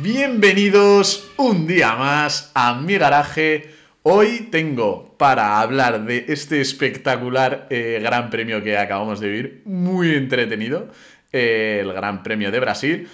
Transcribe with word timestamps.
Bienvenidos 0.00 1.28
un 1.38 1.66
día 1.66 1.96
más 1.96 2.52
a 2.54 2.74
mi 2.74 2.96
garaje. 2.98 3.70
Hoy 4.04 4.46
tengo 4.48 5.16
para 5.18 5.60
hablar 5.60 6.04
de 6.04 6.26
este 6.28 6.60
espectacular 6.60 7.66
eh, 7.68 7.98
Gran 8.00 8.30
Premio 8.30 8.62
que 8.62 8.78
acabamos 8.78 9.18
de 9.18 9.28
vivir, 9.28 9.62
muy 9.64 10.14
entretenido, 10.14 10.88
eh, 11.32 11.80
el 11.82 11.92
Gran 11.92 12.22
Premio 12.22 12.52
de 12.52 12.60
Brasil, 12.60 13.08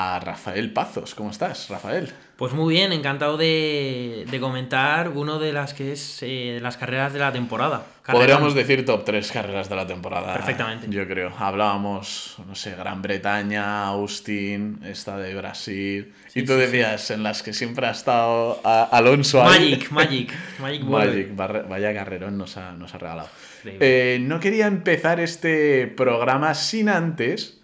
a 0.00 0.18
Rafael 0.20 0.72
Pazos. 0.72 1.14
¿Cómo 1.14 1.30
estás, 1.30 1.68
Rafael? 1.68 2.10
Pues 2.36 2.54
muy 2.54 2.72
bien, 2.74 2.92
encantado 2.92 3.36
de, 3.36 4.24
de 4.30 4.40
comentar 4.40 5.10
uno 5.10 5.38
de 5.38 5.52
las 5.52 5.74
que 5.74 5.92
es 5.92 6.18
eh, 6.22 6.58
las 6.62 6.78
carreras 6.78 7.12
de 7.12 7.18
la 7.18 7.32
temporada. 7.32 7.84
Podríamos 8.10 8.54
decir 8.54 8.84
top 8.86 9.04
3 9.04 9.30
carreras 9.30 9.68
de 9.68 9.76
la 9.76 9.86
temporada. 9.86 10.32
Perfectamente. 10.32 10.86
Yo 10.88 11.06
creo. 11.06 11.30
Hablábamos, 11.38 12.36
no 12.48 12.54
sé, 12.54 12.74
Gran 12.74 13.02
Bretaña, 13.02 13.84
Austin, 13.88 14.80
esta 14.84 15.18
de 15.18 15.34
Brasil. 15.34 16.14
y 16.34 16.42
tú 16.44 16.54
decías 16.54 17.10
en 17.10 17.22
las 17.22 17.42
que 17.42 17.52
siempre 17.52 17.86
ha 17.86 17.90
estado 17.90 18.58
a- 18.64 18.84
Alonso 18.84 19.42
ahí. 19.42 19.70
Magic, 19.72 19.90
Magic, 19.90 20.32
Magic. 20.58 20.82
Magic, 20.84 21.36
vaya 21.68 21.92
carrerón 21.94 22.38
nos 22.38 22.56
ha, 22.56 22.72
nos 22.72 22.94
ha 22.94 22.98
regalado. 22.98 23.28
Eh, 23.64 24.18
no 24.22 24.40
quería 24.40 24.66
empezar 24.66 25.20
este 25.20 25.86
programa 25.88 26.54
sin 26.54 26.88
antes 26.88 27.59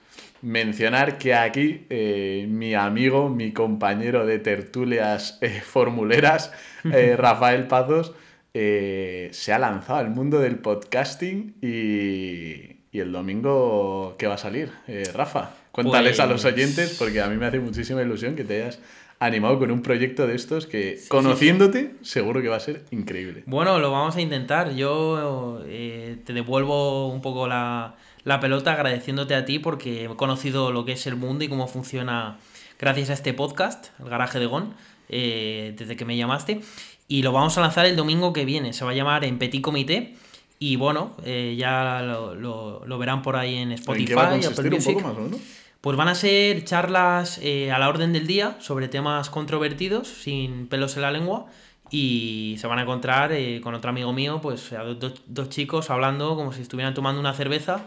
mencionar 0.46 1.18
que 1.18 1.34
aquí 1.34 1.86
eh, 1.91 2.46
mi 2.48 2.73
amigo, 2.74 3.28
mi 3.28 3.52
compañero 3.52 4.24
de 4.27 4.38
tertulias 4.38 5.38
eh, 5.41 5.60
formuleras, 5.64 6.52
eh, 6.84 7.16
Rafael 7.18 7.66
Pazos, 7.66 8.12
se 8.54 9.52
ha 9.52 9.59
lanzado 9.59 9.98
al 9.98 10.09
mundo 10.09 10.38
del 10.38 10.56
podcasting 10.60 11.56
y, 11.60 12.77
y 12.90 13.01
el 13.01 13.12
domingo, 13.12 14.14
¿qué 14.18 14.27
va 14.27 14.34
a 14.34 14.38
salir? 14.38 14.70
Rafa, 15.12 15.51
cuéntales 15.73 16.20
a 16.20 16.26
los 16.26 16.40
Pues- 16.40 16.54
oyentes 16.54 16.96
porque 16.98 17.20
a 17.20 17.26
mí 17.29 17.37
me 17.37 17.45
hace 17.45 17.59
muchísima 17.60 18.01
ilusión 18.01 18.35
que 18.35 18.45
te 18.45 18.63
hayas 18.63 18.79
animado 19.18 19.59
con 19.59 19.70
un 19.70 19.82
proyecto 19.82 20.26
de 20.26 20.37
estos 20.37 20.66
que, 20.66 20.98
conociéndote, 21.09 21.96
seguro 22.01 22.40
que 22.40 22.48
va 22.48 22.57
a 22.57 22.60
ser 22.60 22.85
increíble. 22.92 23.42
Bueno, 23.45 23.79
lo 23.79 23.90
vamos 23.90 24.16
a 24.16 24.23
intentar. 24.23 24.74
Yo 24.74 25.63
te 25.66 26.32
devuelvo 26.32 27.09
un 27.09 27.20
poco 27.20 27.46
la, 27.46 27.95
la 28.27 28.41
pelota 28.41 28.73
agradeciéndote 28.73 29.35
a 29.35 29.45
ti 29.45 29.59
porque 29.60 30.05
he 30.05 30.09
conocido 30.16 30.73
lo 30.73 30.85
que 30.85 30.93
es 30.93 31.07
el 31.07 31.15
mundo 31.16 31.45
y 31.45 31.49
cómo 31.49 31.69
funciona 31.69 32.37
gracias 32.79 33.09
a 33.09 33.13
este 33.15 33.32
podcast, 33.32 33.87
el 34.01 34.09
garaje 34.10 34.38
de 34.41 34.46
Gon, 34.46 34.74
eh, 35.09 35.74
desde 35.79 35.96
que 35.96 36.05
me 36.05 36.16
llamaste. 36.16 36.60
Y 37.09 37.23
lo 37.23 37.30
vamos 37.32 37.57
a 37.57 37.60
lanzar 37.60 37.87
el 37.87 37.95
domingo 37.97 38.32
que 38.32 38.45
viene. 38.45 38.73
Se 38.73 38.85
va 38.85 38.91
a 38.91 38.95
llamar 38.95 39.24
En 39.24 39.38
Petit 39.38 39.63
Comité. 39.63 40.16
Y 40.59 40.74
bueno, 40.77 41.13
eh, 41.24 41.54
ya 41.57 42.02
lo, 42.02 42.35
lo- 42.35 42.85
lo 42.85 42.99
verán 42.99 43.23
por 43.23 43.37
ahí 43.37 43.54
en 43.57 43.71
¿En 43.71 43.73
Spotify, 43.79 44.07
qué 44.09 44.15
va 44.16 44.23
a 44.23 44.27
Apple 44.27 44.41
consistir 44.43 44.66
un 44.66 44.74
Music. 44.74 44.95
poco 44.95 45.09
más 45.09 45.16
o 45.16 45.21
menos? 45.21 45.41
Pues 45.80 45.97
van 45.97 46.09
a 46.09 46.15
ser 46.16 46.65
charlas 46.65 47.38
eh, 47.43 47.71
a 47.71 47.79
la 47.79 47.88
orden 47.88 48.13
del 48.13 48.27
día 48.27 48.57
sobre 48.60 48.88
temas 48.88 49.30
controvertidos, 49.30 50.09
sin 50.09 50.66
pelos 50.66 50.97
en 50.97 51.02
la 51.02 51.13
lengua. 51.13 51.47
Y 51.93 52.57
se 52.59 52.66
van 52.66 52.80
a 52.80 52.82
encontrar 52.82 53.30
eh, 53.30 53.60
con 53.63 53.74
otro 53.74 53.91
amigo 53.91 54.13
mío, 54.13 54.41
pues 54.43 54.73
a 54.73 54.82
dos- 54.82 55.23
dos 55.27 55.49
chicos 55.49 55.91
hablando 55.91 56.35
como 56.35 56.52
si 56.52 56.63
estuvieran 56.63 56.95
tomando 56.95 57.21
una 57.21 57.32
cerveza 57.35 57.87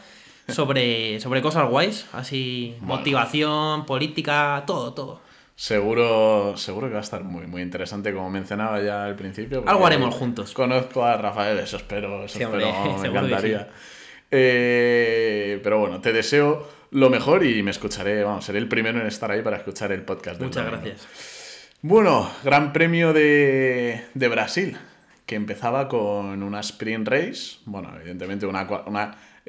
sobre, 0.49 1.19
sobre 1.19 1.41
cosas 1.41 1.69
guays, 1.69 2.07
así 2.13 2.75
Bueno. 2.79 2.95
motivación, 2.97 3.85
política, 3.85 4.63
todo, 4.65 4.93
todo. 4.93 5.21
Seguro, 5.55 6.55
seguro 6.55 6.87
que 6.87 6.93
va 6.93 6.99
a 6.99 7.03
estar 7.03 7.23
muy, 7.23 7.45
muy 7.45 7.61
interesante, 7.61 8.13
como 8.13 8.29
mencionaba 8.29 8.81
ya 8.81 9.03
al 9.03 9.15
principio. 9.15 9.63
Algo 9.67 9.85
haremos 9.85 10.15
juntos. 10.15 10.53
Conozco 10.53 11.03
a 11.03 11.17
Rafael, 11.17 11.59
eso 11.59 11.75
espero, 11.75 12.23
eso 12.23 12.37
Sí, 12.37 12.43
hombre, 12.45 12.69
espero, 12.69 12.97
me 13.01 13.07
encantaría. 13.09 13.67
Eh, 14.31 15.59
pero 15.61 15.79
bueno, 15.79 15.99
te 15.99 16.13
deseo 16.13 16.65
lo 16.91 17.09
mejor 17.09 17.43
y 17.43 17.61
me 17.61 17.71
escucharé, 17.71 18.23
vamos, 18.23 18.45
seré 18.45 18.59
el 18.59 18.67
primero 18.69 19.01
en 19.01 19.07
estar 19.07 19.29
ahí 19.31 19.41
para 19.41 19.57
escuchar 19.57 19.91
el 19.91 20.03
podcast. 20.03 20.39
Muchas 20.41 20.65
gracias. 20.65 21.07
Bueno, 21.81 22.29
Gran 22.43 22.71
Premio 22.71 23.11
de, 23.13 24.05
de 24.13 24.27
Brasil, 24.27 24.77
que 25.25 25.35
empezaba 25.35 25.87
con 25.87 26.41
una 26.41 26.61
sprint 26.61 27.07
race, 27.07 27.57
bueno, 27.65 27.91
evidentemente 27.99 28.45
una 28.45 28.65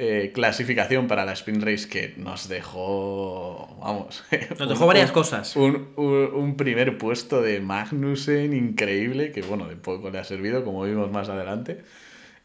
eh, 0.02 0.30
clasificación 0.32 1.06
para 1.08 1.26
la 1.26 1.32
sprint 1.34 1.62
race 1.62 1.86
que 1.88 2.14
nos 2.16 2.48
dejó, 2.48 3.76
vamos, 3.82 4.24
Nos 4.58 4.68
dejó 4.70 4.86
varias 4.86 5.12
cosas. 5.12 5.54
Un, 5.56 5.88
un- 5.96 6.30
un 6.34 6.56
primer 6.56 6.96
puesto 6.96 7.42
de 7.42 7.60
Magnussen 7.60 8.54
increíble, 8.54 9.30
que 9.30 9.42
bueno, 9.42 9.68
de 9.68 9.76
poco 9.76 10.08
le 10.10 10.18
ha 10.18 10.24
servido, 10.24 10.64
como 10.64 10.84
vimos 10.84 11.10
más 11.10 11.28
adelante. 11.28 11.82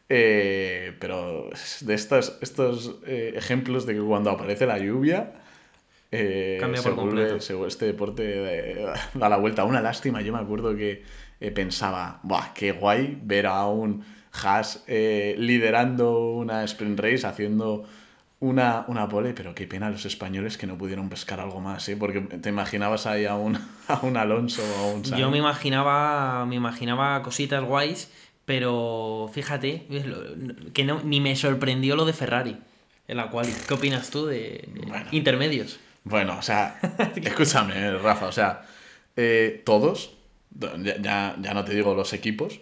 Eh, 0.08 0.92
pero 1.00 1.48
de 1.80 1.94
estos, 1.94 2.36
estos 2.42 2.96
eh, 3.06 3.32
ejemplos 3.36 3.86
de 3.86 3.94
que 3.94 4.00
cuando 4.00 4.30
aparece 4.30 4.66
la 4.66 4.78
lluvia, 4.78 5.32
eh, 6.12 6.58
Cambia 6.60 6.82
por 6.82 6.94
completo. 6.94 7.36
este 7.66 7.86
deporte 7.86 8.84
da 9.14 9.28
la 9.28 9.36
vuelta. 9.38 9.64
Una 9.64 9.80
lástima, 9.80 10.20
yo 10.20 10.32
me 10.32 10.38
acuerdo 10.40 10.76
que 10.76 11.02
pensaba, 11.54 12.20
Buah, 12.22 12.52
qué 12.54 12.72
guay 12.72 13.18
ver 13.22 13.46
a 13.46 13.66
un 13.66 14.04
Haas 14.42 14.84
eh, 14.86 15.34
liderando 15.38 16.30
una 16.30 16.64
sprint 16.64 16.98
race, 17.00 17.26
haciendo 17.26 17.84
una, 18.40 18.84
una 18.88 19.08
pole, 19.08 19.32
pero 19.32 19.54
qué 19.54 19.66
pena 19.66 19.88
los 19.90 20.04
españoles 20.04 20.58
que 20.58 20.66
no 20.66 20.76
pudieron 20.76 21.08
pescar 21.08 21.40
algo 21.40 21.60
más, 21.60 21.88
¿eh? 21.88 21.96
porque 21.96 22.20
te 22.20 22.48
imaginabas 22.50 23.06
ahí 23.06 23.24
a 23.24 23.34
un, 23.34 23.56
a 23.88 24.00
un 24.02 24.16
Alonso 24.16 24.62
o 24.62 24.84
a 24.84 24.92
un 24.94 25.04
Sainz. 25.04 25.20
Yo 25.20 25.30
me 25.30 25.38
imaginaba, 25.38 26.44
me 26.46 26.56
imaginaba 26.56 27.22
cositas 27.22 27.64
guays, 27.64 28.10
pero 28.44 29.30
fíjate, 29.32 29.86
que 30.72 30.84
no, 30.84 31.00
ni 31.02 31.20
me 31.20 31.34
sorprendió 31.34 31.96
lo 31.96 32.04
de 32.04 32.12
Ferrari 32.12 32.56
en 33.08 33.16
la 33.16 33.30
cual. 33.30 33.46
¿Qué 33.66 33.74
opinas 33.74 34.10
tú 34.10 34.26
de 34.26 34.68
Bueno. 34.86 35.06
intermedios? 35.12 35.80
Bueno, 36.04 36.36
o 36.38 36.42
sea, 36.42 36.78
escúchame, 37.16 37.90
Rafa, 37.98 38.26
o 38.26 38.32
sea, 38.32 38.62
eh, 39.16 39.62
todos, 39.64 40.12
ya, 40.52 41.36
ya 41.40 41.54
no 41.54 41.64
te 41.64 41.74
digo 41.74 41.94
los 41.94 42.12
equipos, 42.12 42.60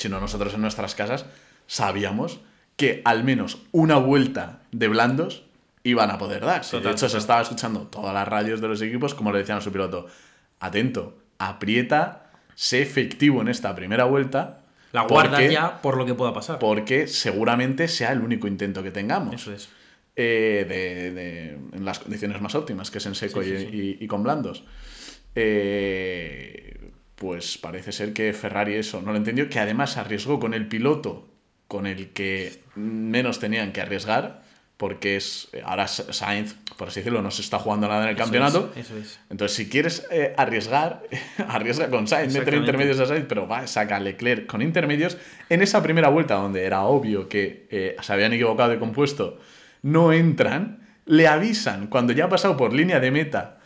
sino 0.00 0.18
nosotros 0.18 0.54
en 0.54 0.62
nuestras 0.62 0.94
casas, 0.94 1.26
sabíamos 1.66 2.40
que 2.76 3.02
al 3.04 3.22
menos 3.22 3.58
una 3.70 3.96
vuelta 3.98 4.60
de 4.72 4.88
blandos 4.88 5.44
iban 5.84 6.10
a 6.10 6.16
poder 6.18 6.44
dar. 6.44 6.64
Sí, 6.64 6.80
de 6.80 6.90
hecho, 6.90 7.08
se 7.08 7.18
estaba 7.18 7.42
escuchando 7.42 7.82
todas 7.82 8.14
las 8.14 8.26
radios 8.26 8.60
de 8.62 8.68
los 8.68 8.80
equipos, 8.82 9.14
como 9.14 9.30
le 9.32 9.38
decían 9.40 9.58
a 9.58 9.60
su 9.60 9.70
piloto, 9.70 10.06
atento, 10.58 11.18
aprieta, 11.38 12.30
sé 12.54 12.80
efectivo 12.82 13.40
en 13.42 13.48
esta 13.48 13.74
primera 13.74 14.04
vuelta. 14.04 14.62
La 14.92 15.06
porque- 15.06 15.52
ya 15.52 15.80
por 15.82 15.96
lo 15.98 16.04
que 16.06 16.14
pueda 16.14 16.32
pasar. 16.32 16.58
Porque 16.58 17.06
seguramente 17.06 17.86
sea 17.88 18.12
el 18.12 18.20
único 18.20 18.46
intento 18.48 18.82
que 18.82 18.90
tengamos 18.90 19.34
Eso 19.34 19.52
es. 19.52 19.68
eh, 20.16 20.64
de, 20.68 21.10
de- 21.12 21.58
en 21.76 21.84
las 21.84 21.98
condiciones 21.98 22.40
más 22.40 22.54
óptimas, 22.54 22.90
que 22.90 22.98
es 22.98 23.06
en 23.06 23.14
seco 23.14 23.42
Sí, 23.42 23.48
sí, 23.50 23.54
y, 23.54 23.58
sí. 23.70 23.96
y- 24.00 24.04
y 24.04 24.06
con 24.08 24.22
blandos. 24.22 24.64
Eh, 25.34 26.79
pues 27.20 27.58
parece 27.58 27.92
ser 27.92 28.14
que 28.14 28.32
Ferrari 28.32 28.76
eso 28.76 29.02
no 29.02 29.10
lo 29.12 29.18
entendió, 29.18 29.50
que 29.50 29.58
además 29.58 29.98
arriesgó 29.98 30.40
con 30.40 30.54
el 30.54 30.66
piloto 30.66 31.28
con 31.68 31.86
el 31.86 32.08
que 32.14 32.62
menos 32.74 33.38
tenían 33.40 33.72
que 33.72 33.82
arriesgar, 33.82 34.40
porque 34.78 35.16
es 35.16 35.50
ahora 35.62 35.86
Sainz, 35.86 36.54
por 36.78 36.88
así 36.88 37.00
decirlo, 37.00 37.20
no 37.20 37.30
se 37.30 37.42
está 37.42 37.58
jugando 37.58 37.88
nada 37.88 38.04
en 38.04 38.08
el 38.08 38.14
Eso 38.14 38.24
campeonato. 38.24 38.72
es, 38.74 38.86
Eso 38.86 38.96
es. 38.96 39.20
Entonces, 39.28 39.54
si 39.54 39.68
quieres 39.68 40.06
eh, 40.10 40.32
arriesgar, 40.38 41.02
arriesga 41.46 41.90
con 41.90 42.08
Sainz, 42.08 42.28
mete 42.28 42.38
Exactamente. 42.38 42.56
intermedios 42.56 43.00
a 43.00 43.04
Sainz, 43.06 43.26
pero 43.28 43.46
va, 43.46 43.66
saca 43.66 44.00
Leclerc 44.00 44.46
con 44.46 44.62
intermedios. 44.62 45.18
En 45.50 45.60
esa 45.60 45.82
primera 45.82 46.08
vuelta, 46.08 46.36
donde 46.36 46.64
era 46.64 46.84
obvio 46.84 47.28
que 47.28 47.66
eh, 47.70 47.96
se 48.00 48.12
habían 48.14 48.32
equivocado 48.32 48.70
de 48.70 48.78
compuesto, 48.78 49.38
no 49.82 50.14
entran, 50.14 50.88
le 51.04 51.28
avisan 51.28 51.88
cuando 51.88 52.14
ya 52.14 52.24
ha 52.24 52.28
pasado 52.30 52.56
por 52.56 52.72
línea 52.72 52.98
de 52.98 53.10
meta 53.10 53.59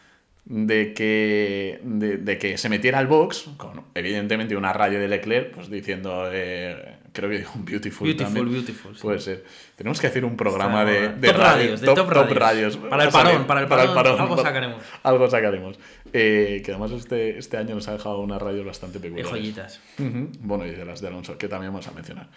de 0.47 0.93
que, 0.93 1.81
de, 1.82 2.19
de 2.19 2.38
que 2.38 2.59
se 2.59 2.69
metiera 2.69 2.99
al 2.99 3.06
box, 3.06 3.49
con 3.56 3.82
evidentemente 3.94 4.55
una 4.56 4.72
radio 4.75 5.00
de 5.00 5.09
Leclerc, 5.09 5.53
pues 5.55 5.71
diciendo, 5.71 6.28
eh, 6.31 6.97
creo 7.15 7.31
que 7.31 7.38
dijo 7.38 7.59
un 7.59 7.65
beautiful, 7.65 8.06
Beautiful, 8.09 8.34
también. 8.34 8.53
beautiful, 8.53 8.94
sí. 8.94 9.00
Puede 9.03 9.21
ser. 9.21 9.44
Tenemos 9.77 10.00
que 10.00 10.06
hacer 10.09 10.22
un 10.25 10.36
programa 10.36 10.83
Está 10.83 10.92
de, 10.92 11.09
de 11.09 11.15
de 11.15 11.28
Top 11.28 11.36
radio- 11.39 11.45
radios, 11.54 11.80
de 11.80 11.86
top 11.86 12.10
radios. 12.10 12.36
radios. 12.39 12.77
Para 12.77 13.04
el 13.04 13.09
Va 13.09 13.09
a 13.09 13.13
salir, 13.13 13.30
parón, 13.33 13.47
para 13.47 13.60
el 13.63 13.66
parón, 13.95 14.21
algo 14.21 14.36
sacaremos. 14.36 14.83
Algo 15.03 15.30
sacaremos. 15.30 15.78
Eh, 16.13 16.63
que 16.65 16.71
además 16.72 16.91
este, 16.92 17.39
este 17.39 17.57
año 17.57 17.74
nos 17.74 17.89
ha 17.89 17.92
dejado 17.92 18.21
una 18.21 18.39
radio 18.39 18.65
bastante 18.65 18.98
De 18.98 19.09
peculiar. 19.09 19.27
joyitas. 19.30 19.80
Ujú. 19.98 20.28
Bueno, 20.41 20.66
y 20.66 20.72
de 20.72 20.84
las 20.84 21.01
de 21.01 21.09
Alonso, 21.09 21.39
que 21.39 21.48
también 21.48 21.72
vamos 21.72 21.89
a 21.89 21.92
mencionar. 21.92 22.28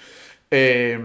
Eh, 0.49 0.97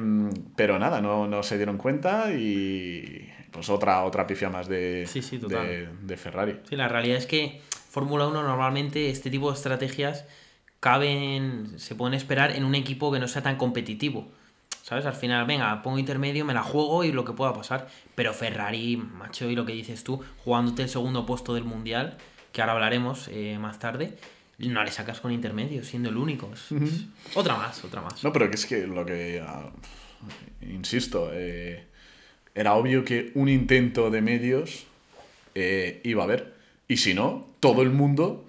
pero 0.55 0.79
nada, 0.79 1.01
no, 1.01 1.27
no 1.27 1.43
se 1.43 1.57
dieron 1.57 1.77
cuenta 1.79 2.33
y 2.33 3.29
pues 3.53 3.69
otra, 3.69 4.03
otra 4.05 4.27
pifia 4.27 4.49
más 4.49 4.67
de, 4.67 5.07
Sí, 5.07 5.23
sí, 5.23 5.39
de, 5.39 6.17
Ferrari. 6.17 6.59
Sí, 6.69 6.77
la 6.77 6.89
realidad 6.89 7.19
es 7.19 7.27
que 7.27 7.61
Fórmula 7.91 8.27
1 8.27 8.43
normalmente 8.43 9.11
este 9.11 9.31
tipo 9.31 9.51
de 9.51 9.57
estrategias 9.57 10.25
caben, 10.81 11.79
se 11.79 11.95
pueden 11.95 12.15
esperar 12.15 12.57
en 12.57 12.65
un 12.65 12.75
equipo 12.75 13.13
que 13.13 13.21
no 13.21 13.29
sea 13.29 13.43
tan 13.43 13.57
competitivo. 13.57 14.29
¿Sabes? 14.83 15.07
Al 15.07 15.15
final, 15.15 15.47
venga, 15.47 15.81
pongo 15.83 15.99
intermedio, 15.99 16.45
me 16.45 16.55
la 16.55 16.63
juego 16.63 17.05
y 17.05 17.13
lo 17.13 17.25
que 17.25 17.33
pueda 17.33 17.53
pasar. 17.55 17.89
Pero 18.17 18.35
Ferrari, 18.35 18.97
macho, 18.97 19.49
y 19.49 19.55
lo 19.55 19.65
que 19.65 19.73
dices 19.73 20.03
tú, 20.03 20.21
jugándote 20.45 20.83
el 20.83 20.89
segundo 20.89 21.25
puesto 21.25 21.55
del 21.55 21.63
mundial, 21.63 22.19
que 22.53 22.63
ahora 22.63 22.73
hablaremos 22.73 23.29
eh, 23.29 23.59
más 23.61 23.79
tarde, 23.79 24.19
no 24.59 24.83
le 24.83 24.91
sacas 24.91 25.21
con 25.21 25.31
intermedio, 25.31 25.85
siendo 25.85 26.09
el 26.09 26.17
único. 26.17 26.51
Otra 27.35 27.57
más, 27.57 27.85
otra 27.85 28.01
más. 28.01 28.25
No, 28.25 28.33
pero 28.33 28.51
que 28.51 28.57
es 28.57 28.67
que 28.67 28.87
lo 28.87 29.07
que. 29.07 29.41
ah, 29.45 29.71
insisto, 30.63 31.31
eh, 31.33 31.87
era 32.55 32.75
obvio 32.75 33.05
que 33.05 33.31
un 33.35 33.49
intento 33.49 34.11
de 34.11 34.21
medios 34.21 34.87
eh, 35.55 36.01
iba 36.05 36.23
a 36.23 36.25
haber. 36.25 36.55
Y 36.89 36.99
si 36.99 37.15
no, 37.15 37.47
todo 37.61 37.83
el 37.83 37.91
mundo 37.91 38.45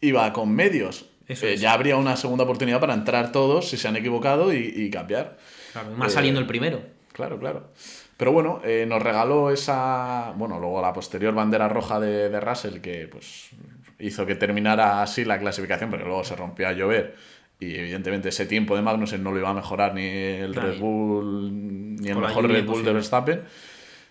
iba 0.00 0.32
con 0.32 0.54
medios. 0.54 1.06
Eh, 1.28 1.56
ya 1.58 1.72
habría 1.72 1.96
una 1.96 2.16
segunda 2.16 2.44
oportunidad 2.44 2.80
para 2.80 2.94
entrar 2.94 3.32
todos 3.32 3.68
si 3.68 3.76
se 3.76 3.88
han 3.88 3.96
equivocado 3.96 4.52
y, 4.52 4.90
cambiar. 4.90 5.38
Claro, 5.72 5.90
más 5.92 6.12
saliendo 6.12 6.40
el 6.40 6.46
primero. 6.46 6.82
Claro, 7.12 7.38
claro. 7.38 7.68
Pero 8.16 8.32
bueno, 8.32 8.62
nos 8.86 9.02
regaló 9.02 9.50
esa. 9.50 10.32
Bueno, 10.36 10.58
luego 10.58 10.80
la 10.80 10.92
posterior 10.92 11.34
bandera 11.34 11.68
roja 11.68 12.00
de, 12.00 12.28
de 12.28 12.40
Russell, 12.40 12.80
que 12.80 13.06
pues 13.08 13.50
hizo 13.98 14.26
que 14.26 14.34
terminara 14.34 15.02
así 15.02 15.24
la 15.24 15.38
clasificación, 15.38 15.90
pero 15.90 16.06
luego 16.06 16.24
se 16.24 16.36
rompió 16.36 16.68
a 16.68 16.72
llover. 16.72 17.16
Y 17.60 17.74
evidentemente 17.74 18.28
ese 18.28 18.46
tiempo 18.46 18.76
de 18.76 18.82
Magnussen 18.82 19.22
no 19.22 19.32
lo 19.32 19.38
iba 19.38 19.50
a 19.50 19.54
mejorar 19.54 19.94
ni 19.94 20.06
el 20.06 20.54
Red 20.54 20.78
Bull, 20.78 21.96
ni 21.96 22.08
el 22.08 22.18
mejor 22.18 22.48
Red 22.48 22.66
Bull 22.66 22.84
de 22.84 22.92
Verstappen. 22.92 23.42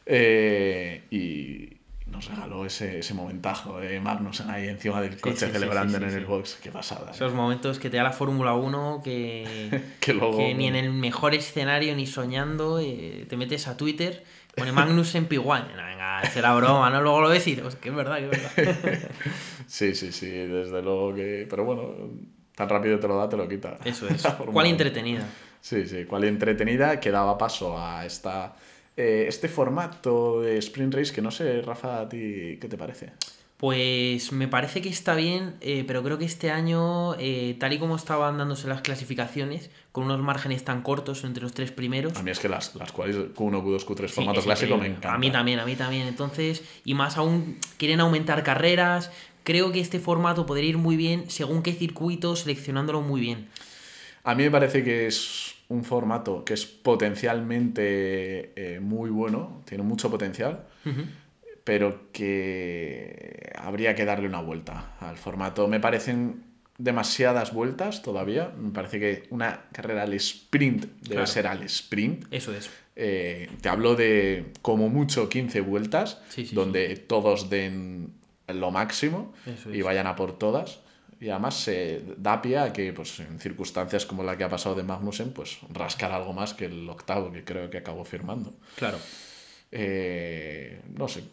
Eh, 0.06 1.04
y 1.12 1.78
nos 2.08 2.30
regaló 2.30 2.66
ese, 2.66 3.00
ese 3.00 3.14
momentazo 3.14 3.80
de 3.80 4.00
Magnussen 4.00 4.50
ahí 4.50 4.68
encima 4.68 5.02
del 5.02 5.20
coche 5.20 5.50
celebrando 5.50 5.98
en 5.98 6.04
el 6.04 6.26
box. 6.26 6.60
Qué 6.62 6.72
pasada. 6.72 7.12
Esos 7.12 7.34
momentos 7.34 7.80
que 7.80 7.90
te 7.90 7.98
da 7.98 8.04
la 8.04 8.12
Fórmula 8.12 8.54
1 8.54 9.02
que, 9.04 9.82
que, 10.00 10.54
ni 10.56 10.68
en 10.68 10.76
el 10.76 10.92
mejor 10.92 11.34
escenario 11.34 11.96
ni 11.96 12.06
soñando 12.06 12.80
eh, 12.80 13.26
te 13.30 13.38
metes 13.38 13.68
a 13.68 13.78
Twitter 13.78 14.24
Pone 14.58 14.72
Magnussen 14.72 15.30
P1. 15.30 15.68
Venga, 15.68 16.22
será 16.32 16.56
broma, 16.56 16.90
¿no? 16.90 17.02
Luego 17.02 17.22
lo 17.22 17.30
ves 17.30 17.46
y 17.48 17.56
dices, 17.56 17.76
que 17.76 17.90
es 17.90 17.96
verdad, 17.96 18.18
que 18.18 18.26
es 18.26 18.84
verdad. 18.84 19.12
sí, 19.68 19.94
sí, 19.94 20.12
sí, 20.12 20.30
desde 20.30 20.82
luego 20.82 21.14
que. 21.14 21.46
Pero 21.48 21.64
bueno, 21.64 21.94
tan 22.58 22.68
rápido 22.68 23.00
te 23.00 23.08
lo 23.08 23.16
da, 23.16 23.30
te 23.30 23.38
lo 23.38 23.48
quita. 23.48 23.78
Eso 23.86 24.08
es. 24.10 24.24
¿Cuál 24.52 24.66
entretenida? 24.66 25.24
Sí, 25.62 25.86
sí, 25.86 26.06
cuál 26.06 26.24
entretenida 26.24 27.00
que 27.00 27.12
daba 27.12 27.38
paso 27.38 27.78
a 27.78 28.04
esta, 28.04 28.56
eh, 28.96 29.26
este 29.28 29.48
formato 29.48 30.42
de 30.42 30.58
Sprint 30.58 30.96
Race 30.96 31.14
que 31.14 31.22
no 31.22 31.30
sé, 31.30 31.62
Rafa, 31.62 32.02
a 32.02 32.10
ti, 32.10 32.58
¿qué 32.60 32.68
te 32.68 32.78
parece? 32.78 33.12
Pues 33.58 34.32
me 34.32 34.48
parece 34.48 34.82
que 34.82 34.90
está 34.90 35.16
bien, 35.16 35.56
eh, 35.62 35.84
pero 35.86 36.04
creo 36.04 36.18
que 36.18 36.26
este 36.26 36.52
año, 36.52 37.16
eh, 37.20 37.56
tal 37.60 37.74
y 37.74 37.80
como 37.80 37.96
estaban 37.96 38.38
dándose 38.38 38.68
las 38.68 38.82
clasificaciones, 38.82 39.70
con 39.92 40.06
unos 40.06 40.20
márgenes 40.20 40.64
tan 40.64 40.82
cortos 40.82 41.24
entre 41.24 41.44
los 41.44 41.54
tres 41.54 41.72
primeros. 41.72 42.16
A 42.18 42.24
mí 42.24 42.30
es 42.32 42.40
que 42.40 42.50
las, 42.50 42.76
las 42.76 42.92
cuales 42.92 43.16
Q1, 43.16 43.64
Q2, 43.64 43.86
Q3 43.86 44.10
formato 44.10 44.42
clásico 44.42 44.78
me 44.78 44.88
encanta. 44.88 45.14
A 45.14 45.18
mí 45.18 45.32
también, 45.32 45.60
a 45.60 45.66
mí 45.66 45.76
también. 45.76 46.08
Entonces, 46.08 46.64
y 46.86 46.94
más 46.94 47.18
aún, 47.18 47.58
quieren 47.78 48.00
aumentar 48.00 48.44
carreras. 48.44 49.12
Creo 49.48 49.72
que 49.72 49.80
este 49.80 50.00
formato 50.00 50.46
podría 50.46 50.70
ir 50.70 50.78
muy 50.78 50.98
bien 50.98 51.30
según 51.30 51.64
qué 51.64 51.72
circuito, 51.72 52.36
seleccionándolo 52.36 53.02
muy 53.02 53.22
bien. 53.22 53.48
A 54.26 54.36
mí 54.36 54.44
me 54.44 54.52
parece 54.52 54.84
que 54.84 55.08
es 55.08 55.56
un 55.70 55.86
formato 55.86 56.44
que 56.44 56.54
es 56.54 56.66
potencialmente 56.66 58.52
eh, 58.56 58.80
muy 58.82 59.10
bueno, 59.10 59.62
tiene 59.66 59.84
mucho 59.84 60.12
potencial 60.12 60.66
pero 61.68 62.14
que 62.14 63.52
habría 63.58 63.94
que 63.94 64.06
darle 64.06 64.26
una 64.26 64.40
vuelta 64.40 64.96
al 65.02 65.18
formato. 65.18 65.68
Me 65.68 65.82
parecen 65.82 66.46
demasiadas 66.78 67.52
vueltas 67.52 68.04
todavía. 68.04 68.54
Me 68.58 68.72
parece 68.72 69.02
que 69.02 69.24
una 69.32 69.66
carrera 69.74 70.04
al 70.04 70.14
sprint 70.14 70.86
debe 71.02 71.28
ser 71.28 71.46
al 71.46 71.64
sprint. 71.64 72.24
Eso 72.32 72.54
es. 72.54 72.70
Eh, 72.96 73.50
te 73.60 73.68
hablo 73.68 73.96
de 73.96 74.54
como 74.62 74.88
mucho 74.88 75.28
15 75.28 75.60
vueltas, 75.60 76.22
donde 76.54 76.96
todos 76.96 77.50
den 77.50 78.14
lo 78.48 78.72
máximo 78.72 79.34
y 79.72 79.82
vayan 79.82 80.08
a 80.08 80.16
por 80.16 80.38
todas. 80.38 80.80
Y 81.20 81.30
además 81.30 81.56
se 81.56 82.04
da 82.18 82.42
pie 82.42 82.60
a 82.60 82.72
que, 82.72 82.94
pues, 82.94 83.20
en 83.20 83.40
circunstancias 83.40 84.06
como 84.06 84.24
la 84.24 84.38
que 84.38 84.44
ha 84.44 84.50
pasado 84.50 84.76
de 84.76 84.84
Magnussen, 84.84 85.34
pues 85.34 85.58
rascar 85.74 86.12
algo 86.12 86.32
más 86.32 86.54
que 86.54 86.66
el 86.66 86.88
octavo 86.88 87.32
que 87.32 87.44
creo 87.44 87.70
que 87.72 87.80
acabó 87.80 88.06
firmando. 88.06 88.54
Claro. 88.76 89.00
Eh, 89.72 90.80
no 90.96 91.08
sé, 91.08 91.24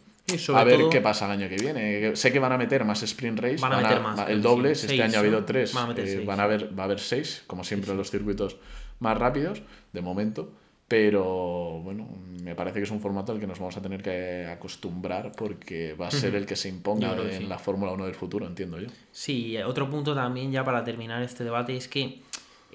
a 0.54 0.64
ver 0.64 0.80
qué 0.90 1.00
pasa 1.00 1.26
el 1.26 1.32
año 1.32 1.48
que 1.48 1.56
viene. 1.56 2.16
Sé 2.16 2.32
que 2.32 2.38
van 2.38 2.52
a 2.52 2.58
meter 2.58 2.84
más 2.84 3.02
sprint 3.02 3.38
race. 3.38 3.56
Van 3.58 3.74
a 3.74 3.80
meter 3.80 4.00
más. 4.00 4.28
El 4.28 4.40
doble, 4.40 4.72
este 4.72 5.02
año 5.02 5.16
ha 5.16 5.20
habido 5.20 5.44
tres. 5.44 5.74
Van 5.74 5.90
a 5.90 5.94
eh, 6.00 6.24
van 6.24 6.40
a 6.40 6.44
haber, 6.44 6.78
va 6.78 6.84
a 6.84 6.86
haber 6.86 7.00
seis, 7.00 7.42
como 7.46 7.62
siempre 7.62 7.90
en 7.90 7.98
los 7.98 8.10
circuitos 8.10 8.56
más 9.00 9.18
rápidos, 9.18 9.62
de 9.92 10.00
momento. 10.00 10.50
Pero 10.86 11.80
bueno, 11.82 12.06
me 12.42 12.54
parece 12.54 12.78
que 12.78 12.84
es 12.84 12.90
un 12.90 13.00
formato 13.00 13.32
al 13.32 13.40
que 13.40 13.46
nos 13.46 13.58
vamos 13.58 13.76
a 13.76 13.82
tener 13.82 14.02
que 14.02 14.46
acostumbrar 14.46 15.32
porque 15.32 15.94
va 15.94 16.08
a 16.08 16.10
ser 16.10 16.34
el 16.34 16.44
que 16.44 16.56
se 16.56 16.68
imponga 16.68 17.16
en 17.16 17.48
la 17.48 17.58
Fórmula 17.58 17.92
1 17.92 18.04
del 18.04 18.14
futuro, 18.14 18.46
entiendo 18.46 18.78
yo. 18.78 18.88
Sí, 19.10 19.56
otro 19.58 19.88
punto 19.88 20.14
también 20.14 20.52
ya 20.52 20.62
para 20.62 20.84
terminar 20.84 21.22
este 21.22 21.42
debate 21.42 21.76
es 21.76 21.88
que 21.88 22.20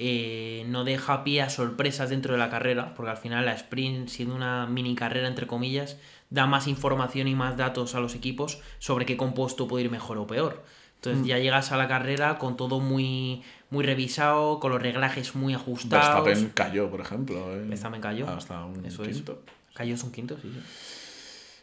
eh, 0.02 0.64
no 0.68 0.86
deja 0.86 1.26
pie 1.26 1.42
a 1.42 1.50
sorpresas 1.50 2.10
dentro 2.10 2.34
de 2.34 2.40
la 2.40 2.50
carrera, 2.50 2.94
porque 2.96 3.12
al 3.12 3.18
final 3.18 3.46
la 3.46 3.54
sprint, 3.54 4.08
siendo 4.08 4.34
una 4.34 4.66
mini 4.66 4.96
carrera 4.96 5.28
entre 5.28 5.46
comillas, 5.46 5.98
da 6.30 6.48
más 6.48 6.68
información 6.68 7.28
y 7.28 7.36
más 7.36 7.58
datos 7.58 7.96
a 7.96 8.00
los 8.00 8.16
equipos 8.16 8.62
sobre 8.80 9.06
qué 9.06 9.18
compuesto 9.18 9.68
puede 9.68 9.84
ir 9.84 9.92
mejor 9.92 10.18
o 10.18 10.26
peor. 10.26 10.64
Entonces 10.96 11.24
mm. 11.24 11.26
ya 11.26 11.40
llegas 11.40 11.72
a 11.72 11.78
la 11.78 11.88
carrera 11.88 12.38
con 12.38 12.58
todo 12.58 12.80
muy, 12.80 13.44
muy 13.70 13.86
revisado, 13.86 14.60
con 14.60 14.72
los 14.72 14.82
reglajes 14.82 15.36
muy 15.36 15.54
ajustados. 15.54 16.26
Verstappen 16.26 16.52
cayó, 16.54 16.90
por 16.90 17.02
ejemplo. 17.02 17.56
¿eh? 17.56 17.66
Verstappen 17.66 18.02
cayó. 18.02 18.28
Hasta 18.28 18.66
un 18.66 18.82
quinto. 18.84 19.44
Cayó 19.74 19.94
es 19.94 20.04
un 20.04 20.12
quinto, 20.12 20.38
sí. 20.42 20.52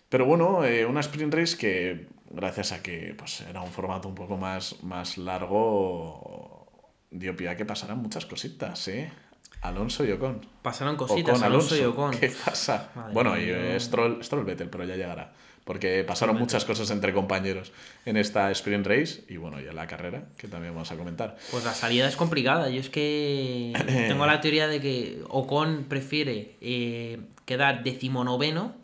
Pero 0.08 0.24
bueno, 0.24 0.64
eh, 0.64 0.86
una 0.86 1.00
sprint 1.00 1.34
race 1.34 1.56
que, 1.56 2.08
gracias 2.30 2.72
a 2.72 2.82
que 2.82 3.14
pues, 3.18 3.40
era 3.40 3.60
un 3.60 3.70
formato 3.70 4.08
un 4.08 4.14
poco 4.14 4.36
más, 4.36 4.82
más 4.84 5.18
largo, 5.18 6.66
dio 7.10 7.34
pie 7.36 7.48
a 7.48 7.56
que 7.56 7.64
pasaran 7.64 7.98
muchas 7.98 8.24
cositas, 8.24 8.86
¿eh? 8.88 9.10
Alonso 9.62 10.04
y 10.04 10.12
Ocon. 10.12 10.46
Pasaron 10.62 10.96
cositas, 10.96 11.42
Alonso, 11.42 11.76
y 11.76 11.80
Ocon. 11.80 12.12
¿Qué 12.12 12.32
pasa? 12.44 12.90
bueno, 13.12 13.36
y 13.36 13.50
eh, 13.50 13.80
Stroll, 13.80 14.22
Stroll 14.22 14.44
Vettel, 14.44 14.70
pero 14.70 14.84
ya 14.84 14.94
llegará. 14.94 15.32
Porque 15.66 16.04
pasaron 16.04 16.38
muchas 16.38 16.64
cosas 16.64 16.90
entre 16.92 17.12
compañeros 17.12 17.72
en 18.04 18.16
esta 18.16 18.52
sprint 18.52 18.86
race 18.86 19.24
y 19.28 19.36
bueno, 19.36 19.60
y 19.60 19.66
en 19.66 19.74
la 19.74 19.88
carrera, 19.88 20.28
que 20.38 20.46
también 20.46 20.72
vamos 20.72 20.92
a 20.92 20.96
comentar. 20.96 21.36
Pues 21.50 21.64
la 21.64 21.74
salida 21.74 22.06
es 22.06 22.14
complicada. 22.14 22.70
Yo 22.70 22.78
es 22.78 22.88
que 22.88 23.72
tengo 24.08 24.26
la 24.26 24.40
teoría 24.40 24.68
de 24.68 24.80
que 24.80 25.24
Ocon 25.28 25.86
prefiere 25.88 26.54
eh, 26.60 27.18
quedar 27.46 27.82
decimonoveno, 27.82 28.76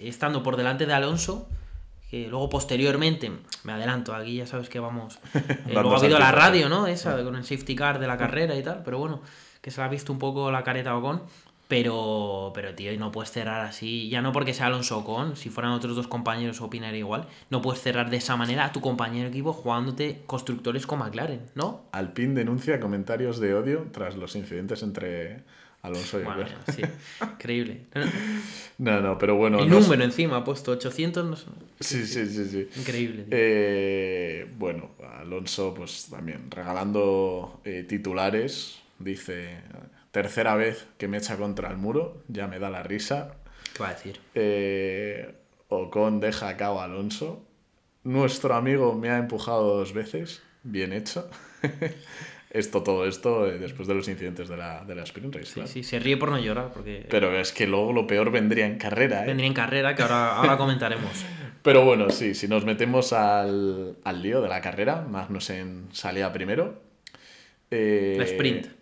estando 0.00 0.42
por 0.42 0.56
delante 0.56 0.86
de 0.86 0.92
Alonso, 0.92 1.48
que 2.10 2.26
luego 2.26 2.50
posteriormente, 2.50 3.30
me 3.62 3.72
adelanto, 3.72 4.12
aquí 4.12 4.38
ya 4.38 4.46
sabes 4.48 4.68
que 4.68 4.80
vamos. 4.80 5.20
Eh, 5.68 5.72
luego 5.72 5.94
ha 5.94 5.98
habido 5.98 6.18
la 6.18 6.32
radio, 6.32 6.68
¿no? 6.68 6.88
Esa, 6.88 7.22
con 7.22 7.36
el 7.36 7.44
safety 7.44 7.76
car 7.76 8.00
de 8.00 8.08
la 8.08 8.16
carrera 8.16 8.56
y 8.56 8.62
tal, 8.64 8.82
pero 8.82 8.98
bueno 8.98 9.22
que 9.60 9.70
se 9.70 9.80
le 9.80 9.86
ha 9.86 9.88
visto 9.88 10.12
un 10.12 10.18
poco 10.18 10.50
la 10.50 10.62
careta 10.62 10.96
Ocon. 10.96 11.22
Pero, 11.68 12.50
pero, 12.54 12.74
tío, 12.74 12.96
no 12.98 13.12
puedes 13.12 13.30
cerrar 13.30 13.60
así. 13.66 14.08
Ya 14.08 14.22
no 14.22 14.32
porque 14.32 14.54
sea 14.54 14.66
Alonso 14.66 14.98
Ocon, 14.98 15.36
si 15.36 15.50
fueran 15.50 15.72
otros 15.72 15.94
dos 15.94 16.08
compañeros 16.08 16.60
opinaría 16.62 16.98
igual. 16.98 17.26
No 17.50 17.60
puedes 17.60 17.82
cerrar 17.82 18.08
de 18.08 18.16
esa 18.16 18.36
manera 18.36 18.64
a 18.64 18.72
tu 18.72 18.80
compañero 18.80 19.28
equipo 19.28 19.52
jugándote 19.52 20.22
constructores 20.26 20.86
con 20.86 21.00
McLaren, 21.00 21.42
¿no? 21.54 21.82
Alpine 21.92 22.34
denuncia 22.34 22.80
comentarios 22.80 23.38
de 23.38 23.54
odio 23.54 23.86
tras 23.92 24.16
los 24.16 24.34
incidentes 24.34 24.82
entre 24.82 25.42
Alonso 25.82 26.20
y 26.20 26.24
bueno, 26.24 26.46
sí, 26.74 26.82
increíble. 27.22 27.82
No, 28.78 29.00
no, 29.00 29.18
pero 29.18 29.34
bueno. 29.34 29.58
El 29.58 29.68
número 29.68 30.04
encima 30.04 30.36
ha 30.36 30.44
puesto 30.44 30.70
800. 30.70 31.26
No 31.26 31.36
sí, 31.80 32.06
sí, 32.06 32.26
sí, 32.26 32.44
sí. 32.44 32.68
Increíble. 32.76 33.26
Eh, 33.28 34.48
bueno, 34.56 34.90
Alonso, 35.18 35.74
pues 35.74 36.06
también 36.08 36.48
regalando 36.48 37.60
eh, 37.64 37.84
titulares 37.88 38.78
Dice, 38.98 39.60
tercera 40.10 40.54
vez 40.54 40.88
que 40.98 41.08
me 41.08 41.18
echa 41.18 41.36
contra 41.36 41.70
el 41.70 41.76
muro, 41.76 42.22
ya 42.28 42.46
me 42.46 42.58
da 42.58 42.70
la 42.70 42.82
risa. 42.82 43.36
¿Qué 43.74 43.82
va 43.82 43.90
a 43.90 43.94
decir? 43.94 44.20
Eh, 44.34 45.34
Ocon 45.68 46.20
deja 46.20 46.48
a 46.48 46.56
cabo 46.56 46.80
a 46.80 46.84
Alonso. 46.84 47.44
Nuestro 48.04 48.54
amigo 48.54 48.94
me 48.94 49.10
ha 49.10 49.18
empujado 49.18 49.76
dos 49.76 49.92
veces. 49.92 50.42
Bien 50.62 50.92
hecho. 50.92 51.28
esto, 52.50 52.82
todo 52.82 53.06
esto, 53.06 53.46
eh, 53.46 53.58
después 53.58 53.86
de 53.86 53.94
los 53.94 54.08
incidentes 54.08 54.48
de 54.48 54.56
la, 54.56 54.84
de 54.84 54.94
la 54.94 55.02
Sprint 55.02 55.34
Race. 55.34 55.46
Sí, 55.46 55.60
sí, 55.66 55.82
se 55.82 55.98
ríe 55.98 56.16
por 56.16 56.30
no 56.30 56.38
llorar. 56.38 56.72
Porque... 56.72 57.06
Pero 57.08 57.38
es 57.38 57.52
que 57.52 57.66
luego 57.66 57.92
lo 57.92 58.06
peor 58.06 58.30
vendría 58.30 58.66
en 58.66 58.78
carrera. 58.78 59.24
¿eh? 59.24 59.26
Vendría 59.26 59.46
en 59.46 59.54
carrera, 59.54 59.94
que 59.94 60.02
ahora, 60.02 60.36
ahora 60.36 60.56
comentaremos. 60.58 61.24
Pero 61.62 61.84
bueno, 61.84 62.08
sí, 62.10 62.34
si 62.34 62.48
nos 62.48 62.64
metemos 62.64 63.12
al, 63.12 63.96
al 64.04 64.22
lío 64.22 64.40
de 64.40 64.48
la 64.48 64.60
carrera, 64.60 65.02
Magnussen 65.02 65.88
salía 65.92 66.32
primero. 66.32 66.80
la 67.70 68.24
sprint. 68.24 68.77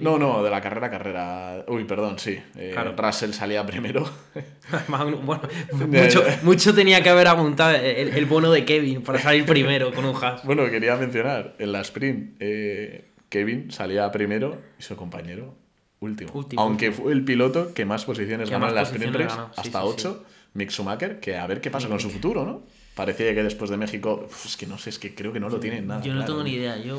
No, 0.00 0.18
no, 0.18 0.42
de 0.42 0.50
la 0.50 0.60
carrera 0.60 0.86
a 0.86 0.90
carrera. 0.90 1.64
Uy, 1.68 1.84
perdón, 1.84 2.18
sí. 2.18 2.38
Eh, 2.56 2.74
Russell 2.96 3.32
salía 3.32 3.64
primero. 3.64 4.08
bueno, 4.88 5.20
mucho, 6.42 6.74
tenía 6.74 7.02
que 7.02 7.08
haber 7.08 7.28
apuntado 7.28 7.76
el, 7.76 8.26
bono 8.26 8.50
de 8.50 8.64
Kevin 8.64 9.02
para 9.02 9.18
salir 9.18 9.44
primero 9.44 9.92
con 9.92 10.04
un 10.04 10.14
hash. 10.16 10.40
Bueno, 10.44 10.68
quería 10.70 10.96
mencionar, 10.96 11.54
en 11.58 11.72
la 11.72 11.80
sprint, 11.80 12.36
eh, 12.40 13.10
Kevin 13.28 13.70
salía 13.70 14.10
primero 14.10 14.58
y 14.78 14.82
su 14.82 14.96
compañero 14.96 15.54
último. 16.00 16.32
Aunque 16.56 16.92
fue 16.92 17.12
el 17.12 17.24
piloto 17.24 17.74
que 17.74 17.84
más 17.84 18.04
posiciones 18.04 18.50
ganó 18.50 18.68
en 18.68 18.74
la 18.74 18.82
sprint 18.82 19.14
race, 19.16 19.38
hasta 19.56 19.84
8, 19.84 20.24
Mick 20.54 20.70
Schumacher, 20.70 21.20
que 21.20 21.36
a 21.36 21.46
ver 21.46 21.60
qué 21.60 21.70
pasa 21.70 21.88
con 21.88 22.00
su 22.00 22.10
futuro, 22.10 22.44
¿no? 22.44 22.62
Parecía 22.98 23.32
que 23.32 23.44
después 23.44 23.70
de 23.70 23.76
México, 23.76 24.26
es 24.44 24.56
que 24.56 24.66
no 24.66 24.76
sé, 24.76 24.90
es 24.90 24.98
que 24.98 25.14
creo 25.14 25.32
que 25.32 25.38
no 25.38 25.48
lo 25.48 25.60
tienen 25.60 25.86
nada. 25.86 26.02
Yo 26.02 26.12
no 26.14 26.24
tengo 26.24 26.42
ni 26.42 26.54
idea. 26.54 26.78
Yo 26.78 26.98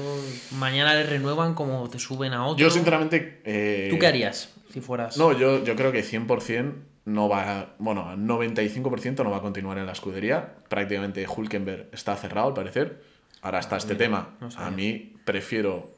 mañana 0.52 0.94
le 0.94 1.04
renuevan 1.04 1.56
como 1.56 1.90
te 1.90 2.00
suben 2.00 2.32
a 2.32 2.46
otro. 2.46 2.58
Yo 2.58 2.70
sinceramente... 2.70 3.42
Eh, 3.44 3.90
¿Tú 3.92 4.00
qué 4.00 4.08
harías 4.08 4.50
si 4.72 4.80
fueras? 4.80 5.18
No, 5.18 5.38
yo, 5.38 5.62
yo 5.62 5.76
creo 5.76 5.92
que 5.92 6.02
100% 6.02 6.74
no 7.04 7.28
va, 7.28 7.76
bueno, 7.80 8.08
al 8.08 8.20
95% 8.20 9.26
no 9.26 9.30
va 9.30 9.38
a 9.38 9.42
continuar 9.42 9.78
en 9.78 9.88
la 9.88 9.92
escudería. 9.92 10.56
Prácticamente 10.70 11.28
Hulkenberg 11.28 11.90
está 11.92 12.16
cerrado 12.16 12.48
al 12.48 12.54
parecer. 12.54 13.04
Ahora 13.42 13.60
está 13.60 13.76
este 13.76 13.96
tema. 13.96 14.38
a 14.56 14.72
mí 14.72 15.16
prefiero 15.26 15.92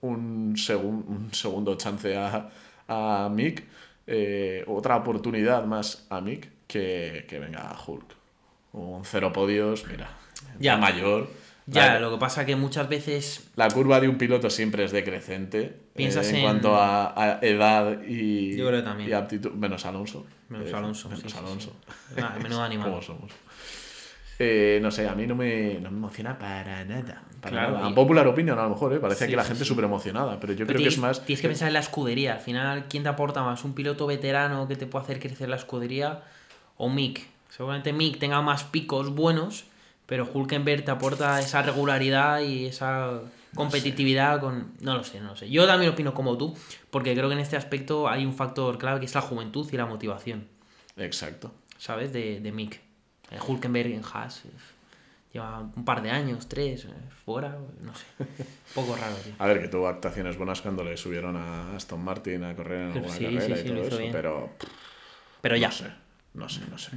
un, 0.00 0.56
un 0.82 1.28
segundo 1.32 1.76
chance 1.76 2.16
a, 2.16 2.50
a 2.88 3.30
Mick, 3.32 3.62
eh, 4.08 4.64
otra 4.66 4.96
oportunidad 4.96 5.64
más 5.64 6.08
a 6.10 6.20
Mick 6.20 6.50
que, 6.66 7.24
que 7.28 7.38
venga 7.38 7.70
a 7.70 7.78
Hulk. 7.80 8.23
Un 8.74 9.04
cero 9.04 9.32
podios, 9.32 9.86
mira, 9.86 10.10
ya 10.58 10.76
mayor. 10.76 11.28
Ya, 11.66 11.98
lo 11.98 12.10
que 12.10 12.18
pasa 12.18 12.44
que 12.44 12.56
muchas 12.56 12.88
veces... 12.88 13.48
La 13.56 13.68
curva 13.68 13.98
de 13.98 14.08
un 14.08 14.18
piloto 14.18 14.50
siempre 14.50 14.84
es 14.84 14.92
decrecente. 14.92 15.74
Piensas 15.94 16.30
eh, 16.30 16.36
en, 16.36 16.42
cuanto 16.42 16.76
a, 16.76 17.38
edad 17.40 18.02
y, 18.02 18.60
y 18.60 19.12
aptitud. 19.12 19.52
Menos 19.52 19.86
Alonso. 19.86 20.26
Menos 20.50 20.68
eh, 20.68 20.74
Alonso. 20.74 21.08
Menos 21.08 21.34
Alonso. 21.34 21.72
menudo 22.42 22.62
animal. 22.64 22.90
¿Cómo 22.90 23.00
somos? 23.00 23.32
Eh, 24.38 24.80
no 24.82 24.90
sé, 24.90 25.08
a 25.08 25.14
mí 25.14 25.26
no 25.26 25.36
me, 25.36 25.74
no 25.74 25.90
me 25.90 25.96
emociona 25.96 26.36
para 26.36 26.84
nada. 26.84 27.22
Para 27.40 27.70
nada. 27.70 27.94
popular 27.94 28.26
opinion, 28.26 28.58
a 28.58 28.64
lo 28.64 28.70
mejor, 28.70 28.92
¿eh? 28.92 28.98
parece 28.98 29.28
que 29.28 29.36
la 29.36 29.44
gente 29.44 29.64
súper 29.64 29.84
emocionada, 29.84 30.40
pero 30.40 30.52
yo 30.54 30.66
creo 30.66 30.80
que 30.80 30.88
es 30.88 30.98
más. 30.98 31.24
Tienes 31.24 31.40
que 31.40 31.48
pensar 31.48 31.68
en 31.68 31.74
la 31.74 31.80
escudería. 31.80 32.34
Al 32.34 32.40
final, 32.40 32.86
¿quién 32.88 33.04
te 33.04 33.08
aporta 33.08 33.42
más? 33.42 33.64
¿Un 33.64 33.74
piloto 33.74 34.06
veterano 34.06 34.66
que 34.66 34.76
te 34.76 34.86
puede 34.86 35.04
hacer 35.04 35.20
crecer 35.20 35.48
la 35.48 35.56
escudería? 35.56 36.22
¿O 36.76 36.90
Mick? 36.90 37.33
Seguramente 37.56 37.92
Mick 37.92 38.18
tenga 38.18 38.42
más 38.42 38.64
picos 38.64 39.14
buenos, 39.14 39.66
pero 40.06 40.28
Hulkenberg 40.32 40.84
te 40.84 40.90
aporta 40.90 41.38
esa 41.38 41.62
regularidad 41.62 42.40
y 42.40 42.66
esa 42.66 43.20
competitividad 43.54 44.40
con... 44.40 44.72
No 44.80 44.96
lo 44.96 45.04
sé, 45.04 45.20
no 45.20 45.28
lo 45.30 45.36
sé. 45.36 45.48
Yo 45.48 45.64
también 45.64 45.92
opino 45.92 46.14
como 46.14 46.36
tú, 46.36 46.56
porque 46.90 47.14
creo 47.14 47.28
que 47.28 47.34
en 47.34 47.40
este 47.40 47.56
aspecto 47.56 48.08
hay 48.08 48.26
un 48.26 48.34
factor 48.34 48.76
clave 48.76 48.98
que 48.98 49.06
es 49.06 49.14
la 49.14 49.20
juventud 49.20 49.68
y 49.72 49.76
la 49.76 49.86
motivación. 49.86 50.48
Exacto. 50.96 51.52
¿Sabes? 51.78 52.12
De, 52.12 52.40
de 52.40 52.50
Mick. 52.50 52.80
Eh, 53.30 53.38
Hulkenberg 53.46 53.92
en 53.92 54.02
Haas 54.12 54.42
lleva 55.32 55.60
un 55.60 55.84
par 55.84 56.02
de 56.02 56.10
años, 56.10 56.48
tres, 56.48 56.86
eh, 56.86 56.88
fuera, 57.24 57.56
no 57.80 57.94
sé. 57.94 58.04
Poco 58.74 58.96
raro, 58.96 59.14
tío. 59.16 59.32
A 59.38 59.46
ver, 59.46 59.60
que 59.60 59.68
tuvo 59.68 59.86
actuaciones 59.86 60.36
buenas 60.36 60.60
cuando 60.60 60.82
le 60.82 60.96
subieron 60.96 61.36
a 61.36 61.76
Aston 61.76 62.02
Martin 62.02 62.42
a 62.42 62.56
correr 62.56 62.80
en 62.80 62.86
alguna 62.92 63.14
carrera 63.16 63.60
y 63.60 63.64
todo 63.64 63.82
eso, 63.82 63.98
pero. 64.10 64.50
Pero 65.40 65.56
ya. 65.56 65.68
No 65.68 65.72
sé, 65.74 66.03
no 66.34 66.48
sé, 66.48 66.60
no 66.70 66.78
sé. 66.78 66.90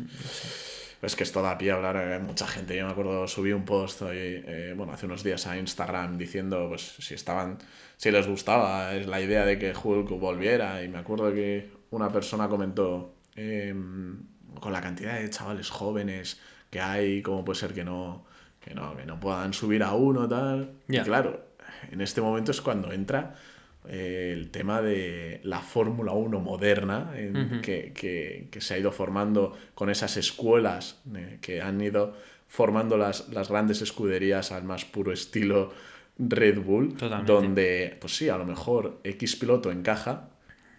Es 1.01 1.15
que 1.15 1.23
esto 1.23 1.43
da 1.43 1.57
pie 1.57 1.71
a 1.71 1.75
hablar 1.75 1.97
hay 1.97 2.19
mucha 2.19 2.47
gente. 2.47 2.75
Yo 2.75 2.85
me 2.85 2.91
acuerdo, 2.91 3.27
subí 3.27 3.51
un 3.53 3.65
post 3.65 4.01
hoy, 4.01 4.17
eh, 4.17 4.73
bueno, 4.75 4.93
hace 4.93 5.05
unos 5.05 5.23
días 5.23 5.45
a 5.45 5.57
Instagram 5.57 6.17
diciendo 6.17 6.67
pues 6.69 6.95
si 6.99 7.13
estaban, 7.13 7.59
si 7.97 8.09
les 8.09 8.27
gustaba 8.27 8.95
es 8.95 9.05
la 9.05 9.21
idea 9.21 9.45
de 9.45 9.59
que 9.59 9.73
Hulk 9.75 10.09
volviera. 10.19 10.83
Y 10.83 10.89
me 10.89 10.97
acuerdo 10.97 11.31
que 11.33 11.69
una 11.91 12.09
persona 12.11 12.49
comentó, 12.49 13.13
em, 13.35 14.17
con 14.59 14.73
la 14.73 14.81
cantidad 14.81 15.19
de 15.19 15.29
chavales 15.29 15.69
jóvenes 15.69 16.39
que 16.71 16.81
hay, 16.81 17.21
¿cómo 17.21 17.45
puede 17.45 17.59
ser 17.59 17.73
que 17.73 17.83
no, 17.83 18.25
que 18.59 18.73
no, 18.73 18.97
que 18.97 19.05
no 19.05 19.19
puedan 19.19 19.53
subir 19.53 19.83
a 19.83 19.93
uno 19.93 20.27
tal? 20.27 20.73
Y 20.87 20.99
claro, 21.01 21.47
en 21.91 22.01
este 22.01 22.21
momento 22.21 22.51
es 22.51 22.61
cuando 22.61 22.91
entra 22.91 23.35
eh, 23.89 24.31
el 24.33 24.49
tema 24.49 24.81
de 24.81 25.39
la 25.43 25.59
Fórmula 25.61 26.11
1 26.11 26.39
moderna, 26.39 27.11
que, 27.61 27.93
que, 27.93 28.47
que, 28.51 28.61
se 28.61 28.73
ha 28.73 28.77
ido 28.77 28.91
formando 28.91 29.57
con 29.73 29.89
esas 29.89 30.17
escuelas 30.17 31.01
eh, 31.15 31.37
que 31.41 31.61
han 31.61 31.79
ido 31.81 32.13
formando 32.47 32.97
las, 32.97 33.29
las, 33.29 33.49
grandes 33.49 33.81
escuderías 33.81 34.51
al 34.51 34.63
más 34.63 34.85
puro 34.85 35.11
estilo 35.11 35.71
Red 36.19 36.59
Bull, 36.59 36.95
donde, 37.25 37.97
pues 37.99 38.15
sí, 38.15 38.29
a 38.29 38.37
lo 38.37 38.45
mejor 38.45 38.99
X 39.03 39.35
piloto 39.35 39.71
encaja, 39.71 40.29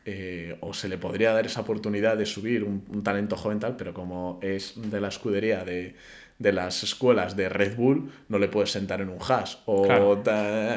eh, 0.05 0.57
o 0.61 0.73
se 0.73 0.89
le 0.89 0.97
podría 0.99 1.33
dar 1.33 1.47
esa 1.47 1.61
oportunidad 1.61 2.17
de 2.17 2.27
subir 2.27 2.65
un, 2.65 3.03
talento 3.03 3.37
joven 3.37 3.61
tal, 3.61 3.77
pero 3.77 3.93
como 3.93 4.41
es 4.43 4.75
de 4.77 5.01
la 5.01 5.09
escudería 5.09 5.65
de, 5.65 5.95
de, 6.39 6.53
las 6.53 6.83
escuelas 6.83 7.37
de 7.37 7.49
Red 7.49 7.77
Bull, 7.77 8.11
no 8.29 8.39
le 8.39 8.49
puedes 8.49 8.71
sentar 8.71 9.01
en 9.01 9.09
un 9.09 9.19
Haas. 9.21 9.59
O 9.67 9.87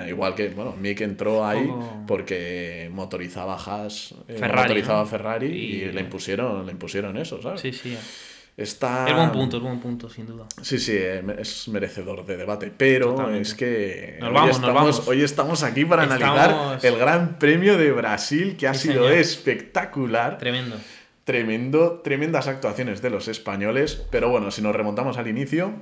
igual 0.07 0.35
que, 0.35 0.49
bueno, 0.49 0.75
Mick 0.79 1.01
entró 1.01 1.45
ahí 1.45 1.69
porque 2.07 2.89
motorizaba 2.91 3.55
Haas, 3.55 4.13
eh, 4.27 4.39
motorizaba 4.41 5.05
Ferrari 5.05 5.47
y, 5.47 5.91
le 5.91 6.01
impusieron, 6.01 6.65
le 6.65 6.71
impusieron 6.71 7.17
eso, 7.17 7.41
¿sabes? 7.41 7.61
Sí, 7.61 7.71
sí. 7.71 7.97
Está... 8.57 9.07
Es 9.07 9.15
buen 9.15 9.31
punto, 9.31 9.57
es 9.57 9.63
buen 9.63 9.79
punto, 9.79 10.09
sin 10.09 10.27
duda. 10.27 10.45
Sí, 10.61 10.77
sí, 10.77 10.93
eh, 10.95 11.23
es 11.39 11.67
merecedor 11.69 12.25
de 12.25 12.37
debate, 12.37 12.71
pero 12.75 13.31
es 13.31 13.55
que 13.55 14.19
hoy, 14.21 14.49
estamos, 14.49 15.07
hoy 15.07 15.23
estamos 15.23 15.63
aquí 15.63 15.85
para 15.85 16.03
analizar 16.03 16.79
el 16.83 16.97
Gran 16.97 17.39
Premio 17.39 17.77
de 17.77 17.91
Brasil, 17.91 18.57
que 18.57 18.67
ha 18.67 18.73
sido 18.73 19.09
espectacular. 19.09 20.37
Tremendo. 20.37 20.75
Tremendo, 21.23 22.01
tremendas 22.03 22.47
actuaciones 22.47 23.01
de 23.01 23.09
los 23.09 23.27
españoles, 23.27 24.05
pero 24.09 24.29
bueno, 24.29 24.51
si 24.51 24.61
nos 24.61 24.75
remontamos 24.75 25.17
al 25.17 25.27
inicio, 25.27 25.73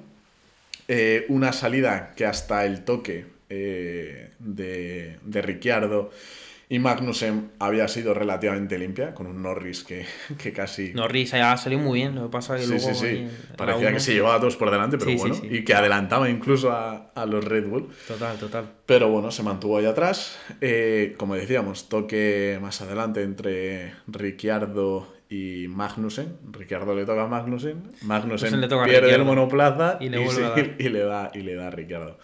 eh, 0.88 1.25
una 1.29 1.53
salida 1.53 2.13
que 2.15 2.25
hasta 2.25 2.65
el 2.65 2.84
toque 2.84 3.25
eh, 3.50 4.31
de, 4.39 5.17
de 5.24 5.41
Ricciardo 5.41 6.12
y 6.72 6.77
Magnussen 6.77 7.50
había 7.58 7.88
sido 7.88 8.13
relativamente 8.13 8.77
limpia, 8.77 9.15
con 9.15 9.25
un 9.25 9.41
Norris 9.41 9.84
que, 9.84 10.05
que 10.38 10.53
casi... 10.53 10.93
Norris 10.93 11.34
ha 11.34 11.58
salido 11.58 11.81
muy 11.81 12.00
bien, 12.00 12.13
lo 12.13 12.24
que 12.24 12.29
pasa 12.29 12.55
es 12.58 12.69
que 12.69 12.79
sí, 12.79 12.86
luego... 12.86 13.00
Sí, 13.00 13.08
sí, 13.08 13.27
Parecía 13.58 13.91
que 13.91 14.00
se 14.00 14.13
llevaba 14.13 14.36
a 14.36 14.39
todos 14.39 14.55
por 14.55 14.69
delante, 14.69 15.00
pero 15.00 15.17
bueno, 15.17 15.36
y 15.43 15.63
que 15.63 15.74
adelantaba 15.74 16.29
incluso 16.29 16.72
a, 16.72 17.12
a, 17.15 17.25
los 17.25 17.43
Red 17.43 17.67
Bull. 17.67 17.89
Total, 18.08 18.38
total. 18.38 18.72
Pero 18.86 19.10
bueno, 19.10 19.31
se 19.31 19.41
mantuvo 19.41 19.79
ahí 19.79 19.86
atrás. 19.88 20.38
Eh, 20.62 21.15
como 21.17 21.34
decíamos, 21.34 21.89
toque 21.89 22.60
más 22.62 22.81
adelante 22.81 23.24
entre 23.24 23.96
Ricciardo 24.05 25.18
y 25.29 25.67
Magnussen. 25.67 26.38
Ricciardo 26.51 26.95
le 26.95 27.05
toca 27.05 27.24
a 27.24 27.27
Magnussen. 27.27 27.83
Magnussen 28.01 28.59
pierde 28.59 29.13
el 29.13 29.24
monoplaza 29.24 29.98
y 30.01 30.09
le, 30.09 30.21
y, 30.79 30.89
le 30.89 31.00
da, 31.00 31.31
y 31.33 31.41
le 31.41 31.55
da 31.55 31.67
a 31.67 31.71
Ricciardo. 31.71 32.17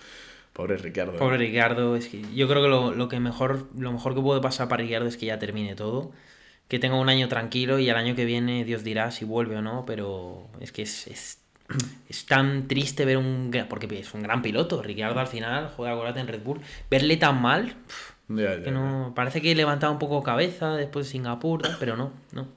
Pobre 0.55 0.77
Ricardo. 0.77 1.17
Pobre 1.17 1.37
Ricardo, 1.37 1.97
es 1.97 2.07
que 2.07 2.21
yo 2.33 2.47
creo 2.47 2.63
que 2.63 2.69
lo, 2.97 3.09
que 3.09 3.19
mejor, 3.19 3.67
lo 3.77 3.91
mejor 3.91 4.15
que 4.15 4.21
puede 4.21 4.39
pasar 4.39 4.69
para 4.69 4.83
Ricardo 4.83 5.05
es 5.05 5.17
que 5.17 5.25
ya 5.25 5.37
termine 5.37 5.75
todo. 5.75 6.13
Que 6.69 6.79
tenga 6.79 6.95
un 6.95 7.09
año 7.09 7.27
tranquilo 7.27 7.77
y 7.77 7.89
al 7.89 7.97
año 7.97 8.15
que 8.15 8.23
viene 8.23 8.63
Dios 8.63 8.85
dirá 8.85 9.11
si 9.11 9.25
vuelve 9.25 9.57
o 9.57 9.61
no, 9.61 9.83
pero 9.85 10.47
es 10.61 10.71
que 10.71 10.83
es, 10.83 11.07
es, 11.07 11.41
tan 12.27 12.69
triste 12.69 13.03
ver 13.03 13.17
un... 13.17 13.51
Porque 13.67 13.99
es 13.99 14.13
un 14.13 14.23
gran 14.23 14.41
piloto, 14.41 14.81
Ricardo 14.81 15.19
al 15.19 15.27
final 15.27 15.73
juega 15.75 15.93
golate 15.93 16.21
en 16.21 16.27
Red 16.27 16.41
Bull. 16.41 16.61
Verle 16.89 17.17
tan 17.17 17.41
mal, 17.41 17.75
que 18.29 18.71
no, 18.71 19.11
parece 19.13 19.41
que 19.41 19.53
levantaba 19.55 19.91
un 19.91 19.99
poco 19.99 20.23
cabeza 20.23 20.73
después 20.75 21.05
de 21.05 21.11
Singapur, 21.11 21.63
pero 21.81 21.97
no, 21.97 22.13
no. 22.31 22.47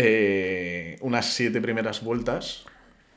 Eh, 0.00 0.96
unas 1.00 1.26
siete 1.26 1.60
primeras 1.60 2.04
vueltas 2.04 2.64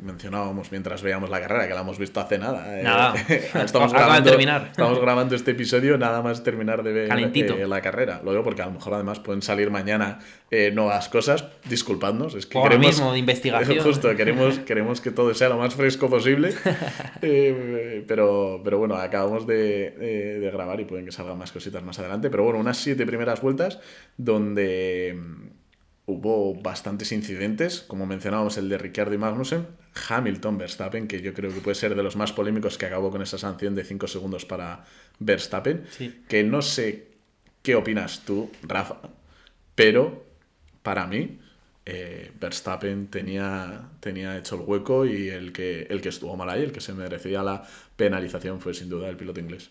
mencionábamos 0.01 0.71
mientras 0.71 1.01
veíamos 1.01 1.29
la 1.29 1.39
carrera, 1.39 1.67
que 1.67 1.73
la 1.73 1.81
hemos 1.81 1.97
visto 1.97 2.19
hace 2.19 2.38
nada. 2.38 2.79
Eh, 2.79 2.83
nada, 2.83 3.13
estamos, 3.63 3.93
grabando, 3.93 4.29
terminar. 4.29 4.69
estamos 4.71 5.00
grabando 5.00 5.35
este 5.35 5.51
episodio 5.51 5.97
nada 5.97 6.21
más 6.21 6.43
terminar 6.43 6.83
de 6.83 6.91
ver 6.91 7.11
eh, 7.11 7.67
la 7.67 7.81
carrera. 7.81 8.21
Lo 8.23 8.31
digo 8.31 8.43
porque 8.43 8.61
a 8.63 8.65
lo 8.65 8.71
mejor 8.71 8.95
además 8.95 9.19
pueden 9.19 9.41
salir 9.41 9.69
mañana 9.69 10.19
eh, 10.50 10.71
nuevas 10.71 11.07
cosas. 11.09 11.45
Disculpadnos, 11.69 12.35
es 12.35 12.45
que 12.45 12.57
Ahora 12.57 12.71
queremos... 12.71 12.95
mismo 12.95 13.13
de 13.13 13.19
investigación. 13.19 13.83
Justo, 13.83 14.15
queremos, 14.15 14.59
queremos 14.59 15.01
que 15.01 15.11
todo 15.11 15.33
sea 15.33 15.50
lo 15.50 15.57
más 15.57 15.75
fresco 15.75 16.09
posible. 16.09 16.53
pero, 18.07 18.61
pero 18.63 18.79
bueno, 18.79 18.95
acabamos 18.95 19.45
de, 19.45 19.91
de 19.91 20.51
grabar 20.51 20.79
y 20.79 20.85
pueden 20.85 21.05
que 21.05 21.11
salgan 21.11 21.38
más 21.38 21.51
cositas 21.51 21.83
más 21.83 22.00
adelante. 22.00 22.29
Pero 22.29 22.43
bueno, 22.43 22.59
unas 22.59 22.77
siete 22.77 23.05
primeras 23.05 23.41
vueltas 23.41 23.79
donde 24.17 25.15
hubo 26.12 26.56
bastantes 26.62 27.12
incidentes, 27.12 27.82
como 27.82 28.06
mencionábamos 28.06 28.58
el 28.58 28.70
de 28.70 28.77
Ricciardo 28.77 29.13
y 29.13 29.18
Magnussen, 29.18 29.68
Hamilton, 30.10 30.58
Verstappen, 30.58 31.08
que 31.08 31.22
yo 31.22 31.34
creo 31.34 31.53
que 31.53 31.62
puede 31.62 31.75
ser 31.75 31.96
de 31.96 32.03
los 32.03 32.15
más 32.15 32.32
polémicos 32.32 32.77
que 32.77 32.86
acabó 32.86 33.12
con 33.12 33.22
esa 33.22 33.38
sanción 33.38 33.75
de 33.75 33.84
5 33.84 34.08
segundos 34.08 34.46
para 34.46 34.86
Verstappen, 35.20 35.86
que 36.27 36.44
no 36.44 36.62
sé 36.62 37.08
qué 37.62 37.75
opinas 37.75 38.24
tú, 38.25 38.51
Rafa, 38.63 38.98
pero 39.75 40.25
para 40.84 41.08
mí 41.08 41.39
eh, 41.86 42.32
Verstappen 42.39 43.08
tenía, 43.08 43.89
tenía 44.00 44.38
hecho 44.38 44.56
el 44.56 44.62
hueco 44.62 45.06
y 45.06 45.30
el 45.30 45.51
que, 45.51 45.88
el 45.89 46.01
que 46.01 46.10
estuvo 46.10 46.36
mal 46.38 46.50
ahí, 46.50 46.63
el 46.63 46.72
que 46.72 46.82
se 46.82 46.94
merecía 46.94 47.44
la 47.44 47.63
penalización 47.96 48.62
fue 48.62 48.74
sin 48.74 48.89
duda 48.89 49.10
el 49.10 49.18
piloto 49.18 49.39
inglés. 49.39 49.70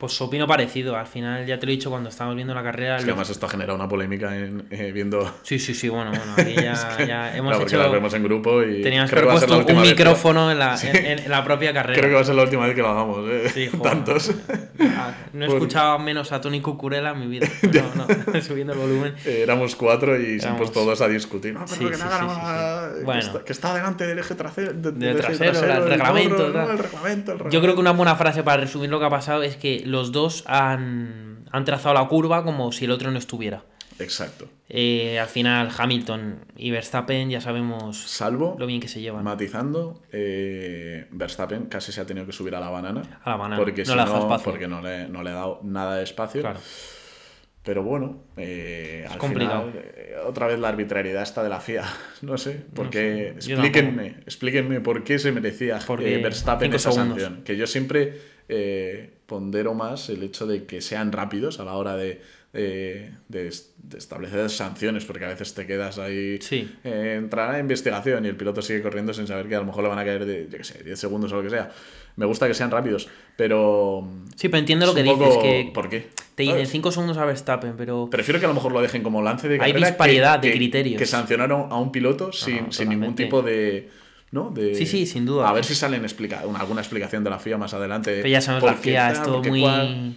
Pues 0.00 0.18
opino 0.22 0.46
parecido. 0.46 0.96
Al 0.96 1.06
final, 1.06 1.44
ya 1.44 1.60
te 1.60 1.66
lo 1.66 1.72
he 1.72 1.74
dicho 1.74 1.90
cuando 1.90 2.08
estábamos 2.08 2.34
viendo 2.34 2.54
la 2.54 2.62
carrera. 2.62 2.96
Es 2.96 3.04
que 3.04 3.10
además 3.10 3.28
esto 3.28 3.44
ha 3.44 3.50
generado 3.50 3.76
una 3.76 3.86
polémica 3.86 4.34
en, 4.34 4.66
eh, 4.70 4.92
viendo. 4.92 5.30
Sí, 5.42 5.58
sí, 5.58 5.74
sí, 5.74 5.90
bueno, 5.90 6.10
bueno. 6.10 6.32
Aquí 6.38 6.54
ya, 7.06 7.36
hemos 7.36 7.50
claro, 7.50 7.66
hecho. 7.66 7.76
La 7.76 7.88
vemos 7.88 8.14
en 8.14 8.22
grupo 8.24 8.62
y. 8.62 8.80
Teníamos 8.80 9.10
que 9.10 9.18
haber 9.18 9.30
puesto 9.30 9.58
un 9.58 9.82
micrófono 9.82 10.50
en, 10.50 10.58
la, 10.58 10.74
en, 10.82 11.30
la, 11.30 11.44
propia 11.44 11.74
carrera. 11.74 12.00
Creo 12.00 12.08
que 12.08 12.14
va 12.14 12.22
a 12.22 12.24
ser 12.24 12.34
la 12.34 12.44
última 12.44 12.64
vez 12.64 12.74
que 12.74 12.80
lo 12.80 12.88
hagamos, 12.88 13.28
¿eh? 13.28 13.50
Sí, 13.52 13.68
Tantos. 13.82 14.32
No 15.34 15.44
he 15.44 15.48
escuchado 15.48 15.98
menos 15.98 16.32
a 16.32 16.40
Tony 16.40 16.62
Cucurella 16.62 17.10
en 17.10 17.20
mi 17.20 17.26
vida. 17.26 17.46
No, 17.94 18.06
no, 18.32 18.40
subiendo 18.40 18.72
el 18.72 18.78
volumen. 18.78 19.14
Eh, 19.26 19.40
éramos 19.42 19.76
cuatro 19.76 20.18
y 20.18 20.40
se 20.40 20.48
han 20.48 20.56
puesto 20.56 20.80
todos 20.80 21.02
a 21.02 21.08
discutir. 21.08 21.52
No, 21.52 21.66
pero 21.68 21.90
que 21.90 21.98
nada, 21.98 22.90
sí, 22.96 23.04
bueno. 23.04 23.44
que, 23.44 23.52
está, 23.52 23.74
delante 23.74 24.06
del 24.06 24.18
eje 24.18 24.34
trasero. 24.34 24.72
del 24.72 25.16
trasero, 25.18 25.60
el, 25.60 25.90
reglamento, 25.90 26.46
el 26.46 26.78
reglamento. 26.78 27.50
Yo 27.50 27.60
creo 27.60 27.74
que 27.74 27.80
una 27.80 27.92
buena 27.92 28.16
frase 28.16 28.42
para 28.42 28.62
resumir 28.62 28.88
lo 28.88 28.98
que 28.98 29.04
ha 29.04 29.10
pasado 29.10 29.42
es 29.42 29.56
que 29.56 29.89
los 29.90 30.12
dos 30.12 30.44
han, 30.46 31.44
han 31.50 31.64
trazado 31.64 31.94
la 31.94 32.06
curva 32.08 32.42
como 32.44 32.72
si 32.72 32.84
el 32.86 32.90
otro 32.90 33.10
no 33.10 33.18
estuviera. 33.18 33.64
Exacto. 33.98 34.48
Eh, 34.70 35.18
al 35.20 35.26
final, 35.28 35.68
Hamilton 35.76 36.38
y 36.56 36.70
Verstappen 36.70 37.28
ya 37.28 37.42
sabemos 37.42 37.98
Salvo, 37.98 38.56
lo 38.58 38.64
bien 38.66 38.80
que 38.80 38.88
se 38.88 39.00
llevan. 39.02 39.22
matizando, 39.24 40.00
eh, 40.10 41.06
Verstappen 41.10 41.66
casi 41.66 41.92
se 41.92 42.00
ha 42.00 42.06
tenido 42.06 42.24
que 42.24 42.32
subir 42.32 42.54
a 42.54 42.60
la 42.60 42.70
banana. 42.70 43.02
A 43.22 43.30
la 43.30 43.36
banana. 43.36 43.56
Porque, 43.58 43.82
No 43.82 43.92
si 43.92 43.98
le 43.98 44.04
no, 44.06 44.18
espacio. 44.20 44.44
porque 44.50 44.68
no 44.68 44.80
le, 44.80 45.06
no 45.08 45.22
le 45.22 45.30
ha 45.30 45.34
dado 45.34 45.60
nada 45.64 45.96
de 45.96 46.04
espacio. 46.04 46.40
Claro. 46.40 46.60
Pero 47.62 47.82
bueno, 47.82 48.22
eh, 48.38 49.06
al 49.10 49.18
complicado. 49.18 49.66
final, 49.70 49.84
eh, 49.84 50.14
otra 50.26 50.46
vez 50.46 50.58
la 50.58 50.68
arbitrariedad 50.70 51.22
está 51.22 51.42
de 51.42 51.50
la 51.50 51.60
FIA. 51.60 51.84
No 52.22 52.38
sé, 52.38 52.64
porque 52.74 53.34
sé, 53.38 53.52
explíquenme, 53.52 54.06
explíquenme 54.24 54.80
por 54.80 55.04
qué 55.04 55.18
se 55.18 55.30
merecía 55.32 55.78
Verstappen 56.22 56.72
esa 56.72 56.90
segundos. 56.90 57.20
sanción. 57.20 57.44
Que 57.44 57.56
yo 57.58 57.66
siempre 57.66 58.18
pondero 59.30 59.74
más 59.74 60.08
el 60.10 60.24
hecho 60.24 60.44
de 60.48 60.64
que 60.64 60.80
sean 60.80 61.12
rápidos 61.12 61.60
a 61.60 61.64
la 61.64 61.74
hora 61.74 61.94
de, 61.96 62.20
de- 62.52 63.12
de 63.28 63.46
es- 63.46 63.72
de 63.78 63.96
establecer 63.96 64.50
sanciones, 64.50 65.04
porque 65.04 65.24
a 65.24 65.28
veces 65.28 65.54
te 65.54 65.66
quedas 65.68 65.98
ahí, 65.98 66.38
Sí. 66.42 66.68
eh, 66.82 67.14
entrará 67.16 67.54
a 67.54 67.58
investigación 67.60 68.24
y 68.24 68.28
el 68.28 68.36
piloto 68.36 68.60
sigue 68.60 68.82
corriendo 68.82 69.14
sin 69.14 69.28
saber 69.28 69.46
que 69.48 69.54
a 69.54 69.60
lo 69.60 69.66
mejor 69.66 69.84
le 69.84 69.88
van 69.88 70.00
a 70.00 70.04
caer 70.04 70.26
de, 70.26 70.48
yo 70.50 70.58
qué 70.58 70.64
sé, 70.64 70.82
10 70.82 70.98
segundos 70.98 71.32
o 71.32 71.36
lo 71.36 71.42
que 71.44 71.50
sea. 71.50 71.70
Me 72.16 72.26
gusta 72.26 72.48
que 72.48 72.54
sean 72.54 72.72
rápidos, 72.72 73.08
pero... 73.36 74.04
Sí, 74.34 74.48
pero 74.48 74.58
entiendo 74.58 74.84
lo 74.86 74.94
que 74.94 75.04
dices, 75.04 75.16
poco- 75.18 75.42
que 75.42 75.70
¿Por 75.72 75.88
qué? 75.88 76.08
te 76.34 76.42
dicen 76.42 76.56
¿Sabes? 76.56 76.70
5 76.70 76.90
segundos 76.92 77.16
a 77.18 77.24
Verstappen, 77.24 77.74
pero 77.76 78.08
Prefiero 78.10 78.40
que 78.40 78.46
a 78.46 78.48
lo 78.48 78.54
mejor 78.54 78.72
lo 78.72 78.82
dejen 78.82 79.02
como 79.04 79.22
lance 79.22 79.48
de 79.48 79.54
Hay 79.54 79.58
carrera. 79.60 79.78
que- 79.78 79.86
disparidad 79.86 80.38
de 80.40 80.50
que- 80.50 80.56
criterios. 80.56 80.98
Que 80.98 81.06
sancionaron 81.06 81.70
a 81.70 81.76
un 81.78 81.92
piloto 81.92 82.32
sin, 82.32 82.72
sin 82.72 82.88
ningún 82.88 83.14
tipo 83.14 83.42
de. 83.42 83.88
¿No? 84.32 84.50
De, 84.50 84.74
Sí, 84.76 84.86
sí, 84.86 85.06
sin 85.06 85.26
duda. 85.26 85.48
A 85.48 85.52
ver 85.52 85.64
si 85.64 85.74
salen 85.74 86.02
explica, 86.04 86.42
una- 86.46 86.60
alguna 86.60 86.80
explicación 86.80 87.24
de 87.24 87.30
la 87.30 87.38
FIA 87.38 87.58
más 87.58 87.74
adelante. 87.74 88.12
pero 88.16 88.28
ya 88.28 88.40
sabemos 88.40 88.70
la 88.70 88.76
FIA 88.76 89.10
es 89.12 89.22
todo 89.22 89.42
muy... 89.42 89.60
cual. 89.60 90.14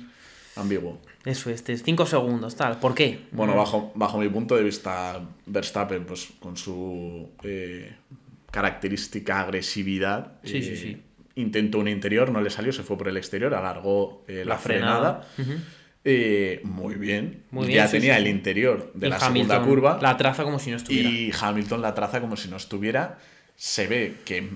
Ambiguo. 0.55 0.99
Eso, 1.25 1.49
este, 1.49 1.75
5 1.77 2.05
segundos, 2.05 2.55
tal. 2.55 2.77
¿Por 2.79 2.93
qué? 2.93 3.21
Bueno, 3.31 3.55
bajo, 3.55 3.91
bajo 3.95 4.19
mi 4.19 4.29
punto 4.29 4.55
de 4.55 4.61
vista, 4.63 5.19
Verstappen, 5.47 6.05
pues 6.05 6.29
con 6.39 6.55
su 6.57 7.29
eh, 7.43 7.91
característica 8.51 9.39
agresividad. 9.41 10.33
Sí, 10.43 10.61
sí, 10.61 10.69
eh, 10.73 10.75
sí. 10.77 11.01
Intentó 11.35 11.79
un 11.79 11.87
interior, 11.87 12.29
no 12.31 12.39
le 12.41 12.51
salió, 12.51 12.71
se 12.71 12.83
fue 12.83 12.97
por 12.97 13.07
el 13.07 13.17
exterior, 13.17 13.55
alargó 13.55 14.23
eh, 14.27 14.43
la, 14.45 14.53
La 14.53 14.57
frenada. 14.59 15.27
Eh, 16.05 16.59
muy 16.63 16.95
bien. 16.95 17.43
Muy 17.49 17.65
bien, 17.67 17.77
ya 17.77 17.87
sí, 17.87 17.93
tenía 17.97 18.15
sí, 18.17 18.21
el 18.21 18.27
interior 18.27 18.91
de 18.93 19.07
Y 19.07 19.09
la 19.09 19.15
Hamilton 19.15 19.47
segunda 19.49 19.67
curva. 19.67 19.99
La 20.01 20.17
traza 20.17 20.43
como 20.43 20.59
si 20.59 20.69
no 20.69 20.77
estuviera. 20.77 21.09
Y 21.09 21.31
Hamilton 21.39 21.81
la 21.81 21.95
traza 21.95 22.19
como 22.21 22.35
si 22.37 22.49
no 22.49 22.57
estuviera. 22.57 23.17
Se 23.55 23.87
ve 23.87 24.15
que 24.25 24.49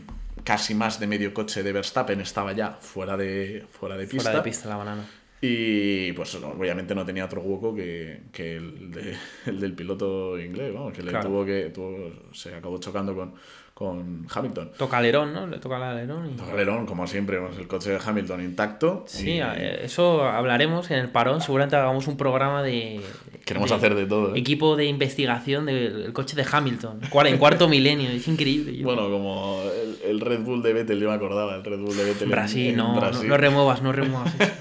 casi 0.43 0.73
más 0.75 0.99
de 0.99 1.07
medio 1.07 1.33
coche 1.33 1.63
de 1.63 1.71
Verstappen 1.73 2.19
estaba 2.21 2.53
ya 2.53 2.73
fuera 2.81 3.17
de, 3.17 3.65
fuera 3.69 3.95
de 3.97 4.05
pista. 4.07 4.23
Fuera 4.23 4.37
de 4.39 4.43
pista 4.43 4.69
la 4.69 4.77
banana. 4.77 5.05
Y 5.39 6.11
pues 6.13 6.33
obviamente 6.35 6.95
no 6.95 7.05
tenía 7.05 7.25
otro 7.25 7.41
hueco 7.41 7.75
que, 7.75 8.21
que 8.31 8.57
el, 8.57 8.91
de- 8.91 9.15
el 9.45 9.59
del 9.59 9.73
piloto 9.73 10.39
inglés, 10.39 10.73
vamos, 10.73 10.93
que 10.93 11.03
le 11.03 11.11
Claro. 11.11 11.29
tuvo 11.29 11.45
que. 11.45 11.69
tuvo- 11.69 12.33
se 12.33 12.55
acabó 12.55 12.79
chocando 12.79 13.15
con, 13.15 13.35
con 13.77 14.25
Hamilton. 14.33 14.71
Toca 14.75 14.97
alerón, 14.97 15.33
¿no? 15.33 15.45
Le 15.45 15.59
toca 15.59 15.77
el 15.77 15.83
alerón 15.83 16.31
y... 16.35 16.51
Alerón, 16.51 16.87
como 16.87 17.05
siempre, 17.05 17.37
el 17.59 17.67
coche 17.67 17.91
de 17.91 17.99
Hamilton 18.03 18.41
intacto. 18.41 19.03
Sí, 19.05 19.33
y 19.33 19.39
eh, 19.39 19.81
eso 19.83 20.23
hablaremos 20.23 20.89
en 20.89 20.97
el 20.97 21.09
parón. 21.11 21.41
Seguramente 21.41 21.75
hagamos 21.75 22.07
un 22.07 22.17
programa 22.17 22.63
de. 22.63 23.01
queremos 23.45 23.69
de 23.69 23.75
hacer 23.75 23.93
de 23.93 24.07
todo. 24.07 24.33
¿eh? 24.33 24.39
Equipo 24.39 24.75
de 24.75 24.85
investigación 24.85 25.67
del 25.67 26.11
coche 26.11 26.35
de 26.35 26.43
Hamilton. 26.51 27.01
En 27.27 27.37
cuarto 27.37 27.67
milenio. 27.69 28.09
Es 28.09 28.27
increíble. 28.27 28.83
Bueno, 28.83 29.11
como 29.11 29.61
el, 29.61 30.09
el 30.09 30.21
Red 30.21 30.39
Bull 30.39 30.63
de 30.63 30.73
Vettel, 30.73 30.99
yo 30.99 31.09
me 31.09 31.15
acordaba, 31.15 31.53
el 31.53 31.63
Red 31.63 31.77
Bull 31.77 31.95
de 31.95 32.03
Vettel 32.03 32.23
en- 32.23 32.29
Brasil, 32.31 32.67
en 32.69 32.77
no, 32.77 32.95
no- 32.95 32.99
Brasil. 32.99 33.29
no 33.29 33.37
remuevas, 33.37 33.83
no 33.83 33.91
remuevas. 33.91 34.33
eso. 34.39 34.51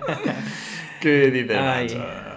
¿Qué 1.00 1.30
dice 1.30 1.56
Ay. 1.56 1.86
macho? 1.94 2.27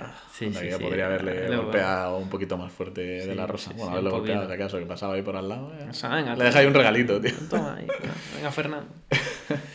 Sí, 0.50 0.53
sí, 0.53 0.65
que 0.67 0.71
sí. 0.74 0.83
podría 0.83 1.05
haberle 1.07 1.48
Luego- 1.48 1.63
golpeado 1.63 2.17
un 2.17 2.29
poquito 2.29 2.57
más 2.57 2.71
fuerte 2.71 3.01
de 3.01 3.36
la 3.36 3.48
rosa. 3.48 3.71
bueno, 3.75 3.91
haberle 3.91 4.10
golpeado, 4.10 4.48
si 4.48 4.53
acaso, 4.53 4.79
que 4.79 4.86
pasaba 4.86 5.13
ahí 5.15 5.21
por 5.21 5.36
al 5.36 5.48
lado. 5.50 5.71
eh. 5.79 5.88
O 5.89 5.93
sea, 5.93 6.10
venga, 6.15 6.36
Le 6.36 6.45
ahí 6.48 6.65
un 6.65 6.74
regalito, 6.74 7.19
tío. 7.21 7.31
Toma 7.49 7.75
ahí. 7.75 7.88
Venga, 8.36 8.51
Fernando. 8.51 8.88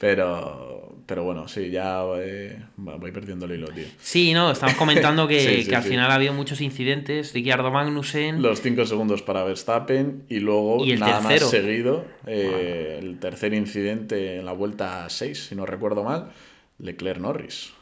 Pero, 0.00 0.94
pero 1.06 1.24
bueno, 1.24 1.48
sí, 1.48 1.70
ya 1.70 2.02
eh, 2.18 2.56
voy 2.76 3.10
perdiendo 3.10 3.46
el 3.46 3.52
hilo, 3.52 3.66
tío. 3.68 3.86
Sí, 3.98 4.32
no, 4.32 4.52
estamos 4.52 4.76
comentando 4.76 5.26
que, 5.26 5.40
Sí, 5.56 5.62
sí, 5.64 5.68
que 5.70 5.74
al 5.74 5.82
sí. 5.82 5.88
final 5.88 6.08
ha 6.10 6.14
habido 6.14 6.32
muchos 6.34 6.60
incidentes. 6.60 7.34
Ricciardo 7.34 7.72
Magnussen. 7.72 8.40
Los 8.40 8.60
5 8.62 8.86
segundos 8.86 9.22
para 9.22 9.42
Verstappen 9.42 10.22
y 10.28 10.38
luego 10.38 10.84
Y 10.84 10.92
el 10.92 11.00
nada 11.00 11.18
tercero. 11.20 11.40
más 11.46 11.50
seguido, 11.50 12.04
eh, 12.28 12.98
el 13.02 13.18
tercer 13.18 13.54
incidente 13.54 14.36
en 14.36 14.44
la 14.44 14.52
vuelta 14.52 15.08
6, 15.08 15.46
si 15.48 15.56
no 15.56 15.66
recuerdo 15.66 16.04
mal, 16.04 16.30
Leclerc 16.78 17.18
Norris, 17.20 17.72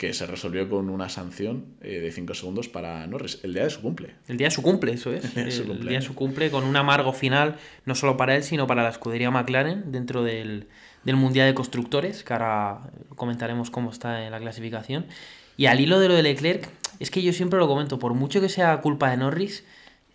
que 0.00 0.14
se 0.14 0.24
resolvió 0.24 0.66
con 0.66 0.88
una 0.88 1.10
sanción 1.10 1.74
eh, 1.82 2.00
de 2.00 2.10
5 2.10 2.32
segundos 2.32 2.70
para 2.70 3.06
Norris, 3.06 3.38
el 3.42 3.52
día 3.52 3.64
de 3.64 3.70
su 3.70 3.82
cumple. 3.82 4.14
El 4.28 4.38
día 4.38 4.46
de 4.46 4.50
su 4.50 4.62
cumple, 4.62 4.94
eso 4.94 5.12
es. 5.12 5.34
día 5.34 5.44
de 5.44 5.50
su 5.50 5.70
el 5.70 5.86
día 5.86 5.98
de 5.98 6.02
su 6.02 6.14
cumple 6.14 6.50
con 6.50 6.64
un 6.64 6.74
amargo 6.74 7.12
final, 7.12 7.56
no 7.84 7.94
solo 7.94 8.16
para 8.16 8.34
él, 8.34 8.42
sino 8.42 8.66
para 8.66 8.82
la 8.82 8.88
escudería 8.88 9.30
McLaren 9.30 9.92
dentro 9.92 10.22
del, 10.22 10.68
del 11.04 11.16
Mundial 11.16 11.48
de 11.48 11.54
Constructores, 11.54 12.24
que 12.24 12.32
ahora 12.32 12.90
comentaremos 13.14 13.70
cómo 13.70 13.90
está 13.90 14.24
en 14.24 14.30
la 14.30 14.38
clasificación. 14.38 15.04
Y 15.58 15.66
al 15.66 15.80
hilo 15.80 16.00
de 16.00 16.08
lo 16.08 16.14
de 16.14 16.22
Leclerc, 16.22 16.66
es 16.98 17.10
que 17.10 17.20
yo 17.20 17.34
siempre 17.34 17.58
lo 17.58 17.68
comento, 17.68 17.98
por 17.98 18.14
mucho 18.14 18.40
que 18.40 18.48
sea 18.48 18.80
culpa 18.80 19.10
de 19.10 19.18
Norris, 19.18 19.66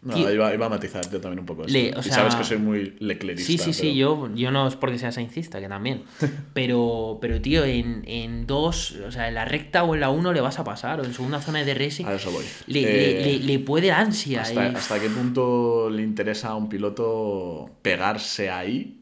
No, 0.02 0.18
iba, 0.32 0.54
iba 0.54 0.66
a 0.68 0.70
matizar 0.70 1.10
yo 1.10 1.20
también 1.20 1.40
un 1.40 1.46
poco 1.48 1.62
esto. 1.64 1.74
Le- 1.74 1.94
o 1.96 2.00
y 2.00 2.04
sea- 2.04 2.14
sabes 2.14 2.36
que 2.36 2.44
soy 2.44 2.58
muy 2.58 2.96
leclerista. 3.00 3.48
Sí, 3.48 3.58
sí, 3.58 3.74
sí, 3.74 3.82
pero- 3.82 3.94
yo, 3.96 4.36
yo 4.36 4.52
no 4.52 4.68
es 4.68 4.76
porque 4.76 5.00
sea 5.00 5.12
saincista, 5.12 5.60
que 5.60 5.68
también. 5.68 6.04
Pero, 6.54 7.18
pero 7.22 7.42
tío, 7.42 7.66
en, 7.66 8.04
en 8.08 8.46
dos, 8.46 8.92
o 9.08 9.12
sea, 9.12 9.28
en 9.28 9.34
la 9.36 9.46
recta 9.46 9.84
o 9.84 9.96
en 9.96 10.02
la 10.02 10.10
uno 10.10 10.32
le 10.32 10.42
vas 10.42 10.60
a 10.60 10.64
pasar, 10.64 11.00
o 11.02 11.04
en 11.06 11.14
segunda 11.14 11.42
zona 11.42 11.64
de 11.64 11.74
racing, 11.74 12.06
A 12.06 12.14
eso 12.16 12.32
voy. 12.32 12.46
le, 12.68 12.82
Eh, 12.82 13.24
le- 13.24 13.40
le- 13.40 13.60
puede 13.60 13.92
ansia. 13.92 14.42
hasta, 14.44 14.70
y- 14.70 14.76
hasta 14.76 15.00
qué 15.00 15.10
punto 15.10 15.90
le 15.90 16.04
interesa 16.04 16.50
a 16.50 16.56
un 16.56 16.70
piloto 16.70 17.70
pegarse 17.82 18.50
ahí, 18.52 19.02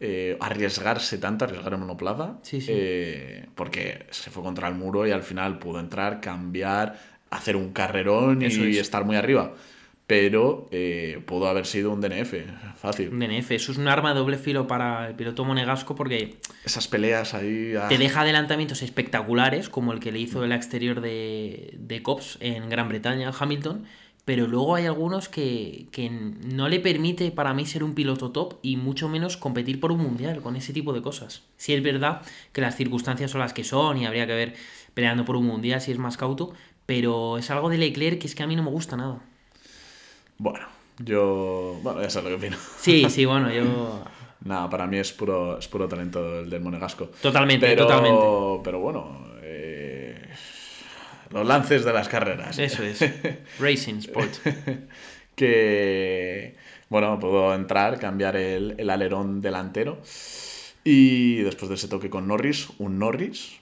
eh, 0.00 0.36
arriesgarse 0.40 1.18
tanto, 1.18 1.44
arriesgar 1.44 1.74
en 1.74 1.80
monoplaza, 1.80 2.38
Sí, 2.42 2.60
sí. 2.60 2.72
eh, 2.74 3.46
porque 3.54 4.06
se 4.10 4.30
fue 4.30 4.42
contra 4.42 4.66
el 4.68 4.74
muro 4.74 5.06
y 5.06 5.12
al 5.12 5.22
final 5.22 5.58
pudo 5.60 5.78
entrar, 5.78 6.20
cambiar, 6.20 6.98
hacer 7.30 7.54
un 7.56 7.72
carrerón 7.72 8.42
Eso 8.42 8.64
y 8.64 8.72
es. 8.72 8.78
estar 8.78 9.04
muy 9.04 9.14
arriba. 9.16 9.52
Pero 10.06 10.68
eh, 10.72 11.22
pudo 11.26 11.46
haber 11.46 11.64
sido 11.64 11.90
un 11.90 12.00
DNF, 12.00 12.34
fácil. 12.76 13.10
Un 13.10 13.20
DNF, 13.20 13.52
eso 13.52 13.72
es 13.72 13.78
un 13.78 13.88
arma 13.88 14.12
de 14.12 14.18
doble 14.18 14.36
filo 14.36 14.66
para 14.66 15.08
el 15.08 15.14
piloto 15.14 15.44
monegasco 15.44 15.94
porque 15.94 16.36
Esas 16.64 16.88
peleas 16.88 17.34
ahí... 17.34 17.74
ah, 17.76 17.88
te 17.88 17.98
deja 17.98 18.20
adelantamientos 18.22 18.82
espectaculares, 18.82 19.68
como 19.68 19.92
el 19.92 20.00
que 20.00 20.12
le 20.12 20.18
hizo 20.18 20.44
el 20.44 20.52
exterior 20.52 21.00
de, 21.00 21.74
de 21.78 22.02
Cops 22.02 22.36
en 22.40 22.68
Gran 22.68 22.88
Bretaña, 22.88 23.32
Hamilton, 23.38 23.86
pero 24.24 24.46
luego 24.46 24.74
hay 24.76 24.86
algunos 24.86 25.28
que, 25.28 25.86
que 25.90 26.08
no 26.10 26.68
le 26.68 26.78
permite 26.78 27.30
para 27.30 27.54
mí 27.54 27.66
ser 27.66 27.82
un 27.82 27.94
piloto 27.94 28.30
top 28.30 28.58
y 28.62 28.76
mucho 28.76 29.08
menos 29.08 29.36
competir 29.36 29.80
por 29.80 29.90
un 29.90 29.98
mundial 30.00 30.42
con 30.42 30.54
ese 30.56 30.72
tipo 30.72 30.92
de 30.92 31.02
cosas. 31.02 31.42
Si 31.56 31.72
es 31.74 31.82
verdad 31.82 32.22
que 32.52 32.60
las 32.60 32.76
circunstancias 32.76 33.30
son 33.30 33.40
las 33.40 33.52
que 33.52 33.64
son 33.64 33.98
y 33.98 34.06
habría 34.06 34.26
que 34.26 34.34
ver 34.34 34.54
peleando 34.94 35.24
por 35.24 35.36
un 35.36 35.46
mundial 35.46 35.80
si 35.80 35.90
es 35.90 35.98
más 35.98 36.16
cauto, 36.16 36.52
pero 36.86 37.38
es 37.38 37.50
algo 37.50 37.68
de 37.68 37.78
Leclerc 37.78 38.20
que 38.20 38.26
es 38.26 38.34
que 38.34 38.42
a 38.42 38.46
mí 38.46 38.54
no 38.54 38.62
me 38.62 38.70
gusta 38.70 38.96
nada. 38.96 39.22
Bueno, 40.38 40.66
yo... 40.98 41.78
Bueno, 41.82 42.02
ya 42.02 42.10
sabes 42.10 42.30
lo 42.30 42.38
que 42.38 42.46
opino. 42.46 42.56
Sí, 42.78 43.06
sí, 43.08 43.24
bueno, 43.24 43.52
yo... 43.52 44.04
Nada, 44.44 44.68
para 44.68 44.86
mí 44.86 44.98
es 44.98 45.12
puro, 45.12 45.58
es 45.58 45.68
puro 45.68 45.86
talento 45.88 46.40
el 46.40 46.50
del 46.50 46.60
Monegasco. 46.60 47.10
Totalmente, 47.20 47.66
pero, 47.66 47.86
totalmente. 47.86 48.60
Pero 48.64 48.80
bueno, 48.80 49.26
eh, 49.42 50.20
los 51.30 51.46
lances 51.46 51.84
de 51.84 51.92
las 51.92 52.08
carreras. 52.08 52.58
Eso 52.58 52.82
es. 52.82 53.04
Racing 53.60 53.98
Sport. 53.98 54.32
que, 55.36 56.56
bueno, 56.88 57.20
pudo 57.20 57.54
entrar, 57.54 58.00
cambiar 58.00 58.34
el, 58.34 58.74
el 58.78 58.90
alerón 58.90 59.40
delantero. 59.40 60.00
Y 60.82 61.36
después 61.42 61.68
de 61.68 61.76
ese 61.76 61.86
toque 61.86 62.10
con 62.10 62.26
Norris, 62.26 62.68
un 62.78 62.98
Norris 62.98 63.61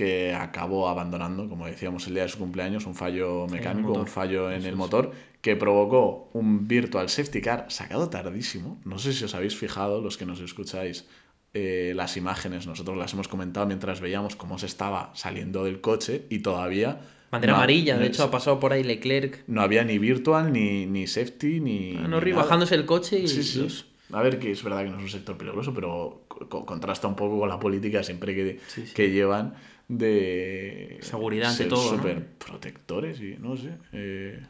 que 0.00 0.32
acabó 0.34 0.88
abandonando, 0.88 1.46
como 1.48 1.66
decíamos, 1.66 2.06
el 2.06 2.14
día 2.14 2.22
de 2.22 2.28
su 2.30 2.38
cumpleaños, 2.38 2.86
un 2.86 2.94
fallo 2.94 3.46
mecánico, 3.48 3.92
un 3.92 4.06
fallo 4.06 4.50
en 4.50 4.60
Eso 4.60 4.68
el 4.70 4.76
motor, 4.76 5.12
que 5.42 5.56
provocó 5.56 6.30
un 6.32 6.66
virtual 6.66 7.08
safety 7.10 7.40
car 7.42 7.66
sacado 7.68 8.08
tardísimo. 8.08 8.80
No 8.84 8.98
sé 8.98 9.12
si 9.12 9.24
os 9.24 9.34
habéis 9.34 9.56
fijado, 9.56 10.00
los 10.00 10.16
que 10.16 10.24
nos 10.24 10.40
escucháis, 10.40 11.06
eh, 11.52 11.92
las 11.94 12.16
imágenes, 12.16 12.66
nosotros 12.66 12.96
las 12.96 13.12
hemos 13.12 13.28
comentado 13.28 13.66
mientras 13.66 14.00
veíamos 14.00 14.36
cómo 14.36 14.58
se 14.58 14.66
estaba 14.66 15.10
saliendo 15.14 15.64
del 15.64 15.80
coche 15.82 16.24
y 16.30 16.38
todavía... 16.38 17.00
Bandera 17.30 17.52
no- 17.52 17.58
amarilla, 17.58 17.94
no 17.94 18.00
de 18.00 18.06
es- 18.06 18.12
hecho 18.14 18.24
ha 18.24 18.30
pasado 18.30 18.58
por 18.58 18.72
ahí 18.72 18.82
Leclerc. 18.82 19.44
no 19.48 19.60
había 19.60 19.84
ni 19.84 19.98
virtual, 19.98 20.50
ni, 20.52 20.86
ni 20.86 21.06
safety, 21.06 21.60
ni. 21.60 21.94
Ah, 21.96 22.02
ni 22.02 22.08
Norris 22.08 22.34
nada. 22.34 22.44
bajándose 22.44 22.74
el 22.74 22.86
coche 22.86 23.18
y. 23.20 23.28
Sí, 23.28 23.42
sí. 23.44 23.58
Dios. 23.60 23.86
A 24.12 24.22
ver, 24.22 24.40
que 24.40 24.50
es 24.50 24.64
verdad 24.64 24.82
que 24.82 24.90
no 24.90 24.96
es 24.96 25.04
un 25.04 25.08
sector 25.10 25.36
peligroso, 25.36 25.72
pero 25.72 26.24
co- 26.26 26.66
contrasta 26.66 27.06
un 27.06 27.14
poco 27.14 27.38
con 27.38 27.48
la 27.48 27.60
política 27.60 28.02
siempre 28.02 28.34
que, 28.34 28.58
Sí, 28.66 28.84
sí. 28.86 28.94
que 28.94 29.10
llevan 29.12 29.54
de. 29.90 30.98
Seguridad 31.00 31.50
ante 31.50 31.66
todo, 31.66 31.90
¿no? 31.92 31.96
súper 31.98 32.24
protectores 32.38 33.20
y 33.20 33.36
no 33.38 33.56
sé. 33.56 33.72
eh, 33.92 34.40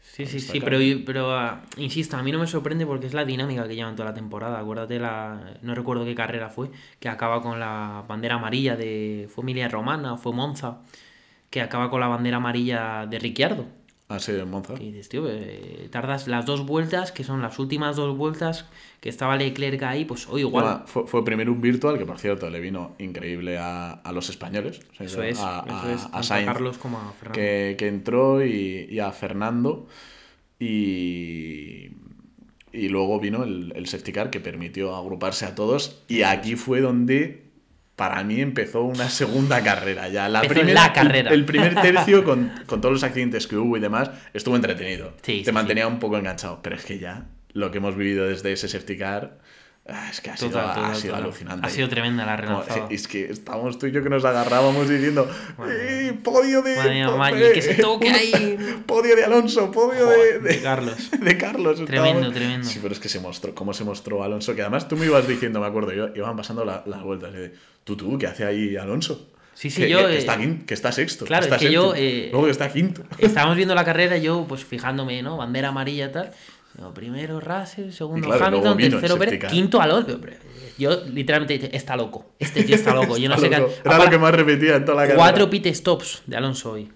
Sí, 0.00 0.26
sí, 0.26 0.40
sí, 0.40 0.60
pero, 0.60 0.78
pero 1.06 1.34
ah, 1.34 1.62
insisto, 1.78 2.16
a 2.16 2.22
mí 2.22 2.32
no 2.32 2.38
me 2.38 2.46
sorprende 2.46 2.84
porque 2.84 3.06
es 3.06 3.14
la 3.14 3.24
dinámica 3.24 3.66
que 3.66 3.74
llevan 3.74 3.96
toda 3.96 4.10
la 4.10 4.14
temporada. 4.14 4.58
Acuérdate, 4.58 4.98
la, 4.98 5.54
no 5.62 5.74
recuerdo 5.74 6.04
qué 6.04 6.14
carrera 6.14 6.50
fue, 6.50 6.70
que 7.00 7.08
acaba 7.08 7.40
con 7.40 7.58
la 7.60 8.04
bandera 8.08 8.34
amarilla 8.34 8.76
de. 8.76 9.28
¿Fue 9.32 9.42
Emilia 9.42 9.68
Romana 9.68 10.16
fue 10.16 10.32
Monza? 10.32 10.80
Que 11.50 11.60
acaba 11.62 11.88
con 11.88 12.00
la 12.00 12.08
bandera 12.08 12.38
amarilla 12.38 13.06
de 13.06 13.18
Ricciardo. 13.18 13.66
Ah, 14.14 14.18
sí, 14.18 14.32
en 14.32 14.50
Monza. 14.50 14.74
Y 14.78 14.92
dices, 14.92 15.08
tío, 15.08 15.24
eh, 15.28 15.88
tardas 15.90 16.28
las 16.28 16.44
dos 16.44 16.66
vueltas, 16.66 17.12
que 17.12 17.24
son 17.24 17.40
las 17.40 17.58
últimas 17.58 17.96
dos 17.96 18.16
vueltas 18.16 18.66
que 19.00 19.08
estaba 19.08 19.36
Leclerc 19.36 19.82
ahí, 19.84 20.04
pues 20.04 20.28
hoy 20.28 20.42
igual. 20.42 20.82
Fue, 20.86 21.06
fue 21.06 21.24
primero 21.24 21.50
un 21.52 21.60
virtual 21.60 21.96
que, 21.98 22.04
por 22.04 22.18
cierto, 22.18 22.50
le 22.50 22.60
vino 22.60 22.94
increíble 22.98 23.56
a, 23.58 23.92
a 23.92 24.12
los 24.12 24.28
españoles. 24.28 24.80
O 24.92 24.94
sea, 24.96 25.06
Eso 25.06 25.22
es, 25.22 25.38
a, 25.40 25.64
eso 25.66 25.90
es, 25.90 26.04
a 26.04 26.10
tanto 26.10 26.34
a 26.34 26.44
Carlos 26.44 26.78
como 26.78 26.98
a 26.98 27.12
Fernando. 27.12 27.32
que, 27.32 27.76
que 27.78 27.88
entró 27.88 28.44
y, 28.44 28.86
y 28.90 28.98
a 28.98 29.10
Fernando. 29.12 29.86
Y, 30.58 31.88
y 32.72 32.88
luego 32.88 33.18
vino 33.18 33.44
el, 33.44 33.72
el 33.74 33.86
safety 33.86 34.12
car 34.12 34.30
que 34.30 34.40
permitió 34.40 34.94
agruparse 34.94 35.44
a 35.46 35.54
todos. 35.54 36.02
Y 36.08 36.22
aquí 36.22 36.56
fue 36.56 36.80
donde, 36.80 37.51
para 37.96 38.24
mí, 38.24 38.40
empezó 38.40 38.82
una 38.82 39.08
segunda 39.10 39.62
carrera. 39.62 40.08
Ya 40.08 40.28
la 40.28 40.40
primera, 40.42 40.72
la 40.86 40.92
carrera. 40.92 41.30
El, 41.30 41.40
el 41.40 41.44
primer 41.44 41.74
tercio, 41.74 42.24
con, 42.24 42.50
con 42.66 42.80
todos 42.80 42.92
los 42.94 43.02
accidentes 43.04 43.46
que 43.46 43.56
hubo 43.56 43.76
y 43.76 43.80
demás, 43.80 44.10
estuvo 44.34 44.56
entretenido. 44.56 45.12
Sí, 45.22 45.40
Te 45.40 45.44
sí, 45.46 45.52
mantenía 45.52 45.86
un 45.86 45.98
poco 45.98 46.16
enganchado. 46.18 46.60
Pero 46.62 46.76
es 46.76 46.84
que 46.84 46.98
ya, 46.98 47.26
lo 47.52 47.70
que 47.70 47.78
hemos 47.78 47.96
vivido 47.96 48.26
desde 48.26 48.52
ese 48.52 48.66
safety 48.68 48.96
car. 48.96 49.38
ah, 49.88 50.08
Es 50.10 50.20
que 50.22 50.30
ha 50.30 50.36
sido, 50.36 50.52
Total, 50.52 50.70
ha 50.70 50.74
total, 50.74 50.96
sido 50.96 51.12
total. 51.12 51.24
alucinante. 51.24 51.66
Ha 51.66 51.70
sido 51.70 51.88
tremenda 51.90 52.24
la 52.24 52.36
relanzada. 52.36 52.86
Es 52.90 53.06
que 53.08 53.26
estábamos 53.26 53.78
tú 53.78 53.86
y 53.86 53.92
yo 53.92 54.02
que 54.02 54.08
nos 54.08 54.24
agarrábamos 54.24 54.88
diciendo 54.88 55.28
¡Eh, 55.68 56.18
podio 56.24 56.62
de, 56.62 56.76
Madre 56.76 57.06
Maggi, 57.08 57.52
que 57.52 57.62
se 57.62 57.74
toque 57.74 58.08
ahí. 58.10 58.82
podio 58.86 59.14
de 59.16 59.24
Alonso 59.24 59.70
podio 59.70 60.06
Joder, 60.06 60.40
de, 60.40 60.48
de- 60.48 60.54
de 60.56 60.62
Carlos. 60.62 61.10
de 61.10 61.36
Carlos 61.36 61.76
Tremendo, 61.84 62.08
estábamos- 62.20 62.34
tremendo. 62.34 62.66
sí 62.68 62.78
pero 62.80 62.94
es 62.94 63.00
que 63.00 63.08
se 63.08 63.20
mostró 63.20 63.54
cómo 63.54 63.74
se 63.74 63.84
mostró 63.84 64.22
Alonso 64.24 64.54
que 64.54 64.62
además 64.62 64.88
tú 64.88 64.96
me 64.96 65.06
ibas 65.06 65.26
diciendo 65.28 65.60
me 65.60 65.66
acuerdo 65.66 65.92
yo 65.92 66.08
iban 66.14 66.36
pasando 66.36 66.64
la- 66.64 66.82
las 66.86 67.02
vueltas 67.02 67.30
y 67.34 67.36
de, 67.38 67.54
tú 67.84 67.96
tú 67.96 68.16
qué 68.18 68.26
hace 68.26 68.44
ahí 68.44 68.76
Alonso 68.76 69.28
Sí, 69.54 69.68
sí, 69.70 69.82
que, 69.82 69.90
yo, 69.90 70.06
que- 70.06 70.14
eh, 70.14 70.18
está 70.18 70.38
que 70.66 70.74
está 70.74 70.92
sexto 70.92 71.24
claro, 71.26 71.44
está 71.44 71.56
es 71.56 71.62
que 71.62 71.70
yo, 71.72 71.92
séptimo, 71.92 72.06
eh, 72.08 72.28
luego 72.32 72.46
que 72.46 72.52
está 72.52 72.72
quinto 72.72 73.02
Estábamos 73.18 73.56
viendo 73.56 73.74
la 73.74 73.84
carrera, 73.84 74.16
yo 74.16 74.46
pues 74.48 74.64
fijándome, 74.64 75.22
¿no? 75.22 75.36
Bandera 75.36 75.68
amarilla 75.68 76.06
y 76.06 76.12
tal. 76.12 76.30
Digo, 76.74 76.94
primero 76.94 77.38
Russell, 77.38 77.90
segundo 77.92 78.26
claro, 78.28 78.46
Hamilton, 78.46 78.78
tercero 78.78 79.18
Pérez, 79.18 79.44
quinto 79.50 79.80
Alonso. 79.82 80.18
Yo 80.78 81.04
literalmente 81.04 81.52
dije, 81.58 81.76
está 81.76 81.96
loco. 81.96 82.32
Este 82.38 82.64
tío 82.64 82.76
está 82.76 82.94
loco. 82.94 83.18
Yo 83.18 83.28
no 83.28 83.36
sé 83.38 83.50
qué. 83.50 83.62
Era 83.84 83.98
lo 84.02 84.08
que 84.10 84.16
más 84.18 84.34
repetía 84.34 84.76
en 84.76 84.84
toda 84.86 84.96
la 84.96 85.02
carrera 85.02 85.18
Cuatro 85.18 85.50
pit 85.50 85.66
stops 85.66 86.22
de 86.26 86.36
Alonso 86.36 86.72
hoy. 86.72 86.90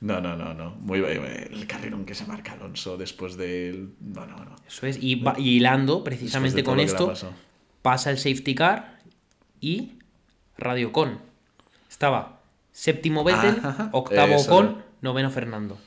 no 0.00 0.20
no 0.20 0.36
no 0.36 0.54
no 0.54 0.76
muy 0.80 1.00
bien 1.00 1.22
el 1.52 1.66
carrerón 1.66 2.04
que 2.06 2.14
se 2.14 2.24
marca 2.24 2.52
Alonso 2.52 2.96
después 2.96 3.36
del 3.36 3.90
no 4.00 4.24
no 4.26 4.36
no 4.44 4.54
Eso 4.66 4.86
es. 4.86 4.96
Y, 5.02 5.16
va- 5.16 5.34
y 5.36 5.56
hilando 5.56 6.04
precisamente 6.04 6.58
de 6.58 6.64
con 6.64 6.78
esto, 6.78 7.12
pasa 7.82 8.10
el 8.12 8.16
safety 8.18 8.54
car 8.54 9.00
y 9.60 9.94
Radio 10.60 10.92
Con. 10.92 11.18
Estaba 11.88 12.40
séptimo 12.72 13.24
Vettel, 13.24 13.58
Ajá, 13.64 13.88
octavo 13.92 14.34
eso. 14.34 14.48
Con, 14.50 14.82
noveno 15.00 15.30
Fernando. 15.30 15.78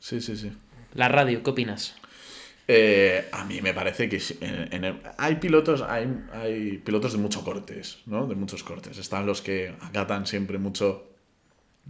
sí 0.00 0.20
sí 0.20 0.36
sí 0.36 0.52
La 0.94 1.08
radio, 1.08 1.42
¿qué 1.42 1.50
opinas? 1.50 1.94
Eh, 2.68 3.28
a 3.32 3.44
mí 3.44 3.60
me 3.62 3.72
parece 3.72 4.08
que 4.08 4.18
sí, 4.18 4.36
en- 4.40 4.68
en 4.72 4.84
el- 4.84 5.00
hay 5.18 5.36
pilotos, 5.36 5.82
hay, 5.82 6.08
hay 6.32 6.78
pilotos 6.78 7.12
de 7.12 7.18
muchos 7.18 7.42
cortes, 7.44 7.98
¿no? 8.06 8.26
De 8.26 8.34
muchos 8.34 8.64
cortes. 8.64 8.98
Están 8.98 9.24
los 9.24 9.40
que 9.40 9.74
acatan 9.80 10.26
siempre 10.26 10.58
mucho. 10.58 11.04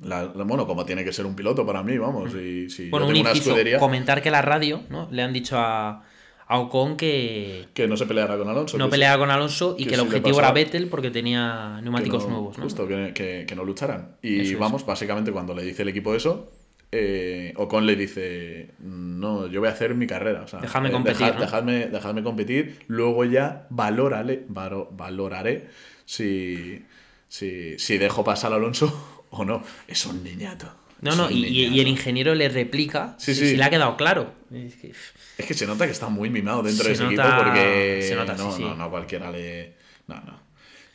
La, 0.03 0.25
la- 0.25 0.45
bueno, 0.45 0.67
como 0.67 0.85
tiene 0.85 1.03
que 1.03 1.13
ser 1.15 1.25
un 1.25 1.35
piloto 1.35 1.65
para 1.65 1.83
mí, 1.83 1.97
vamos. 1.97 2.35
Y 2.35 2.69
si 2.69 2.91
Bueno, 2.91 3.07
yo 3.07 3.13
un 3.15 3.21
una 3.21 3.31
inciso, 3.31 3.51
escudería 3.51 3.79
comentar 3.79 4.23
que 4.23 4.31
la 4.31 4.43
radio, 4.43 4.83
¿no? 4.91 5.09
Le 5.11 5.23
han 5.23 5.33
dicho 5.33 5.57
a 5.59 6.05
Ocon 6.49 6.97
que 6.97 7.67
que 7.75 7.89
no 7.89 7.97
se 7.97 8.07
peleará 8.07 8.39
con 8.39 8.49
Alonso. 8.49 8.79
no 8.79 8.85
que 8.87 8.91
peleaba 8.93 9.19
con 9.19 9.31
Alonso 9.31 9.75
y 9.79 9.83
que 9.85 9.89
que 9.91 9.95
el 9.97 10.01
objetivo 10.03 10.39
era. 10.39 10.53
Vettel 10.53 10.89
porque 10.89 11.11
tenía 11.11 11.75
que 11.77 11.83
neumáticos 11.83 12.25
no- 12.25 12.31
nuevos, 12.31 12.57
¿no? 12.59 12.65
Justo, 12.65 12.87
que, 12.87 13.13
que- 13.47 13.57
no 13.57 13.65
lucharan. 13.65 14.17
Y 14.23 14.41
Eso 14.41 14.59
vamos, 14.59 14.87
básicamente 14.87 15.33
cuando 15.33 15.55
le 15.55 15.63
dice 15.65 15.83
el 15.83 15.89
equipo 15.89 16.15
eso, 16.15 16.53
eh, 16.93 17.53
Ocon 17.57 17.85
le 17.85 17.97
dice, 17.97 18.71
no, 18.79 19.49
yo 19.49 19.59
voy 19.61 19.69
a 19.69 19.73
hacer 19.73 19.95
mi 19.97 20.07
carrera. 20.07 20.43
O 20.43 20.47
sea, 20.47 20.61
Dejadme 20.61 20.89
eh, 20.89 20.93
competir, 20.93 21.35
¿no? 21.35 21.41
dejadme, 21.41 21.87
dejadme 21.89 22.23
competir, 22.23 22.79
luego 22.87 23.25
ya 23.25 23.67
valórale, 23.71 24.45
varo- 24.49 24.89
valoraré 24.93 25.67
si, 26.05 26.85
si, 27.29 27.77
si 27.79 27.99
dejo 27.99 28.23
pasar 28.23 28.53
a 28.53 28.57
Alonso 28.57 29.25
o 29.31 29.45
no. 29.45 29.63
Es 29.89 30.07
un 30.07 30.23
niñato. 30.23 30.73
No, 31.01 31.15
no, 31.15 31.31
y, 31.31 31.79
el 31.81 31.89
ingeniero 31.89 32.35
le 32.35 32.49
replica 32.49 33.15
Sí, 33.19 33.35
si, 33.35 33.41
sí. 33.41 33.51
si 33.51 33.57
le 33.57 33.65
ha 33.65 33.71
quedado 33.71 33.97
claro. 33.97 34.33
Es 34.53 34.77
que, 34.77 34.93
Es 35.39 35.47
que 35.47 35.55
se 35.55 35.67
nota 35.67 35.85
que 35.87 35.93
está 35.93 36.09
muy 36.09 36.31
mimado 36.31 36.63
dentro 36.63 36.85
Se 36.85 36.89
de 36.91 36.95
ese 36.95 37.05
nota- 37.05 37.29
equipo 37.29 37.45
porque 37.45 38.01
se 38.03 38.15
nota, 38.17 38.35
no, 38.35 38.53
sí. 38.53 38.63
no, 38.63 38.75
no 38.75 38.91
cualquiera 38.91 39.31
le. 39.31 39.75
No, 40.09 40.15
no. 40.23 40.41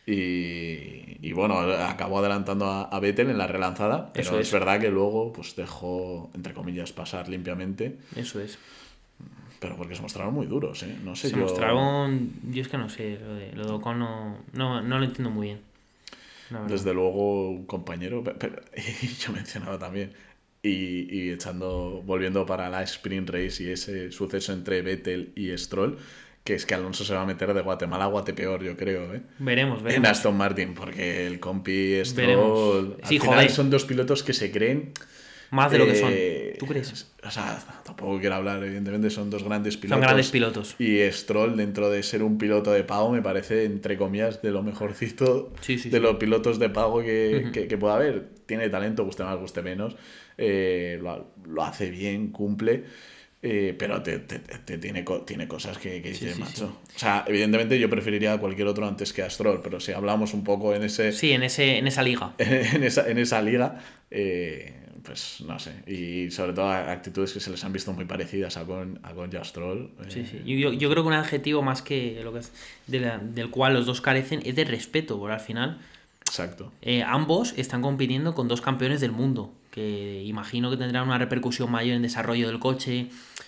Y, 0.07 1.17
y 1.21 1.31
bueno, 1.33 1.59
acabó 1.59 2.19
adelantando 2.19 2.65
a, 2.65 2.83
a 2.85 2.99
Vettel 2.99 3.29
en 3.29 3.37
la 3.37 3.47
relanzada, 3.47 4.11
pero 4.13 4.27
Eso 4.29 4.39
es. 4.39 4.47
es. 4.47 4.53
verdad 4.53 4.79
que 4.79 4.89
luego 4.89 5.31
pues 5.31 5.55
dejó, 5.55 6.31
entre 6.33 6.53
comillas, 6.53 6.91
pasar 6.91 7.29
limpiamente, 7.29 7.97
eso 8.15 8.39
es. 8.41 8.57
pero 9.59 9.75
porque 9.77 9.95
se 9.95 10.01
mostraron 10.01 10.33
muy 10.33 10.47
duros, 10.47 10.81
¿eh? 10.83 10.97
No 11.03 11.15
sé 11.15 11.29
Se 11.29 11.35
yo. 11.35 11.43
mostraron. 11.43 12.31
Yo 12.49 12.61
es 12.63 12.67
que 12.67 12.77
no 12.77 12.89
sé, 12.89 13.19
lo 13.23 13.35
de, 13.35 13.51
lo 13.53 13.65
de 13.67 13.71
Ocon 13.73 13.99
no, 13.99 14.37
no, 14.53 14.81
no 14.81 14.97
lo 14.99 15.05
entiendo 15.05 15.29
muy 15.29 15.47
bien. 15.47 15.59
Desde 16.67 16.93
luego, 16.93 17.49
un 17.51 17.65
compañero, 17.65 18.23
pe- 18.23 18.35
pero- 18.37 18.61
y 18.75 19.07
yo 19.19 19.31
mencionaba 19.31 19.77
también, 19.79 20.13
y, 20.63 21.07
y 21.15 21.31
echando, 21.31 22.01
volviendo 22.05 22.45
para 22.45 22.69
la 22.69 22.83
sprint 22.83 23.29
race 23.29 23.63
y 23.63 23.69
ese 23.71 24.11
suceso 24.11 24.53
entre 24.53 24.81
Vettel 24.81 25.31
y 25.35 25.57
Stroll, 25.57 25.97
que 26.43 26.53
es 26.55 26.65
que 26.65 26.73
Alonso 26.75 27.03
se 27.05 27.13
va 27.13 27.21
a 27.21 27.25
meter 27.25 27.53
de 27.53 27.61
Guatemala 27.61 28.05
a 28.05 28.07
Guatepeor, 28.07 28.63
yo 28.63 28.75
creo, 28.75 29.13
¿eh? 29.13 29.21
Veremos, 29.39 29.79
En 29.79 29.83
veremos. 29.85 30.09
Aston 30.09 30.35
Martin, 30.37 30.73
porque 30.73 31.27
el 31.27 31.39
compi 31.39 32.03
Stroll. 32.03 32.25
Veremos. 32.27 32.85
Al 33.01 33.07
final 33.07 33.27
joder. 33.35 33.49
son 33.51 33.69
dos 33.69 33.85
pilotos 33.85 34.23
que 34.23 34.33
se 34.33 34.51
creen. 34.51 34.91
Más 35.51 35.71
de 35.71 35.77
lo 35.77 35.85
que 35.85 35.91
eh, 35.91 35.95
son. 35.95 36.59
¿Tú 36.59 36.65
crees? 36.65 37.07
O 37.23 37.29
sea, 37.31 37.59
tampoco 37.85 38.19
quiero 38.19 38.35
hablar, 38.35 38.63
evidentemente, 38.63 39.09
son 39.09 39.29
dos 39.29 39.43
grandes 39.43 39.77
pilotos. 39.77 39.95
Son 39.97 40.01
grandes 40.01 40.29
pilotos. 40.29 40.75
Y 40.79 40.99
Stroll, 41.11 41.55
dentro 41.57 41.89
de 41.89 42.01
ser 42.03 42.23
un 42.23 42.37
piloto 42.37 42.71
de 42.71 42.83
pago, 42.83 43.11
me 43.11 43.21
parece, 43.21 43.65
entre 43.65 43.97
comillas, 43.97 44.41
de 44.41 44.51
lo 44.51 44.63
mejorcito 44.63 45.51
Sí, 45.61 45.77
sí, 45.77 45.89
de 45.89 45.97
sí. 45.97 46.03
los 46.03 46.15
pilotos 46.15 46.57
de 46.57 46.69
pago 46.69 47.01
que, 47.01 47.41
Ujú. 47.43 47.51
que, 47.51 47.67
que 47.67 47.77
pueda 47.77 47.95
haber. 47.95 48.29
Tiene 48.45 48.69
talento, 48.69 49.05
guste 49.05 49.23
más, 49.23 49.37
guste 49.39 49.61
menos. 49.61 49.95
eh, 50.37 50.97
lo, 51.01 51.27
lo 51.45 51.63
hace 51.63 51.89
bien, 51.91 52.31
cumple. 52.31 52.85
Eh, 53.43 53.75
pero 53.77 54.01
te, 54.03 54.19
te- 54.19 54.39
te- 54.39 54.77
tiene, 54.77 55.03
co- 55.03 55.21
tiene 55.21 55.47
cosas 55.47 55.77
que, 55.77 56.01
que 56.01 56.13
Sí, 56.13 56.25
dices, 56.25 56.35
sí, 56.35 56.41
macho. 56.41 56.77
O 56.95 56.99
sea, 56.99 57.25
evidentemente 57.27 57.79
yo 57.79 57.89
preferiría 57.89 58.33
a 58.33 58.37
cualquier 58.39 58.67
otro 58.67 58.87
antes 58.87 59.13
que 59.13 59.23
a 59.23 59.29
Stroll, 59.29 59.61
pero 59.63 59.79
si 59.79 59.91
hablamos 59.93 60.33
un 60.33 60.43
poco 60.43 60.75
en 60.75 60.83
ese 60.83 61.11
Sí, 61.11 61.31
en, 61.31 61.43
ese, 61.43 61.77
en 61.77 61.87
esa 61.87 62.03
liga. 62.03 62.33
en 62.37 62.83
esa, 62.83 63.09
en 63.09 63.17
esa 63.17 63.41
liga, 63.41 63.79
eh, 64.11 64.75
pues 65.03 65.37
no 65.47 65.57
sé. 65.57 65.71
Y 65.87 66.29
sobre 66.29 66.53
todo 66.53 66.69
actitudes 66.69 67.33
que 67.33 67.39
se 67.39 67.49
les 67.49 67.63
han 67.63 67.73
visto 67.73 67.91
muy 67.93 68.05
parecidas 68.05 68.57
a 68.57 68.65
con, 68.65 68.99
a 69.01 69.13
con 69.13 69.31
Jastrol. 69.31 69.89
eh, 70.01 70.05
Sí, 70.09 70.25
sí. 70.29 70.41
Yo, 70.45 70.71
yo- 70.71 70.89
creo 70.91 71.01
que 71.03 71.07
un 71.07 71.13
adjetivo 71.13 71.63
más 71.63 71.81
que 71.81 72.19
lo 72.23 72.31
que 72.33 72.39
es 72.39 72.51
de 72.85 72.99
la- 72.99 73.17
del 73.17 73.49
cual 73.49 73.73
los 73.73 73.87
dos 73.87 74.01
carecen 74.01 74.41
es 74.45 74.55
de 74.55 74.65
respeto, 74.65 75.17
porque 75.17 75.33
al 75.33 75.39
final 75.39 75.79
Exacto. 76.27 76.71
ambos 77.07 77.53
están 77.57 77.81
compitiendo 77.81 78.35
con 78.35 78.47
dos 78.47 78.61
campeones 78.61 79.01
del 79.01 79.11
mundo, 79.11 79.51
que 79.71 80.21
imagino 80.25 80.69
que 80.69 80.77
tendrán 80.77 81.07
una 81.07 81.17
repercusión 81.17 81.71
mayor 81.71 81.95
en 81.95 82.01
desarrollo 82.03 82.47
del 82.47 82.59
coche, 82.59 83.07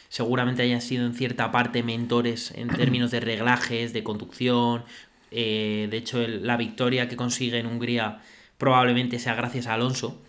seguramente 0.09 0.61
hayan 0.63 0.81
sido 0.81 1.05
en 1.05 1.13
cierta 1.13 1.51
parte 1.51 1.83
mentores 1.83 2.51
en 2.55 2.67
términos 2.75 3.11
de 3.11 3.19
reglajes, 3.19 3.93
de 3.93 4.03
conducción, 4.03 4.83
eh, 5.31 5.87
de 5.91 5.97
hecho 5.97 6.21
el- 6.21 6.45
la 6.47 6.57
victoria 6.57 7.07
que 7.09 7.15
consigue 7.15 7.59
en 7.59 7.65
Hungría 7.67 8.19
probablemente 8.57 9.19
sea 9.19 9.35
gracias 9.35 9.67
a 9.67 9.73
Alonso 9.73 10.21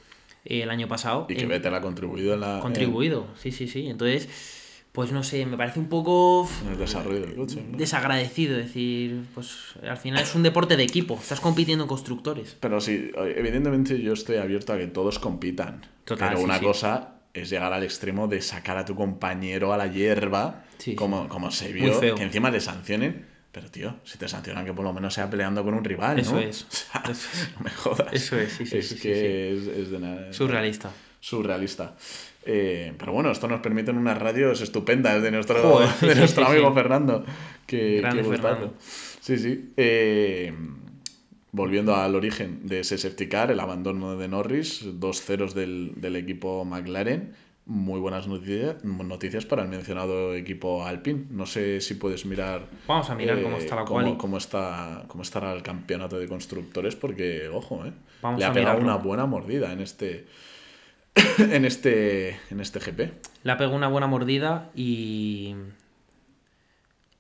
eh, 0.44 0.62
el 0.62 0.70
año 0.70 0.88
pasado. 0.88 1.26
Y 1.28 1.34
que 1.36 1.42
En- 1.42 1.48
Vettel 1.48 1.74
ha 1.74 1.80
contribuido 1.80 2.34
en 2.34 2.40
la. 2.40 2.58
contribuido, 2.60 3.28
sí, 3.38 3.52
sí, 3.52 3.68
sí. 3.68 3.86
Entonces, 3.88 4.28
pues 4.94 5.10
no 5.10 5.24
sé, 5.24 5.44
me 5.44 5.56
parece 5.56 5.80
un 5.80 5.88
poco 5.88 6.48
En 6.64 6.70
el 6.70 6.78
desarrollo 6.78 7.20
del 7.20 7.34
coche. 7.34 7.60
¿no? 7.68 7.76
desagradecido 7.76 8.56
decir, 8.56 9.24
pues 9.34 9.74
al 9.82 9.96
final 9.96 10.22
es 10.22 10.32
un 10.36 10.44
deporte 10.44 10.76
de 10.76 10.84
equipo, 10.84 11.18
estás 11.20 11.40
compitiendo 11.40 11.82
en 11.82 11.88
constructores. 11.88 12.56
Pero 12.60 12.80
sí, 12.80 13.10
evidentemente 13.16 14.00
yo 14.00 14.12
estoy 14.12 14.36
abierto 14.36 14.72
a 14.72 14.78
que 14.78 14.86
todos 14.86 15.18
compitan. 15.18 15.84
Total, 16.04 16.28
pero 16.28 16.38
sí, 16.38 16.44
una 16.44 16.58
sí. 16.60 16.64
cosa 16.64 17.14
es 17.34 17.50
llegar 17.50 17.72
al 17.72 17.82
extremo 17.82 18.28
de 18.28 18.40
sacar 18.40 18.76
a 18.76 18.84
tu 18.84 18.94
compañero 18.94 19.72
a 19.72 19.76
la 19.76 19.88
hierba, 19.88 20.62
Sí, 20.78 20.94
como, 20.94 21.28
como 21.28 21.50
se 21.50 21.72
vio, 21.72 21.98
que 22.00 22.22
encima 22.22 22.50
le 22.52 22.60
sancionen. 22.60 23.26
Pero 23.50 23.70
tío, 23.72 23.96
si 24.04 24.16
te 24.16 24.28
sancionan 24.28 24.64
que 24.64 24.72
por 24.74 24.84
lo 24.84 24.92
menos 24.92 25.12
sea 25.14 25.28
peleando 25.28 25.64
con 25.64 25.74
un 25.74 25.82
rival, 25.84 26.20
Eso 26.20 26.34
¿no? 26.34 26.38
es, 26.40 26.62
O 26.70 26.70
sea, 26.70 27.02
eso 27.10 27.28
es. 27.32 27.50
no 27.56 27.64
me 27.64 27.70
jodas. 27.70 28.12
Eso 28.12 28.38
es, 28.38 28.52
sí, 28.52 28.64
sí, 28.66 28.78
Es 28.78 28.94
que 28.94 29.52
Es, 29.56 29.66
es 29.66 29.90
de 29.90 29.98
nada. 29.98 30.32
Surrealista. 30.32 30.90
surrealista. 31.20 31.94
Eh, 32.46 32.92
pero 32.98 33.12
bueno, 33.12 33.30
esto 33.30 33.48
nos 33.48 33.60
permite 33.60 33.90
unas 33.90 34.18
radios 34.18 34.60
estupendas 34.60 35.22
de 35.22 35.30
nuestro, 35.30 35.60
Joder, 35.62 35.88
sí, 35.88 36.06
de 36.06 36.12
sí, 36.14 36.18
nuestro 36.20 36.44
sí, 36.46 36.52
amigo. 36.52 36.74
Fernando. 36.74 37.24
Que, 37.66 37.98
Grande 37.98 38.22
que. 38.22 38.28
Fernando. 38.28 38.74
Sí, 39.20 39.38
sí. 39.38 39.72
Eh, 39.76 40.52
volviendo 41.52 41.94
al 41.94 42.14
origen 42.14 42.66
de 42.66 42.80
ese 42.80 42.98
safety 42.98 43.28
car, 43.28 43.50
el 43.50 43.60
abandono 43.60 44.16
de 44.16 44.28
Norris, 44.28 44.84
dos 45.00 45.22
ceros 45.22 45.54
del, 45.54 45.92
del 45.96 46.16
equipo 46.16 46.64
McLaren. 46.64 47.32
Muy 47.66 47.98
buenas 47.98 48.28
noticias, 48.28 48.84
noticias 48.84 49.46
para 49.46 49.62
el 49.62 49.68
mencionado 49.68 50.34
equipo 50.34 50.84
Alpine. 50.84 51.24
No 51.30 51.46
sé 51.46 51.80
si 51.80 51.94
puedes 51.94 52.26
mirar. 52.26 52.68
eh, 52.70 52.76
Vamos 52.86 53.08
a 53.08 53.14
mirar 53.14 53.40
cómo 53.42 53.56
está 53.56 53.76
la 53.76 53.84
cómo, 53.86 54.18
cómo 54.18 54.36
está, 54.36 55.04
cómo 55.08 55.22
estará 55.22 55.50
el 55.54 55.62
campeonato 55.62 56.18
de 56.18 56.28
constructores, 56.28 56.94
porque, 56.94 57.48
ojo, 57.48 57.86
eh, 57.86 57.92
Vamos 58.20 58.38
le 58.38 58.44
ha 58.44 58.52
pegado 58.52 58.78
mirarlo. 58.80 58.94
una 58.94 59.02
buena 59.02 59.24
mordida 59.24 59.72
en 59.72 59.80
este, 59.80 60.26
en 61.38 61.64
este, 61.64 62.30
en 62.50 62.60
este 62.60 62.78
GP. 62.80 63.12
La 63.44 63.56
pegó 63.56 63.74
una 63.74 63.88
buena 63.88 64.06
mordida 64.06 64.70
y... 64.74 65.54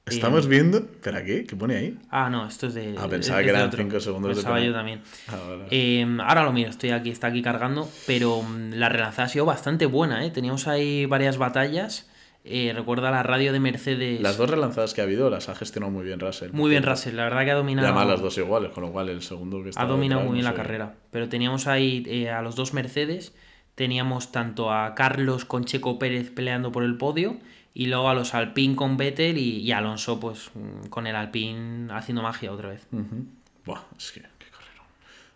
Estamos 0.06 0.48
viendo... 0.48 0.78
¿Espera 0.78 1.24
qué? 1.24 1.44
¿Qué 1.44 1.56
pone 1.56 1.76
ahí? 1.76 1.98
Ah, 2.10 2.28
no, 2.28 2.46
esto 2.46 2.66
es 2.66 2.74
de... 2.74 2.94
Ah, 2.98 3.08
pensaba 3.08 3.40
es 3.40 3.44
que 3.44 3.50
eran 3.50 3.68
otro. 3.68 3.78
5 3.82 4.00
segundos 4.00 4.34
Pensaba 4.34 4.58
de 4.58 4.66
yo 4.66 4.72
también. 4.74 5.00
Ahora. 5.28 5.64
Eh, 5.70 6.06
ahora 6.22 6.42
lo 6.44 6.52
miro, 6.52 6.68
estoy 6.68 6.90
aquí, 6.90 7.08
está 7.10 7.28
aquí 7.28 7.40
cargando, 7.40 7.88
pero 8.06 8.42
mm, 8.42 8.72
la 8.74 8.90
relanzada 8.90 9.24
ha 9.26 9.28
sido 9.30 9.46
bastante 9.46 9.86
buena, 9.86 10.26
¿eh? 10.26 10.30
Teníamos 10.30 10.68
ahí 10.68 11.06
varias 11.06 11.38
batallas. 11.38 12.10
Eh, 12.46 12.74
recuerda 12.76 13.10
la 13.10 13.22
radio 13.22 13.54
de 13.54 13.60
Mercedes. 13.60 14.20
Las 14.20 14.36
dos 14.36 14.50
relanzadas 14.50 14.92
que 14.92 15.00
ha 15.00 15.04
habido 15.04 15.30
las 15.30 15.48
ha 15.48 15.54
gestionado 15.54 15.90
muy 15.90 16.04
bien 16.04 16.20
Russell. 16.20 16.50
Muy 16.52 16.68
bien 16.68 16.82
Russell, 16.82 17.16
la 17.16 17.24
verdad 17.24 17.44
que 17.44 17.50
ha 17.52 17.54
Y 17.54 17.56
dominado. 17.56 17.88
además 17.88 18.06
las 18.06 18.20
dos 18.20 18.36
iguales, 18.36 18.72
con 18.72 18.82
lo 18.84 18.92
cual 18.92 19.08
el 19.08 19.22
segundo 19.22 19.62
que 19.62 19.70
está 19.70 19.80
ha 19.80 19.86
dominado 19.86 20.20
detrás, 20.20 20.30
muy 20.30 20.34
bien 20.34 20.44
no 20.44 20.50
la 20.50 20.56
sé. 20.56 20.62
carrera. 20.62 20.94
Pero 21.10 21.30
teníamos 21.30 21.66
ahí 21.66 22.02
eh, 22.06 22.28
a 22.28 22.42
los 22.42 22.54
dos 22.56 22.74
Mercedes, 22.74 23.32
teníamos 23.74 24.32
tanto 24.32 24.72
a 24.72 24.94
Carlos 24.94 25.44
con 25.44 25.64
Checo 25.64 25.98
Pérez 25.98 26.30
peleando 26.30 26.70
por 26.72 26.84
el 26.84 26.96
podio 26.96 27.38
y 27.74 27.86
luego 27.86 28.08
a 28.08 28.14
los 28.14 28.34
Alpine 28.34 28.76
con 28.76 28.96
Vettel 28.96 29.36
y, 29.38 29.58
y 29.60 29.72
Alonso 29.72 30.20
pues 30.20 30.50
mm, 30.54 30.86
con 30.88 31.06
el 31.06 31.16
Alpine 31.16 31.92
haciendo 31.92 32.22
magia 32.22 32.52
otra 32.52 32.68
vez. 32.70 32.86
Ujú. 32.92 33.24
Buah, 33.66 33.80
es 33.98 34.12
que 34.12 34.20
qué 34.20 34.46
carrera. 34.50 34.84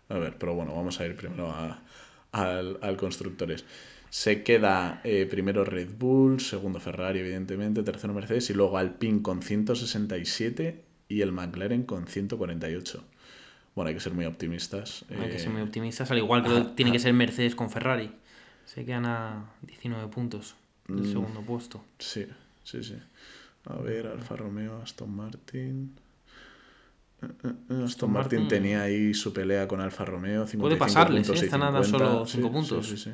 A 0.09 0.17
ver, 0.17 0.37
pero 0.37 0.53
bueno, 0.53 0.73
vamos 0.73 0.99
a 0.99 1.05
ir 1.05 1.15
primero 1.15 1.49
a- 1.51 1.79
al, 2.31 2.77
al 2.81 2.95
constructores. 2.97 3.65
Se 4.11 4.41
queda 4.43 5.01
eh, 5.03 5.27
primero 5.29 5.65
Red 5.65 5.89
Bull, 5.97 6.39
segundo 6.39 6.79
Ferrari, 6.79 7.19
evidentemente, 7.19 7.83
tercero 7.83 8.13
Mercedes 8.13 8.49
y 8.49 8.53
luego 8.53 8.77
Alpine 8.77 9.21
con 9.21 9.41
167 9.43 10.83
y 11.09 11.21
el 11.21 11.31
McLaren 11.31 11.83
con 11.83 12.07
148. 12.07 13.03
Bueno, 13.75 13.89
hay 13.89 13.93
que 13.95 13.99
ser 14.01 14.13
muy 14.13 14.25
optimistas. 14.25 15.05
Hay 15.09 15.29
que 15.29 15.35
eh, 15.35 15.39
ser 15.39 15.49
muy 15.51 15.61
optimistas, 15.61 16.09
al 16.11 16.17
igual 16.17 16.43
que 16.43 16.49
tiene 16.75 16.91
que 16.91 16.99
ser 16.99 17.13
Mercedes 17.13 17.55
con 17.55 17.69
Ferrari. 17.69 18.11
Se 18.73 18.85
quedan 18.85 19.05
a 19.05 19.45
19 19.63 20.07
puntos 20.09 20.55
del 20.87 21.01
Mm. 21.07 21.11
segundo 21.11 21.41
puesto. 21.41 21.83
Sí, 21.97 22.27
sí, 22.63 22.83
sí. 22.83 22.97
A 23.65 23.77
ver, 23.77 24.05
Alfa 24.07 24.35
Romeo, 24.35 24.79
Aston 24.81 25.09
Martin. 25.15 25.95
Eh, 27.21 27.25
eh, 27.43 27.51
eh, 27.69 27.83
Aston, 27.83 28.11
Martin, 28.11 28.41
Martin. 28.41 28.47
tenía 28.47 28.83
ahí 28.83 29.13
su 29.13 29.33
pelea 29.33 29.67
con 29.67 29.81
Alfa 29.81 30.05
Romeo. 30.05 30.45
55 30.47 30.77
pasarles, 30.85 31.27
puntos 31.27 31.41
¿eh? 31.41 31.45
Están 31.45 31.63
a 31.63 31.83
50. 31.83 31.89
solo 31.97 32.25
Sí, 32.25 32.31
cinco 32.37 32.47
sí, 32.47 32.53
puntos. 32.53 32.87
Sí, 32.87 32.97
sí, 32.97 33.11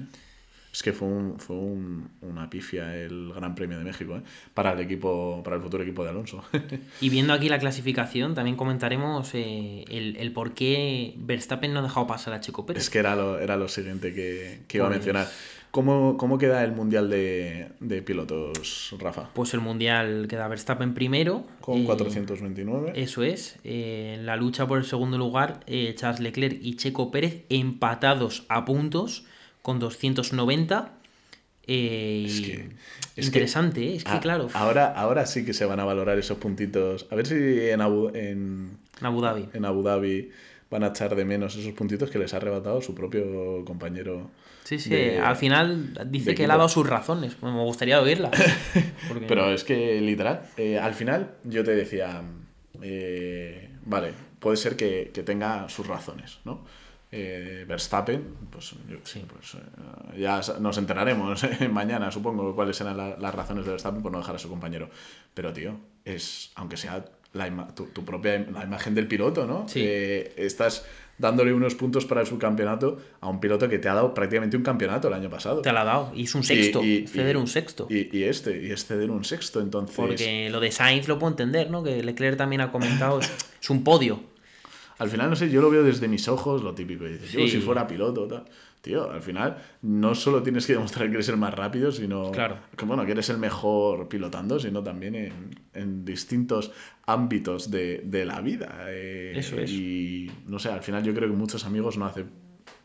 Es 0.76 0.84
que 0.84 0.92
fue, 0.92 1.08
un, 1.08 1.40
fue 1.40 1.56
un- 1.56 2.10
una 2.22 2.50
pifia 2.50 2.96
el 2.98 3.32
Gran 3.34 3.56
Premio 3.56 3.78
de 3.78 3.86
México 3.86 4.18
¿eh? 4.18 4.22
para 4.54 4.74
el 4.74 4.80
equipo, 4.82 5.42
para 5.42 5.56
el 5.56 5.62
futuro 5.62 5.82
equipo 5.84 6.04
de 6.04 6.10
Alonso. 6.10 6.44
Y 7.02 7.10
viendo 7.10 7.32
aquí 7.32 7.48
la 7.48 7.60
clasificación, 7.60 8.36
también 8.36 8.58
comentaremos 8.58 9.34
eh, 9.36 9.86
el, 9.90 10.18
el 10.18 10.34
por 10.34 10.54
qué 10.54 11.14
Verstappen 11.18 11.72
no 11.74 11.80
ha 11.80 11.84
dejado 11.84 12.08
pasar 12.08 12.34
a 12.34 12.42
Checo 12.42 12.66
Pérez. 12.66 12.84
es 12.84 12.90
que 12.90 12.98
era 13.00 13.16
lo, 13.16 13.40
era 13.40 13.56
lo 13.56 13.70
siguiente 13.70 14.14
que, 14.14 14.64
que 14.68 14.78
iba 14.80 14.88
a 14.88 14.90
mencionar. 14.90 15.28
¿Cómo, 15.72 16.16
¿Cómo 16.18 16.38
queda 16.38 16.64
el 16.64 16.72
mundial 16.72 17.10
de, 17.10 17.68
de 17.82 18.02
pilotos, 18.02 18.96
Rafa? 19.00 19.30
Pues 19.34 19.54
el 19.54 19.60
Mundial 19.60 20.26
queda 20.30 20.48
Verstappen 20.48 20.94
primero. 20.94 21.46
Con 21.62 21.80
eh, 21.80 21.84
429. 21.86 22.94
Eso 22.96 23.24
es. 23.24 23.58
eh, 23.66 24.16
en 24.18 24.26
la 24.26 24.36
lucha 24.38 24.68
por 24.68 24.78
el 24.78 24.86
segundo 24.86 25.18
lugar, 25.18 25.62
eh, 25.68 25.94
Charles 25.98 26.22
Leclerc 26.22 26.58
y 26.62 26.76
Checo 26.76 27.12
Pérez 27.12 27.44
empatados 27.50 28.46
a 28.50 28.64
puntos 28.66 29.26
con 29.66 29.80
290. 29.80 30.92
eh, 31.68 32.26
Es 32.28 32.42
que- 32.42 32.52
es 32.54 32.70
que- 33.16 33.22
interesante, 33.26 33.82
¿eh? 33.88 33.96
es 33.96 34.04
que 34.04 34.20
claro, 34.20 34.48
Ahora, 34.54 34.92
ahora 34.94 35.26
sí 35.26 35.44
que 35.44 35.54
se 35.54 35.66
van 35.66 35.80
a 35.80 35.86
valorar 35.86 36.20
esos 36.20 36.38
puntitos. 36.38 37.08
A 37.10 37.16
ver 37.16 37.26
si 37.26 37.34
en 37.72 37.82
Abu, 37.82 38.10
en, 38.10 38.78
en 39.00 39.06
Abu 39.08 39.22
Dhabi. 39.22 39.50
en 39.54 39.66
Abu 39.66 39.82
Dhabi 39.82 40.30
van 40.70 40.84
a 40.84 40.88
echar 40.90 41.16
de 41.16 41.26
menos 41.26 41.56
esos 41.56 41.74
puntitos 41.74 42.12
que 42.12 42.20
les 42.20 42.36
ha 42.36 42.38
arrebatado 42.38 42.80
su 42.84 42.94
propio 42.94 43.66
compañero. 43.66 44.30
Sí, 44.66 44.78
sí, 44.78 44.92
de- 44.92 45.18
al 45.20 45.36
final 45.36 45.98
dice 46.12 46.36
que 46.36 46.44
él 46.44 46.52
ha 46.52 46.58
dado 46.58 46.70
sus 46.70 46.88
razones. 46.88 47.34
Pues 47.34 47.52
me 47.52 47.64
gustaría 47.64 48.00
oírlas. 48.00 48.30
porque- 49.08 49.26
Pero 49.26 49.52
es 49.52 49.64
que, 49.64 50.00
literal, 50.02 50.44
eh, 50.58 50.78
al 50.78 50.94
final 50.94 51.32
yo 51.46 51.64
te 51.64 51.76
decía, 51.76 52.22
eh, 52.84 53.70
vale, 53.86 54.14
puede 54.40 54.58
ser 54.58 54.76
que, 54.76 55.10
que 55.14 55.24
tenga 55.24 55.68
sus 55.70 55.88
razones, 55.88 56.38
¿no? 56.46 56.64
Eh, 57.18 57.66
Verstappen, 57.68 58.24
pues, 58.50 58.72
yo 58.90 58.98
sé, 59.04 59.22
pues 59.28 59.56
eh, 59.56 60.20
ya 60.20 60.42
nos 60.60 60.78
enteraremos 60.78 61.44
eh, 61.46 61.70
mañana, 61.72 62.12
supongo, 62.12 62.54
cuáles 62.56 62.76
serán 62.76 62.98
la- 62.98 63.18
las 63.18 63.34
razones 63.34 63.64
de 63.66 63.72
Verstappen 63.72 64.02
por 64.02 64.12
no 64.12 64.18
dejar 64.20 64.36
a 64.36 64.40
su 64.40 64.50
compañero. 64.50 64.90
Pero, 65.34 65.54
tío, 65.54 65.78
es, 66.04 66.52
aunque 66.56 66.78
sea 66.78 67.06
la 67.34 67.48
ima- 67.48 67.74
tu, 67.74 67.86
tu 67.88 68.04
propia 68.06 68.36
im- 68.38 68.52
la 68.52 68.64
imagen 68.64 68.94
del 68.96 69.08
piloto, 69.08 69.46
¿no? 69.46 69.68
Sí. 69.68 69.82
Eh, 69.84 70.34
estás 70.38 70.86
dándole 71.18 71.54
unos 71.54 71.76
puntos 71.76 72.06
para 72.06 72.20
el 72.22 72.28
subcampeonato 72.28 72.98
a 73.22 73.30
un 73.30 73.40
piloto 73.40 73.70
que 73.70 73.80
te 73.80 73.88
ha 73.88 73.94
dado 73.94 74.14
prácticamente 74.14 74.58
un 74.58 74.64
campeonato 74.64 75.08
el 75.08 75.14
año 75.14 75.30
pasado. 75.30 75.62
Te 75.62 75.72
la 75.72 75.82
ha 75.82 75.86
dado. 75.86 76.12
Y 76.14 76.24
es 76.24 76.36
un 76.36 76.44
sexto. 76.44 76.84
Y- 76.84 77.04
y- 77.04 77.08
ceder 77.08 77.36
y- 77.38 77.40
un 77.40 77.48
sexto. 77.48 77.88
Y, 77.90 78.18
y 78.18 78.24
este, 78.24 78.62
y 78.62 78.72
es 78.72 78.86
ceder 78.86 79.10
un 79.12 79.24
sexto, 79.24 79.62
entonces... 79.62 79.96
Porque 79.96 80.50
lo 80.50 80.60
de 80.60 80.72
Sainz 80.72 81.08
lo 81.08 81.18
puedo 81.18 81.32
entender, 81.32 81.72
¿no? 81.72 81.84
Que 81.84 82.04
Leclerc 82.04 82.38
también 82.38 82.62
ha 82.62 82.72
comentado. 82.72 83.20
es, 83.22 83.32
es 83.62 83.70
un 83.70 83.84
podio. 83.86 84.22
Al 84.98 85.10
final, 85.10 85.30
no 85.30 85.36
sé, 85.36 85.50
yo 85.50 85.62
lo 85.62 85.70
veo 85.70 85.84
desde 85.84 86.08
mis 86.08 86.28
ojos, 86.28 86.64
lo 86.64 86.74
típico. 86.74 87.06
y 87.06 87.14
Dices, 87.14 87.32
yo 87.34 87.48
si 87.48 87.60
fuera 87.60 87.86
piloto, 87.88 88.28
tal. 88.28 88.46
Tío, 88.82 89.10
al 89.12 89.22
final, 89.24 89.58
no 89.82 90.14
solo 90.14 90.44
tienes 90.44 90.68
que 90.68 90.74
demostrar 90.74 91.08
que 91.10 91.16
eres 91.16 91.28
el 91.30 91.38
más 91.38 91.54
rápido, 91.56 91.92
sino 91.92 92.32
Claro. 92.32 92.58
que, 92.78 92.86
bueno, 92.86 93.04
que 93.06 93.14
eres 93.14 93.30
el 93.30 93.40
mejor 93.40 94.08
pilotando, 94.08 94.60
sino 94.60 94.84
también 94.84 95.16
en, 95.16 95.34
en 95.74 96.06
distintos 96.06 96.72
ámbitos 97.08 97.72
de, 97.72 98.02
de 98.06 98.26
la 98.26 98.42
vida. 98.42 98.86
eh, 98.90 99.34
Eso 99.36 99.60
es. 99.60 99.72
Y, 99.72 100.32
no 100.46 100.60
sé, 100.60 100.70
al 100.70 100.82
final 100.82 101.04
yo 101.04 101.14
creo 101.16 101.28
que 101.30 101.36
muchos 101.36 101.66
amigos 101.66 101.98
no 101.98 102.06
hacen 102.06 102.30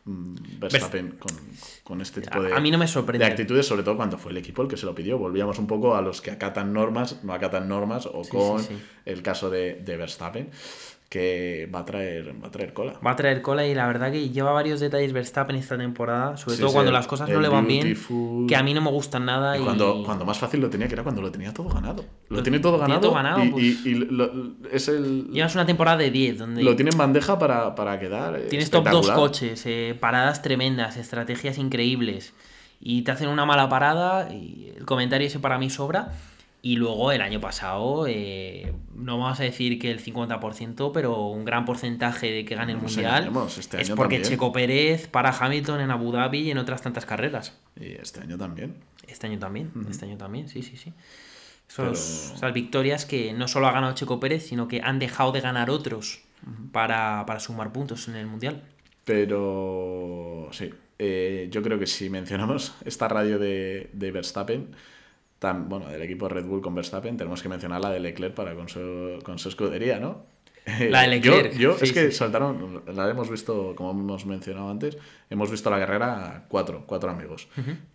mm, 0.05 0.35
Verstappen 0.59 1.11
con, 1.19 1.37
con 1.83 2.01
este 2.01 2.21
tipo 2.21 2.41
de, 2.41 2.51
a 2.53 2.59
mí 2.59 2.71
no 2.71 2.79
me 2.79 2.85
de 2.85 2.91
sorprende. 2.91 3.25
actitudes, 3.25 3.67
sobre 3.67 3.83
todo 3.83 3.95
cuando 3.95 4.17
fue 4.17 4.31
el 4.31 4.37
equipo 4.39 4.63
el 4.63 4.67
que 4.67 4.77
se 4.77 4.87
lo 4.87 4.95
pidió. 4.95 5.19
Volvíamos 5.19 5.59
un 5.59 5.67
poco 5.67 5.95
a 5.95 6.01
los 6.01 6.19
que 6.19 6.31
acatan 6.31 6.73
normas, 6.73 7.23
no 7.23 7.31
acatan 7.33 7.67
normas, 7.69 8.07
o 8.11 8.23
Sí, 8.23 8.31
con 8.31 8.59
sí, 8.59 8.69
sí. 8.69 8.81
el 9.05 9.21
caso 9.21 9.51
de, 9.51 9.75
de 9.75 9.97
Verstappen, 9.97 10.49
que 11.11 11.69
va 11.75 11.79
a 11.79 11.85
traer, 11.85 12.33
va 12.41 12.47
a 12.47 12.51
traer 12.51 12.71
cola. 12.71 12.93
Va 13.05 13.11
a 13.11 13.15
traer 13.17 13.41
cola 13.41 13.67
y 13.67 13.75
la 13.75 13.85
verdad 13.85 14.13
que 14.13 14.29
lleva 14.29 14.53
varios 14.53 14.79
detalles 14.79 15.11
Verstappen 15.11 15.57
esta 15.57 15.77
temporada, 15.77 16.37
sobre 16.37 16.55
Sí, 16.55 16.61
todo 16.61 16.69
sí, 16.69 16.73
cuando 16.75 16.89
el- 16.89 16.93
las 16.93 17.05
cosas 17.05 17.27
no 17.27 17.41
le 17.41 17.49
van 17.49 17.67
bien, 17.67 17.97
que 18.47 18.55
a 18.55 18.63
mí 18.63 18.73
no 18.73 18.79
me 18.79 18.89
gustan 18.91 19.25
nada. 19.25 19.57
Y 19.57 19.61
Y 19.61 19.63
cuando, 19.65 20.03
cuando 20.05 20.23
más 20.23 20.37
fácil 20.39 20.61
lo 20.61 20.69
tenía, 20.69 20.87
que 20.87 20.93
era 20.93 21.03
cuando 21.03 21.21
lo 21.21 21.29
tenía 21.29 21.53
todo 21.53 21.67
ganado. 21.67 22.05
Lo, 22.29 22.37
Lo 22.37 22.43
tiene 22.43 22.59
todo 22.59 22.77
tiene 22.77 22.93
ganado. 22.93 23.01
todo 23.01 23.13
ganado, 23.13 23.43
y, 23.43 23.49
pues. 23.49 23.63
y- 23.85 23.89
y 23.89 23.93
lo- 23.95 24.31
es 24.71 24.87
el. 24.87 25.27
Llevas 25.33 25.53
una 25.53 25.65
temporada 25.65 25.97
de 25.97 26.11
10, 26.11 26.37
donde 26.37 26.63
Lo 26.63 26.77
tiene 26.77 26.91
en 26.91 26.97
bandeja 26.97 27.37
para, 27.37 27.75
para 27.75 27.99
quedar. 27.99 28.39
tienes 28.49 28.71
top 28.71 28.85
2 28.85 29.01
espectacular. 29.01 29.17
coches, 29.17 29.65
eh, 29.65 29.97
paradas 29.99 30.41
tremendas, 30.41 30.95
estrategias 30.95 31.57
increíbles, 31.57 32.33
y 32.79 33.01
te 33.01 33.11
hacen 33.11 33.27
una 33.27 33.45
mala 33.45 33.67
parada, 33.67 34.33
y 34.33 34.71
el 34.77 34.85
comentario 34.85 35.27
ese 35.27 35.39
para 35.39 35.57
mí 35.59 35.69
sobra. 35.69 36.13
Y 36.63 36.75
luego 36.75 37.11
el 37.11 37.21
año 37.21 37.41
pasado, 37.41 38.05
eh, 38.07 38.71
no 38.93 39.17
vamos 39.17 39.39
a 39.39 39.43
decir 39.43 39.79
que 39.79 39.89
el 39.89 39.99
50%, 39.99 40.91
pero 40.93 41.25
un 41.27 41.43
gran 41.43 41.65
porcentaje 41.65 42.31
de 42.31 42.45
que 42.45 42.53
gane 42.53 42.73
el 42.73 42.77
No 42.77 42.83
Mundial 42.83 43.31
este 43.57 43.81
es 43.81 43.89
porque 43.89 44.17
también. 44.17 44.23
Checo 44.23 44.51
Pérez 44.51 45.07
para 45.07 45.31
Hamilton 45.31 45.81
en 45.81 45.89
Abu 45.89 46.11
Dhabi 46.11 46.39
y 46.41 46.51
en 46.51 46.59
otras 46.59 46.83
tantas 46.83 47.05
carreras. 47.07 47.57
Y 47.79 47.93
este 47.93 48.21
año 48.21 48.37
también. 48.37 48.75
Este 49.07 49.25
año 49.25 49.39
también, 49.39 49.71
este 49.89 50.05
año 50.05 50.17
también, 50.17 50.47
sí, 50.49 50.61
sí, 50.61 50.77
sí. 50.77 50.93
Pero- 51.75 51.93
Esos- 51.93 52.33
Esas 52.35 52.53
victorias 52.53 53.05
que 53.05 53.33
no 53.33 53.47
solo 53.47 53.67
ha 53.67 53.71
ganado 53.71 53.93
Checo 53.95 54.19
Pérez, 54.19 54.45
sino 54.45 54.67
que 54.67 54.81
han 54.81 54.99
dejado 54.99 55.31
de 55.31 55.41
ganar 55.41 55.71
otros 55.71 56.21
para, 56.71 57.23
para 57.25 57.39
sumar 57.39 57.71
puntos 57.73 58.07
en 58.07 58.15
el 58.17 58.27
Mundial. 58.27 58.61
Pero 59.03 60.49
sí, 60.51 60.69
eh, 60.99 61.47
yo 61.51 61.61
creo 61.63 61.79
que 61.79 61.87
si 61.87 62.09
mencionamos 62.09 62.75
esta 62.85 63.07
radio 63.07 63.39
de, 63.39 63.89
de 63.93 64.11
Verstappen, 64.11 64.67
tan, 65.41 65.67
bueno, 65.67 65.87
del 65.89 66.03
equipo 66.03 66.29
Red 66.29 66.45
Bull 66.45 66.61
con 66.61 66.75
Verstappen, 66.75 67.17
tenemos 67.17 67.41
que 67.41 67.49
mencionar 67.49 67.81
la 67.81 67.89
de 67.89 67.99
Leclerc 67.99 68.35
para 68.35 68.53
con 68.53 68.69
su, 68.69 69.17
con 69.23 69.39
su 69.39 69.49
escudería, 69.49 69.99
¿no? 69.99 70.23
La 70.91 71.01
de 71.01 71.07
Leclerc, 71.07 71.53
Yo, 71.53 71.71
yo- 71.71 71.77
sí, 71.79 71.85
es 71.85 71.93
que 71.93 72.11
sí. 72.11 72.17
saltaron, 72.17 72.83
la 72.93 73.09
hemos 73.09 73.27
visto, 73.31 73.73
como 73.75 73.89
hemos 73.89 74.27
mencionado 74.27 74.69
antes, 74.69 74.95
hemos 75.31 75.49
visto 75.49 75.71
la 75.71 75.79
carrera 75.79 76.45
cuatro, 76.47 76.83
cuatro 76.85 77.09
amigos. 77.09 77.47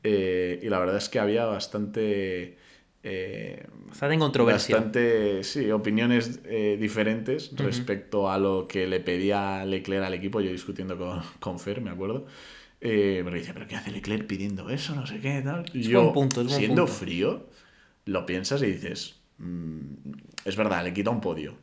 Eh, 0.03 0.59
y 0.61 0.69
la 0.69 0.81
verdad 0.81 0.97
es 0.97 1.09
que 1.09 1.21
había 1.21 1.45
bastante... 1.45 2.59
eh, 3.05 3.65
en 4.03 4.19
controversia. 4.19 4.75
Bastante, 4.75 5.45
sí, 5.45 5.71
opiniones 5.71 6.41
eh, 6.47 6.77
diferentes 6.81 7.53
respecto 7.57 8.29
a 8.29 8.37
lo 8.39 8.67
que 8.67 8.89
le 8.89 8.99
pedía 8.99 9.65
Leclerc 9.65 10.05
al 10.05 10.15
equipo. 10.15 10.41
Yo 10.41 10.51
discutiendo 10.51 10.99
con, 10.99 11.21
con 11.39 11.61
Fer, 11.61 11.81
me 11.81 11.91
acuerdo. 11.91 12.27
Eh, 12.81 13.23
pero 13.25 13.37
dice, 13.37 13.53
¿pero 13.55 13.67
qué 13.67 13.77
hace 13.77 13.91
Leclerc 13.91 14.27
pidiendo 14.27 14.69
eso? 14.71 14.95
No 14.95 15.07
sé 15.07 15.21
qué, 15.21 15.41
tal. 15.43 15.65
Es 15.75 15.87
yo, 15.87 16.03
buen 16.03 16.13
punto, 16.13 16.41
es 16.43 16.49
buen 16.49 16.59
siendo 16.59 16.85
punto. 16.85 16.99
frío, 16.99 17.47
lo 18.05 18.27
piensas 18.27 18.63
y 18.63 18.67
dices, 18.67 19.17
"Mm, 19.39 19.81
es 20.45 20.57
verdad, 20.57 20.85
le 20.85 20.93
quita 20.93 21.11
un 21.11 21.21
podio. 21.21 21.55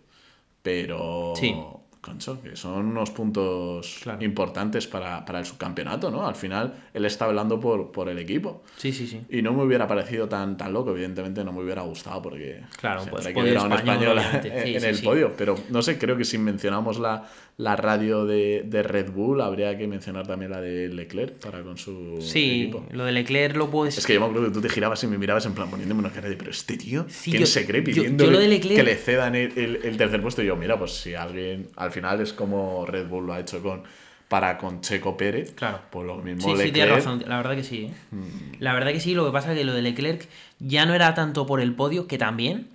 Pero 0.61 1.33
Sí. 1.35 1.53
concho, 2.01 2.41
que 2.41 2.55
son 2.55 2.87
unos 2.87 3.11
puntos 3.11 4.01
importantes 4.19 4.87
para, 4.87 5.23
el 5.25 5.45
subcampeonato, 5.45 6.11
¿no? 6.11 6.27
Al 6.27 6.35
final, 6.35 6.73
él 6.93 7.05
está 7.05 7.25
hablando 7.25 7.59
por, 7.59 7.91
por 7.91 8.09
el 8.09 8.19
equipo. 8.19 8.63
Sí, 8.77 8.91
sí, 8.91 9.07
sí. 9.07 9.21
Y 9.29 9.41
no 9.41 9.53
me 9.53 9.63
hubiera 9.63 9.87
parecido 9.87 10.27
tan, 10.27 10.57
tan 10.57 10.73
loco, 10.73 10.91
evidentemente 10.91 11.43
no 11.45 11.53
me 11.53 11.63
hubiera 11.63 11.81
gustado 11.83 12.21
porque 12.21 12.61
claro, 12.77 13.05
pues 13.09 13.27
que 13.27 13.41
hubiera 13.41 13.63
un 13.63 13.71
español 13.71 14.17
en, 14.43 14.83
el 14.83 14.99
podio. 15.01 15.33
Pero 15.37 15.55
no 15.69 15.81
sé, 15.81 15.97
creo 15.97 16.17
que 16.17 16.25
si 16.25 16.37
mencionamos 16.37 16.99
la, 16.99 17.23
la 17.57 17.75
radio 17.75 18.25
de, 18.25 18.63
Red 18.83 19.11
Bull, 19.11 19.41
habría 19.41 19.77
que 19.77 19.87
mencionar 19.87 20.25
también 20.25 20.51
la 20.51 20.59
de 20.59 20.89
Leclerc 20.89 21.35
para 21.39 21.61
con 21.61 21.77
su 21.77 22.17
sí, 22.19 22.71
lo 22.91 23.05
de 23.05 23.11
Leclerc 23.11 23.55
lo 23.55 23.69
puedes... 23.69 23.97
Es 23.97 24.05
que 24.05 24.15
yo 24.15 24.19
me 24.19 24.25
acuerdo 24.25 24.47
que 24.47 24.53
tú 24.53 24.61
te 24.61 24.69
girabas 24.69 25.03
y 25.03 25.07
me 25.07 25.17
mirabas 25.17 25.45
en 25.45 25.53
plan 25.53 25.69
poniéndome 25.69 25.99
una 25.99 26.11
cara 26.11 26.29
de, 26.29 26.35
pero 26.35 26.51
este 26.51 26.77
tío, 26.77 27.05
¿quién 27.23 27.45
se 27.45 27.65
cree 27.65 27.81
pidiendo 27.81 28.25
que 28.27 28.83
le 28.83 28.95
cedan 28.95 29.35
el, 29.35 29.79
el, 29.83 29.97
tercer 29.97 30.21
puesto? 30.21 30.41
Y 30.41 30.47
yo, 30.47 30.55
mira, 30.55 30.77
pues 30.77 30.91
si 30.93 31.13
alguien 31.13 31.69
final 31.91 32.21
es 32.21 32.33
como 32.33 32.85
Red 32.85 33.07
Bull 33.07 33.27
lo 33.27 33.33
ha 33.33 33.39
hecho 33.39 33.61
con 33.61 33.83
para 34.27 34.57
con 34.57 34.81
Checo 34.81 35.15
Pérez. 35.15 35.53
Claro. 35.53 35.81
Pues 35.91 36.07
lo 36.07 36.15
mismo 36.17 36.41
sí, 36.41 36.47
Leclerc. 36.47 36.65
Sí, 36.65 36.71
tienes 36.71 36.95
razón. 36.95 37.23
La 37.27 37.37
verdad 37.37 37.55
que 37.55 37.63
sí. 37.63 37.83
¿eh? 37.83 37.93
Mm. 38.09 38.61
La 38.61 38.73
verdad 38.73 38.91
que 38.91 38.99
sí. 38.99 39.13
Lo 39.13 39.25
que 39.27 39.31
pasa 39.31 39.51
es 39.51 39.57
que 39.59 39.63
lo 39.63 39.73
de 39.73 39.83
Leclerc 39.83 40.27
ya 40.57 40.87
no 40.87 40.95
era 40.95 41.13
tanto 41.13 41.45
por 41.45 41.61
el 41.61 41.75
podio, 41.75 42.07
que 42.07 42.17
también 42.17 42.67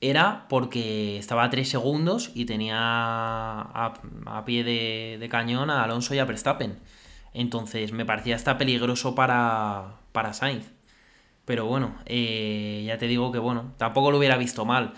era 0.00 0.46
porque 0.48 1.18
estaba 1.18 1.44
a 1.44 1.50
3 1.50 1.68
segundos 1.68 2.30
y 2.34 2.46
tenía 2.46 2.76
a, 2.78 4.42
pie 4.46 4.64
de, 4.64 5.28
cañón 5.30 5.70
a 5.70 5.84
Alonso 5.84 6.14
y 6.14 6.18
a 6.18 6.24
Verstappen. 6.24 6.78
Entonces 7.34 7.92
me 7.92 8.04
parecía 8.04 8.36
hasta 8.36 8.58
peligroso 8.58 9.14
para, 9.14 9.96
para 10.12 10.32
Sainz. 10.32 10.70
Pero 11.44 11.66
bueno, 11.66 11.94
eh, 12.06 12.84
ya 12.86 12.98
te 12.98 13.06
digo 13.06 13.32
que 13.32 13.38
bueno, 13.38 13.72
tampoco 13.76 14.10
lo 14.10 14.18
hubiera 14.18 14.36
visto 14.36 14.64
mal. 14.64 14.94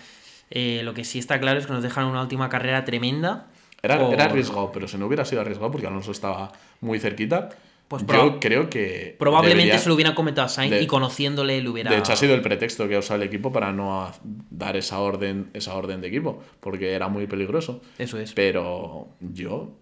Eh, 0.49 0.81
lo 0.83 0.93
que 0.93 1.03
sí 1.03 1.19
está 1.19 1.39
claro 1.39 1.59
es 1.59 1.65
que 1.65 1.73
nos 1.73 1.83
dejan 1.83 2.05
una 2.05 2.21
última 2.21 2.49
carrera 2.49 2.85
tremenda. 2.85 3.47
Era, 3.81 3.95
era 4.07 4.25
arriesgado, 4.25 4.71
pero 4.71 4.87
si 4.87 4.97
no 4.97 5.07
hubiera 5.07 5.25
sido 5.25 5.41
arriesgado 5.41 5.71
porque 5.71 5.87
Alonso 5.87 6.11
estaba 6.11 6.53
muy 6.79 6.99
cerquita, 6.99 7.49
pues 7.87 8.05
yo 8.05 8.39
creo 8.39 8.69
que. 8.69 9.15
Probablemente 9.19 9.77
se 9.77 9.89
lo 9.89 9.95
hubiera 9.95 10.15
comentado 10.15 10.45
a 10.45 10.49
Sainz 10.49 10.81
y 10.81 10.87
conociéndole 10.87 11.61
lo 11.61 11.71
hubiera. 11.71 11.91
De 11.91 11.97
hecho, 11.97 12.13
ha 12.13 12.15
sido 12.15 12.33
el 12.33 12.41
pretexto 12.41 12.87
que 12.87 12.95
ha 12.95 12.99
usado 12.99 13.21
el 13.21 13.27
equipo 13.27 13.51
para 13.51 13.71
no 13.71 14.11
dar 14.49 14.77
esa 14.77 14.99
orden, 14.99 15.49
esa 15.53 15.75
orden 15.75 16.01
de 16.01 16.07
equipo, 16.07 16.41
porque 16.59 16.93
era 16.93 17.07
muy 17.07 17.27
peligroso. 17.27 17.81
Eso 17.97 18.17
es. 18.17 18.33
Pero 18.33 19.09
yo 19.19 19.73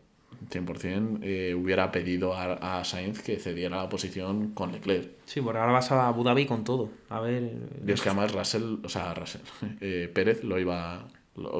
100% 0.50 1.20
eh, 1.22 1.54
hubiera 1.56 1.92
pedido 1.92 2.34
a, 2.34 2.84
Sainz 2.84 3.22
que 3.22 3.38
cediera 3.38 3.78
la 3.78 3.90
posición 3.90 4.52
con 4.52 4.72
Leclerc. 4.72 5.12
Sí, 5.26 5.42
porque 5.42 5.60
ahora 5.60 5.74
vas 5.74 5.92
a 5.92 6.08
Abu 6.08 6.24
Dhabi 6.24 6.46
con 6.46 6.64
todo. 6.64 6.90
A 7.10 7.20
ver. 7.20 7.54
Y 7.86 7.92
es 7.92 8.02
que 8.02 8.10
además 8.10 8.34
Russell, 8.34 8.78
o 8.84 8.90
sea, 8.90 9.14
Russell, 9.14 9.42
eh, 9.82 10.10
Pérez 10.14 10.44
lo 10.44 10.60
iba. 10.60 11.08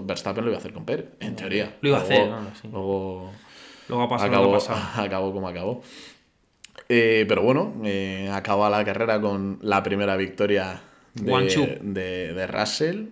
Verstappen 0.04 0.44
lo 0.44 0.50
iba 0.50 0.58
a 0.58 0.60
hacer 0.60 0.74
con 0.74 0.86
Pérez, 0.86 1.06
en 1.20 1.36
teoría. 1.36 1.78
Lo 1.82 1.90
iba 1.90 2.00
a 2.00 2.02
hacer, 2.02 2.30
Luego, 2.72 3.32
luego 3.88 4.04
ha 4.04 4.10
pasado 4.10 4.30
acabó, 4.30 4.52
lo 4.52 4.58
acabó 5.04 5.34
como 5.34 5.48
acabó. 5.48 5.82
Eh, 6.94 7.26
pero 7.26 7.42
bueno, 7.42 7.74
eh, 7.86 8.30
acaba 8.34 8.70
la 8.70 8.84
carrera 8.84 9.22
con 9.22 9.60
la 9.62 9.82
primera 9.82 10.18
victoria 10.18 10.82
de, 11.14 11.80
de, 11.82 12.34
de, 12.34 12.48
Russell. 12.48 13.06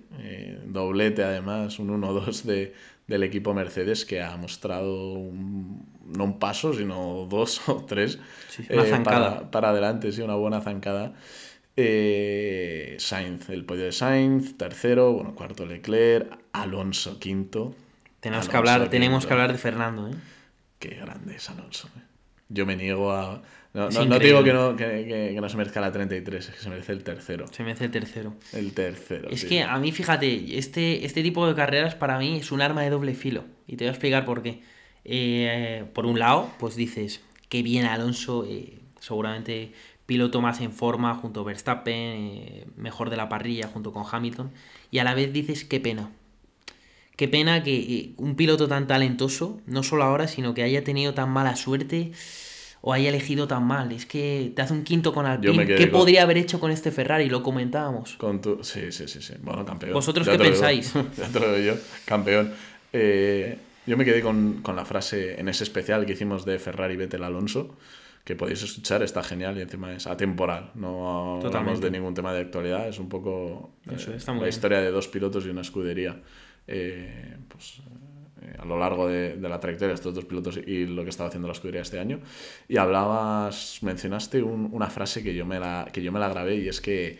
doblete 0.65 1.23
además, 1.23 1.79
un 1.79 2.01
1-2 2.01 2.43
de, 2.43 2.73
del 3.09 3.23
equipo 3.23 3.53
Mercedes 3.53 4.05
que 4.05 4.21
ha 4.21 4.35
mostrado 4.37 5.31
no 5.33 6.23
un 6.23 6.39
paso, 6.39 6.73
sino 6.73 7.25
dos 7.29 7.67
o 7.67 7.83
tres 7.85 8.19
una 8.69 8.87
eh, 8.87 9.01
para, 9.03 9.51
para, 9.51 9.69
adelante, 9.69 10.11
sí, 10.11 10.21
una 10.21 10.35
buena 10.35 10.61
zancada. 10.61 11.13
Eh, 11.75 12.97
Sainz, 12.99 13.49
el 13.49 13.65
podio 13.65 13.85
de 13.85 13.91
Sainz, 13.91 14.57
tercero, 14.57 15.13
bueno, 15.13 15.33
cuarto 15.33 15.65
Leclerc, 15.65 16.37
Alonso 16.51 17.19
quinto. 17.19 17.73
Tenemos, 18.19 18.49
que, 18.49 18.57
hablar, 18.57 18.89
tenemos 18.89 19.25
que 19.25 19.33
hablar 19.33 19.53
de 19.53 19.57
Fernando, 19.57 20.09
¿eh? 20.09 20.15
Qué 20.77 20.89
grande 20.89 21.35
es 21.35 21.49
Alonso. 21.49 21.87
¿eh? 21.97 22.08
Yo 22.49 22.65
me 22.65 22.75
niego 22.75 23.11
a, 23.11 23.41
no, 23.73 23.89
no, 23.89 24.17
digo 24.17 24.43
que 24.43 24.51
no, 24.51 24.75
que, 24.75 25.37
no 25.39 25.47
se 25.47 25.57
merezca 25.57 25.79
la 25.79 25.91
33, 25.91 26.49
es 26.49 26.55
que 26.55 26.59
se 26.59 26.69
merece 26.69 26.91
el 26.91 27.03
tercero. 27.03 27.45
Se 27.51 27.63
merece 27.63 27.85
el 27.85 27.91
tercero. 27.91 28.33
El 28.51 28.73
tercero. 28.73 29.29
Es 29.29 29.45
que 29.45 29.61
a 29.61 29.77
mí, 29.77 29.91
fíjate, 29.91 30.57
este, 30.57 31.05
este 31.05 31.21
tipo 31.21 31.47
de 31.47 31.53
carreras 31.53 31.93
para 31.93 32.17
mí 32.17 32.37
es 32.37 32.51
un 32.51 32.61
arma 32.61 32.81
de 32.81 32.89
doble 32.89 33.13
filo. 33.13 33.43
Y 33.67 33.75
te 33.75 33.83
voy 33.83 33.89
a 33.89 33.91
explicar 33.91 34.25
por 34.25 34.41
qué. 34.41 34.61
Eh, 35.05 35.85
por 35.93 36.07
un 36.07 36.17
lado, 36.17 36.51
pues 36.57 36.75
dices, 36.75 37.21
qué 37.47 37.61
bien 37.61 37.85
Alonso, 37.85 38.45
eh, 38.49 38.79
seguramente 38.99 39.71
piloto 40.07 40.41
más 40.41 40.59
en 40.61 40.71
forma 40.71 41.13
junto 41.13 41.41
a 41.41 41.43
Verstappen, 41.43 41.93
eh, 41.95 42.65
mejor 42.75 43.11
de 43.11 43.17
la 43.17 43.29
parrilla 43.29 43.67
junto 43.67 43.93
con 43.93 44.03
Hamilton. 44.11 44.51
Y 44.89 44.97
a 44.97 45.03
la 45.03 45.13
vez 45.13 45.31
dices, 45.31 45.63
qué 45.63 45.79
pena. 45.79 46.09
Qué 47.19 47.27
pena 47.27 47.63
que 47.63 48.13
un 48.15 48.35
piloto 48.37 48.69
tan 48.69 48.87
talentoso, 48.87 49.59
no 49.65 49.83
solo 49.83 50.03
ahora, 50.05 50.29
sino 50.29 50.53
que 50.53 50.63
haya 50.63 50.85
tenido 50.85 51.13
tan 51.13 51.29
mala 51.29 51.57
suerte 51.57 52.13
o 52.79 52.93
haya 52.93 53.09
elegido 53.09 53.45
tan 53.45 53.67
mal. 53.67 53.91
Es 53.91 54.05
que 54.05 54.53
te 54.55 54.61
hace 54.61 54.73
un 54.73 54.85
quinto 54.85 55.11
con 55.13 55.25
Alpine. 55.25 55.65
¿Qué 55.65 55.87
podría 55.87 56.23
haber 56.23 56.37
hecho 56.37 56.61
con 56.61 56.71
este 56.71 56.91
Ferrari? 56.91 57.27
Lo 57.27 57.43
comentábamos. 57.43 58.15
Con 58.15 58.39
tu... 58.39 58.63
Sí, 58.63 58.93
sí, 58.93 59.09
sí, 59.09 59.21
sí. 59.21 59.33
Bueno, 59.41 59.65
campeón. 59.65 59.91
¿Vosotros 59.91 60.29
qué 60.29 60.37
pensáis? 60.37 60.93
ya 61.17 61.27
te 61.27 61.39
lo 61.41 61.53
digo 61.55 61.73
yo, 61.73 61.81
campeón. 62.05 62.53
Eh, 62.93 63.57
yo 63.85 63.97
me 63.97 64.05
quedé 64.05 64.21
con, 64.21 64.63
la 64.73 64.85
frase 64.85 65.41
en 65.41 65.49
ese 65.49 65.65
especial 65.65 66.05
que 66.05 66.13
hicimos 66.13 66.45
de 66.45 66.57
Ferrari 66.57 66.95
Vettel 66.95 67.25
Alonso, 67.25 67.75
que 68.23 68.37
podéis 68.37 68.63
escuchar, 68.63 69.03
está 69.03 69.23
genial 69.23 69.57
y 69.57 69.61
encima 69.61 69.91
es 69.91 70.07
atemporal. 70.07 70.71
No 70.73 71.41
hablamos 71.43 71.81
de 71.81 71.91
ningún 71.91 72.13
tema 72.13 72.31
de 72.31 72.39
actualidad, 72.39 72.87
es 72.87 72.97
un 72.97 73.09
poco 73.09 73.71
Eso, 73.93 74.13
eh, 74.13 74.39
la 74.39 74.47
historia 74.47 74.79
de 74.79 74.89
dos 74.89 75.09
pilotos 75.09 75.45
y 75.45 75.49
una 75.49 75.63
escudería. 75.63 76.15
Eh, 76.71 77.35
pues 77.47 77.81
eh, 78.41 78.55
a 78.59 78.65
lo 78.65 78.77
largo 78.77 79.07
de, 79.07 79.35
la 79.41 79.59
trayectoria 79.59 79.89
de 79.89 79.95
estos 79.95 80.13
dos 80.13 80.25
pilotos 80.25 80.57
y 80.57 80.85
lo 80.85 81.03
que 81.03 81.09
estaba 81.09 81.27
haciendo 81.27 81.47
la 81.47 81.53
escudería 81.53 81.81
este 81.81 81.99
año. 81.99 82.19
Y 82.67 82.77
hablabas, 82.77 83.79
mencionaste 83.81 84.43
una 84.43 84.87
frase 84.87 85.23
que 85.23 85.33
yo, 85.33 85.45
me 85.45 85.59
la, 85.59 85.89
que 85.91 86.01
yo 86.01 86.11
me 86.11 86.19
la 86.19 86.29
grabé 86.29 86.57
y 86.57 86.69
es 86.69 86.79
que, 86.79 87.17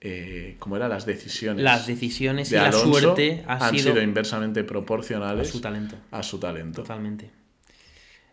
eh, 0.00 0.56
¿cómo 0.58 0.76
eran 0.76 0.90
las 0.90 1.06
decisiones? 1.06 1.64
Las 1.64 1.86
decisiones 1.86 2.52
y 2.52 2.54
la 2.54 2.70
suerte 2.70 3.42
han 3.46 3.76
sido, 3.76 4.00
inversamente 4.00 4.62
proporcionales 4.62 5.48
a 5.48 5.52
su 5.52 5.60
talento. 5.60 5.96
A 6.10 6.22
su 6.22 6.38
talento. 6.38 6.82
Totalmente. 6.82 7.30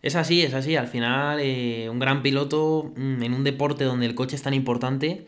Es 0.01 0.15
así, 0.15 0.41
es 0.41 0.53
así. 0.53 0.75
Al 0.75 0.87
final, 0.87 1.39
eh, 1.41 1.87
un 1.89 1.99
gran 1.99 2.21
piloto 2.21 2.93
mm, 2.95 3.23
en 3.23 3.33
un 3.33 3.43
deporte 3.43 3.85
donde 3.85 4.05
el 4.05 4.13
coche 4.13 4.35
es 4.35 4.41
tan 4.41 4.53
importante, 4.53 5.25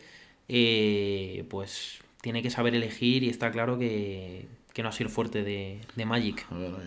pues 1.48 2.00
tiene 2.20 2.42
que 2.42 2.50
saber 2.50 2.74
elegir 2.74 3.22
y 3.22 3.30
está 3.30 3.50
claro 3.50 3.78
que, 3.78 4.46
que 4.72 4.82
no 4.82 4.88
ha 4.88 4.92
sido 4.92 5.10
fuerte 5.10 5.42
de, 5.42 5.80
de 5.94 6.06
Magic. 6.06 6.46
Bueno, 6.50 6.78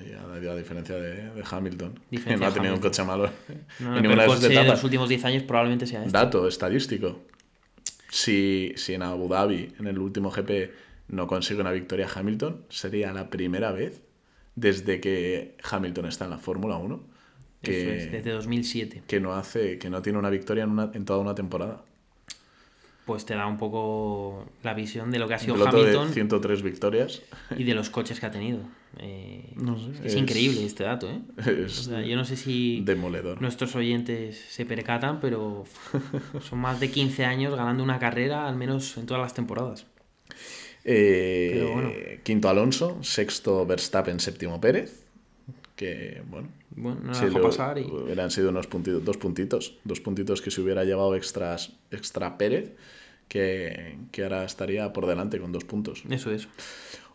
y 0.43 0.48
a, 0.48 0.56
diferencia 0.56 0.95
de, 0.95 1.30
de 1.30 1.43
Hamilton, 1.50 2.00
que 2.10 2.38
no 2.38 2.45
ha 2.45 2.54
tenido 2.54 2.74
un 2.74 2.82
coche 2.82 3.04
malo 3.04 3.30
en 3.80 4.02
ninguna 4.02 4.24
de 4.24 4.30
sus 4.30 4.43
etapas. 4.43 4.65
En 4.65 4.67
los 4.67 4.84
últimos 4.84 5.10
10 5.10 5.26
años 5.26 5.43
probablemente 5.43 5.86
sea 5.86 6.00
este. 6.00 6.12
Dato 6.12 6.48
estadístico. 6.48 7.21
Si, 8.10 8.74
si 8.76 8.93
en 8.93 9.04
Abu 9.04 9.28
Dhabi, 9.28 9.74
en 9.80 9.88
el 9.88 10.00
último 10.00 10.32
GP, 10.32 10.71
no 11.10 11.28
consigue 11.28 11.62
una 11.62 11.71
victoria 11.71 12.08
Hamilton, 12.13 12.65
sería 12.69 13.12
la 13.13 13.30
primera 13.30 13.71
vez 13.71 14.02
desde 14.56 15.02
que 15.02 15.58
Hamilton 15.69 16.06
está 16.06 16.26
en 16.26 16.32
la 16.32 16.38
Fórmula 16.38 16.78
1 16.78 17.04
que, 17.62 18.10
desde 18.12 18.32
2007. 18.32 19.04
Que 19.06 19.19
no, 19.19 19.34
hace, 19.34 19.78
que 19.78 19.89
no 19.89 20.02
tiene 20.02 20.17
una 20.17 20.30
victoria 20.30 20.63
en, 20.63 20.71
una, 20.71 20.91
en 20.93 21.04
toda 21.06 21.19
una 21.19 21.36
temporada 21.36 21.84
pues 23.06 23.26
te 23.26 23.36
da 23.36 23.46
un 23.46 23.58
poco 23.58 24.46
la 24.63 24.74
visión 24.74 25.12
de 25.12 25.20
lo 25.20 25.28
que 25.28 25.36
ha 25.36 25.39
sido 25.39 25.56
Hamilton. 25.56 26.08
De 26.08 26.13
103 26.13 26.62
victorias. 26.63 27.22
Y 27.56 27.63
de 27.63 27.76
los 27.76 27.89
coches 27.89 28.20
que 28.20 28.26
ha 28.26 28.32
tenido. 28.32 28.60
Eh, 29.00 29.54
es, 30.04 30.15
increíble 30.15 30.65
este 30.65 30.86
dato, 30.86 31.10
¿eh? 31.10 31.22
yo 32.08 32.15
no 32.15 32.24
sé 32.24 32.38
si 32.38 32.82
demoledor. 32.86 33.41
nuestros 33.41 33.76
oyentes 33.76 34.38
se 34.50 34.65
percatan, 34.65 35.20
pero 35.20 35.65
son 36.41 36.60
más 36.60 36.80
de 36.80 36.89
15 36.89 37.26
años 37.26 37.56
ganando 37.56 37.84
una 37.84 38.00
carrera, 38.00 38.48
al 38.48 38.56
menos 38.56 38.98
en 38.98 39.06
todas 39.06 39.22
las 39.22 39.34
temporadas. 39.34 39.86
Eh, 40.86 42.22
quinto 42.24 42.48
Alonso, 42.48 43.04
sexto 43.04 43.65
Verstappen, 43.65 44.20
séptimo 44.20 44.62
Pérez. 44.62 45.04
Que 45.76 46.22
bueno, 46.28 46.48
bueno 46.76 47.02
no 47.04 47.20
dejó 47.20 47.42
pasar. 47.42 47.78
Y... 47.78 47.84
Hubieran 47.84 48.32
sido 48.32 48.50
unos 48.50 48.68
puntitos, 48.68 49.04
dos 49.04 49.18
puntitos, 49.18 49.78
dos 49.84 50.00
puntitos 50.00 50.42
que 50.42 50.52
se 50.52 50.62
hubiera 50.62 50.84
llevado 50.84 51.16
extras, 51.16 51.74
extra 51.92 52.38
Pérez 52.38 52.74
que, 53.28 54.24
ahora 54.24 54.44
estaría 54.46 54.94
por 54.94 55.06
delante 55.08 55.40
con 55.40 55.52
dos 55.52 55.66
puntos. 55.66 56.04
Eso 56.10 56.32
es. 56.32 56.48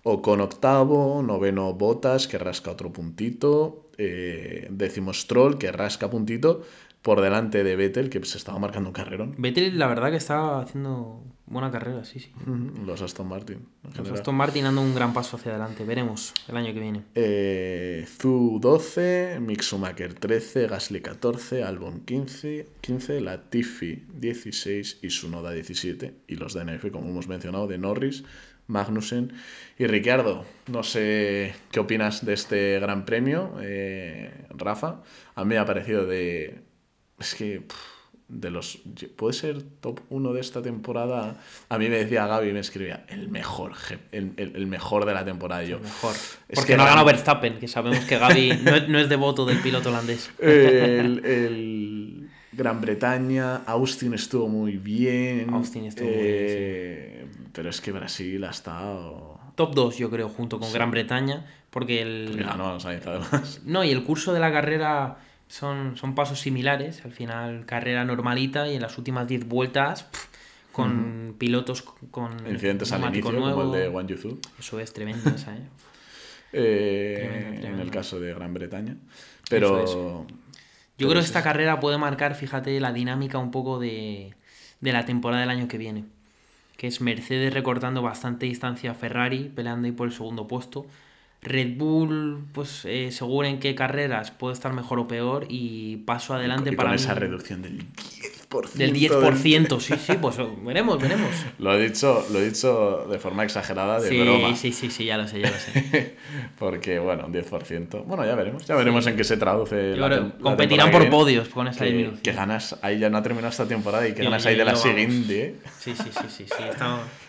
O 0.03 0.23
con 0.23 0.40
octavo, 0.40 1.23
noveno 1.23 1.75
Botas, 1.75 2.27
que 2.27 2.38
rasca 2.38 2.70
otro 2.70 2.92
puntito, 2.92 3.90
eh, 3.99 4.66
décimo 4.70 5.12
Stroll, 5.12 5.59
que 5.59 5.70
rasca 5.73 6.09
puntito, 6.09 6.62
por 7.03 7.20
delante 7.20 7.64
de 7.64 7.76
Vettel, 7.76 8.11
que 8.11 8.22
se 8.24 8.36
estaba 8.36 8.59
marcando 8.59 8.90
un 8.90 8.92
carrerón. 8.92 9.34
Vettel, 9.38 9.78
la 9.78 9.86
verdad, 9.86 10.11
que 10.11 10.16
está 10.16 10.61
haciendo 10.61 11.22
buena 11.46 11.70
carrera, 11.70 12.05
sí, 12.05 12.20
sí. 12.20 12.32
Los 12.84 13.01
Aston 13.03 13.28
Martin. 13.28 13.66
Los 13.96 14.11
Aston 14.11 14.34
Martin 14.34 14.64
dando 14.64 14.82
un 14.82 14.94
gran 14.94 15.12
paso 15.12 15.36
hacia 15.36 15.53
adelante. 15.53 15.84
Veremos 15.84 16.34
el 16.48 16.57
año 16.57 16.72
que 16.74 16.80
viene. 16.80 17.05
Eh, 17.14 18.07
Zu 18.07 18.59
12, 18.61 19.38
Mixumaker 19.40 20.14
13, 20.14 20.68
Gasly 20.68 21.01
14, 21.01 21.64
Albon 21.64 22.01
15, 22.01 22.66
15, 22.80 23.20
Latifi 23.20 24.05
16 24.14 24.98
y 25.03 25.11
Sunoda 25.11 25.53
17. 25.53 26.14
Y 26.28 26.36
los 26.36 26.55
DNF, 26.55 26.90
como 26.90 27.09
hemos 27.09 27.28
mencionado, 27.28 27.66
de 27.66 27.78
Norris, 27.78 28.24
Magnussen 28.66 29.32
y 29.78 29.86
Ricciardo. 29.86 30.44
No 30.68 30.82
sé 30.82 31.55
qué 31.72 31.80
opinas 31.80 32.24
de 32.24 32.34
este 32.34 32.78
gran 32.78 33.05
premio, 33.05 33.57
eh, 33.61 34.46
Rafa. 34.51 35.03
A 35.34 35.44
mí 35.44 35.55
me 35.55 35.59
ha 35.59 35.64
parecido 35.64 36.07
de 36.07 36.70
es 37.21 37.35
que 37.35 37.62
de 38.31 38.51
los 38.51 38.79
puede 39.16 39.33
ser 39.33 39.62
top 39.81 40.01
1 40.09 40.33
de 40.33 40.41
esta 40.41 40.62
temporada. 40.62 41.37
A 41.68 41.79
mí 41.79 41.89
me 41.89 41.97
decía 41.97 42.27
Gaby, 42.27 42.53
me 42.53 42.61
escribía 42.61 43.05
el 43.09 43.29
mejor, 43.29 43.73
el, 44.12 44.66
mejor 44.66 45.05
de 45.05 45.14
la 45.14 45.25
temporada. 45.25 45.64
Yo, 45.64 45.81
mejor. 45.81 46.14
Porque 46.55 46.77
no 46.77 46.85
ha 46.85 46.87
ganado 46.87 47.07
Verstappen, 47.07 47.59
que 47.59 47.66
sabemos 47.68 48.05
que 48.05 48.18
Gaby 48.18 48.61
no, 48.89 48.99
es 48.99 49.09
devoto 49.09 49.45
del 49.45 49.59
piloto 49.59 49.89
holandés. 49.89 50.31
El, 50.39 52.29
Gran 52.53 52.81
Bretaña, 52.81 53.62
Austin 53.66 54.14
estuvo 54.14 54.49
muy 54.49 54.77
bien. 54.77 55.51
Austin 55.53 55.85
estuvo 55.87 56.07
muy 56.07 56.16
bien. 56.16 56.27
Eh, 56.29 57.27
pero 57.53 57.71
es 57.71 57.81
que 57.81 57.93
Brasil 57.93 58.43
ha 58.45 58.51
estado. 58.51 59.39
Top 59.55 59.75
2, 59.75 59.99
yo 59.99 60.11
creo, 60.11 60.29
junto 60.29 60.59
con 60.59 60.73
Gran 60.73 60.91
Bretaña. 60.91 61.47
Porque 61.71 62.03
el. 62.03 62.45
No, 63.64 63.85
y 63.85 63.91
el 63.91 64.03
curso 64.05 64.33
de 64.33 64.41
la 64.41 64.53
carrera 64.53 65.18
son, 65.51 65.96
son 65.96 66.14
pasos 66.14 66.40
similares, 66.40 67.05
al 67.05 67.11
final 67.11 67.66
carrera 67.66 68.05
normalita 68.05 68.68
y 68.68 68.76
en 68.76 68.82
las 68.82 68.96
últimas 68.98 69.26
10 69.26 69.48
vueltas 69.48 70.07
con 70.70 71.34
pilotos 71.38 71.82
con 72.12 72.46
incidentes 72.48 72.92
al 72.92 73.03
inicio 73.07 73.32
nuevo. 73.32 73.61
como 73.61 73.74
el 73.74 73.82
de 73.82 73.88
Wang 73.88 74.07
Yuzu. 74.07 74.38
Eso 74.61 74.78
es 74.78 74.92
tremendo 74.92 75.28
esa, 75.28 75.57
¿eh? 75.57 75.62
eh 76.53 77.61
En 77.64 77.80
el 77.80 77.90
caso 77.90 78.20
de 78.20 78.32
Gran 78.32 78.55
Bretaña. 78.55 78.96
Pero... 79.48 80.26
Yo 80.98 81.09
creo 81.09 81.20
que 81.22 81.26
esta 81.26 81.42
carrera 81.42 81.80
puede 81.80 81.96
marcar, 81.96 82.34
fíjate, 82.34 82.78
la 82.78 82.92
dinámica 82.92 83.38
un 83.38 83.51
poco 83.51 83.80
de, 83.80 84.34
de 84.80 84.92
la 84.92 85.07
temporada 85.07 85.40
del 85.40 85.51
año 85.51 85.66
que 85.66 85.78
viene. 85.78 86.05
Que 86.76 86.86
es 86.86 87.01
Mercedes 87.01 87.55
recortando 87.55 88.03
bastante 88.03 88.44
distancia 88.44 88.90
a 88.90 88.94
Ferrari, 88.94 89.51
peleando 89.53 89.86
ahí 89.86 89.92
por 89.92 90.07
el 90.07 90.12
segundo 90.12 90.46
puesto. 90.46 90.84
Red 91.43 91.78
Bull, 91.78 92.45
pues 92.53 92.84
eh, 92.84 93.11
seguro 93.12 93.47
en 93.47 93.61
qué 93.61 93.74
carreras 93.74 94.30
puede 94.30 94.53
estar 94.53 94.72
mejor 94.74 94.99
o 94.99 95.09
peor 95.09 95.47
y 95.49 95.99
paso 95.99 96.34
adelante 96.34 96.72
para. 96.72 96.95
esa 96.95 97.14
reducción 97.14 97.62
del 97.62 97.86
10%. 98.51 98.72
Del 98.72 98.92
10%, 98.94 99.80
sí, 99.80 99.94
sí, 99.96 100.12
pues 100.20 100.36
veremos, 100.62 101.01
veremos. 101.01 101.30
lo, 101.59 101.74
he 101.74 101.88
dicho, 101.88 102.26
lo 102.32 102.40
he 102.40 102.46
dicho 102.46 103.07
de 103.09 103.18
forma 103.20 103.44
exagerada, 103.44 104.01
de 104.01 104.22
broma. 104.22 104.57
Sí, 104.57 104.72
sí, 104.72 104.90
sí, 104.90 105.05
ya 105.05 105.16
lo 105.16 105.28
sé, 105.28 105.40
ya 105.40 105.51
lo 105.51 105.57
sé. 105.57 106.16
Porque, 106.59 106.98
bueno, 106.98 107.26
un 107.26 107.32
10%. 107.32 108.05
Bueno, 108.05 108.24
ya 108.24 108.34
veremos, 108.34 108.66
ya 108.66 108.74
veremos 108.74 109.07
en 109.07 109.16
qué 109.16 109.22
se 109.22 109.36
traduce. 109.36 109.96
la, 109.96 110.32
competirán 110.40 110.90
por 110.90 111.09
podios 111.09 111.48
con 111.48 111.68
esa 111.68 111.84
disminución. 111.84 112.22
Que 112.22 112.32
ganas, 112.32 112.76
ahí 112.82 112.98
ya 112.98 113.09
no 113.09 113.18
ha 113.18 113.22
terminado 113.22 113.51
esta 113.51 113.66
temporada 113.66 114.09
y 114.09 114.14
que 114.14 114.24
ganas 114.24 114.44
ahí 114.44 114.57
de 114.57 114.64
la 114.64 114.74
siguiente. 114.74 115.42
¿eh? 115.44 115.55
Sí, 115.78 115.94
sí, 115.94 116.11
sí, 116.11 116.26
sí. 116.28 116.44
sí 116.46 116.64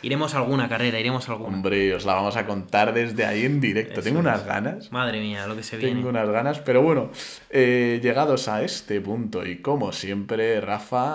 Iremos 0.01 0.33
a 0.33 0.39
alguna 0.39 0.67
carrera, 0.67 0.99
iremos 0.99 1.29
a 1.29 1.33
alguna. 1.33 1.55
Hombre, 1.55 1.93
os 1.93 2.05
la 2.05 2.15
vamos 2.15 2.35
a 2.35 2.47
contar 2.47 2.93
desde 2.93 3.25
ahí 3.25 3.45
en 3.45 3.61
directo. 3.61 4.01
Tengo 4.01 4.19
unas 4.19 4.43
ganas. 4.45 4.91
Madre 4.91 5.19
mía, 5.19 5.45
lo 5.45 5.55
que 5.55 5.61
se 5.61 5.77
viene. 5.77 5.93
Tengo 5.93 6.09
unas 6.09 6.29
ganas, 6.29 6.59
pero 6.59 6.81
bueno, 6.81 7.11
eh, 7.51 7.99
llegados 8.01 8.47
a 8.47 8.63
este 8.63 8.99
punto 9.01 9.45
y 9.45 9.57
como 9.57 9.91
siempre, 9.91 10.59
Rafa, 10.59 11.10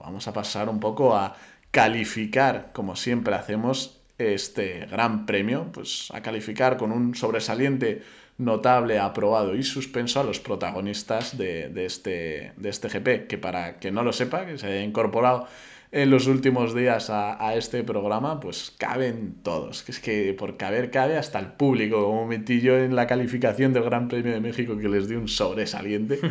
vamos 0.00 0.28
a 0.28 0.32
pasar 0.32 0.68
un 0.68 0.80
poco 0.80 1.16
a 1.16 1.36
calificar, 1.70 2.70
como 2.72 2.96
siempre 2.96 3.34
hacemos, 3.34 4.00
este 4.18 4.86
gran 4.86 5.26
premio, 5.26 5.70
pues 5.72 6.08
a 6.12 6.22
calificar 6.22 6.76
con 6.76 6.90
un 6.90 7.14
sobresaliente 7.14 8.02
notable, 8.36 8.98
aprobado 8.98 9.54
y 9.54 9.62
suspenso 9.62 10.20
a 10.20 10.24
los 10.24 10.40
protagonistas 10.40 11.36
de, 11.36 11.68
de, 11.68 11.86
este, 11.86 12.52
de 12.56 12.68
este 12.68 12.88
GP, 12.88 13.26
que 13.28 13.38
para 13.38 13.78
que 13.78 13.90
no 13.90 14.02
lo 14.02 14.12
sepa, 14.12 14.46
que 14.46 14.58
se 14.58 14.66
haya 14.66 14.82
incorporado 14.82 15.46
en 15.90 16.10
los 16.10 16.26
últimos 16.26 16.74
días 16.74 17.08
a, 17.10 17.54
este 17.54 17.82
programa, 17.82 18.40
pues 18.40 18.72
caben 18.76 19.36
todos. 19.42 19.82
Que 19.82 19.92
es 19.92 20.00
que 20.00 20.34
por 20.34 20.56
caber 20.56 20.90
cabe 20.90 21.16
hasta 21.16 21.38
el 21.38 21.46
público, 21.52 22.04
como 22.04 22.26
metí 22.26 22.60
yo 22.60 22.76
en 22.78 22.94
la 22.94 23.06
calificación 23.06 23.72
del 23.72 23.84
Gran 23.84 24.08
Premio 24.08 24.32
de 24.32 24.40
México 24.40 24.76
que 24.76 24.88
les 24.88 25.08
di 25.08 25.14
un 25.14 25.28
sobresaliente. 25.28 26.20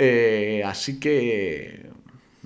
Eh, 0.00 0.62
así 0.64 1.00
que 1.00 1.86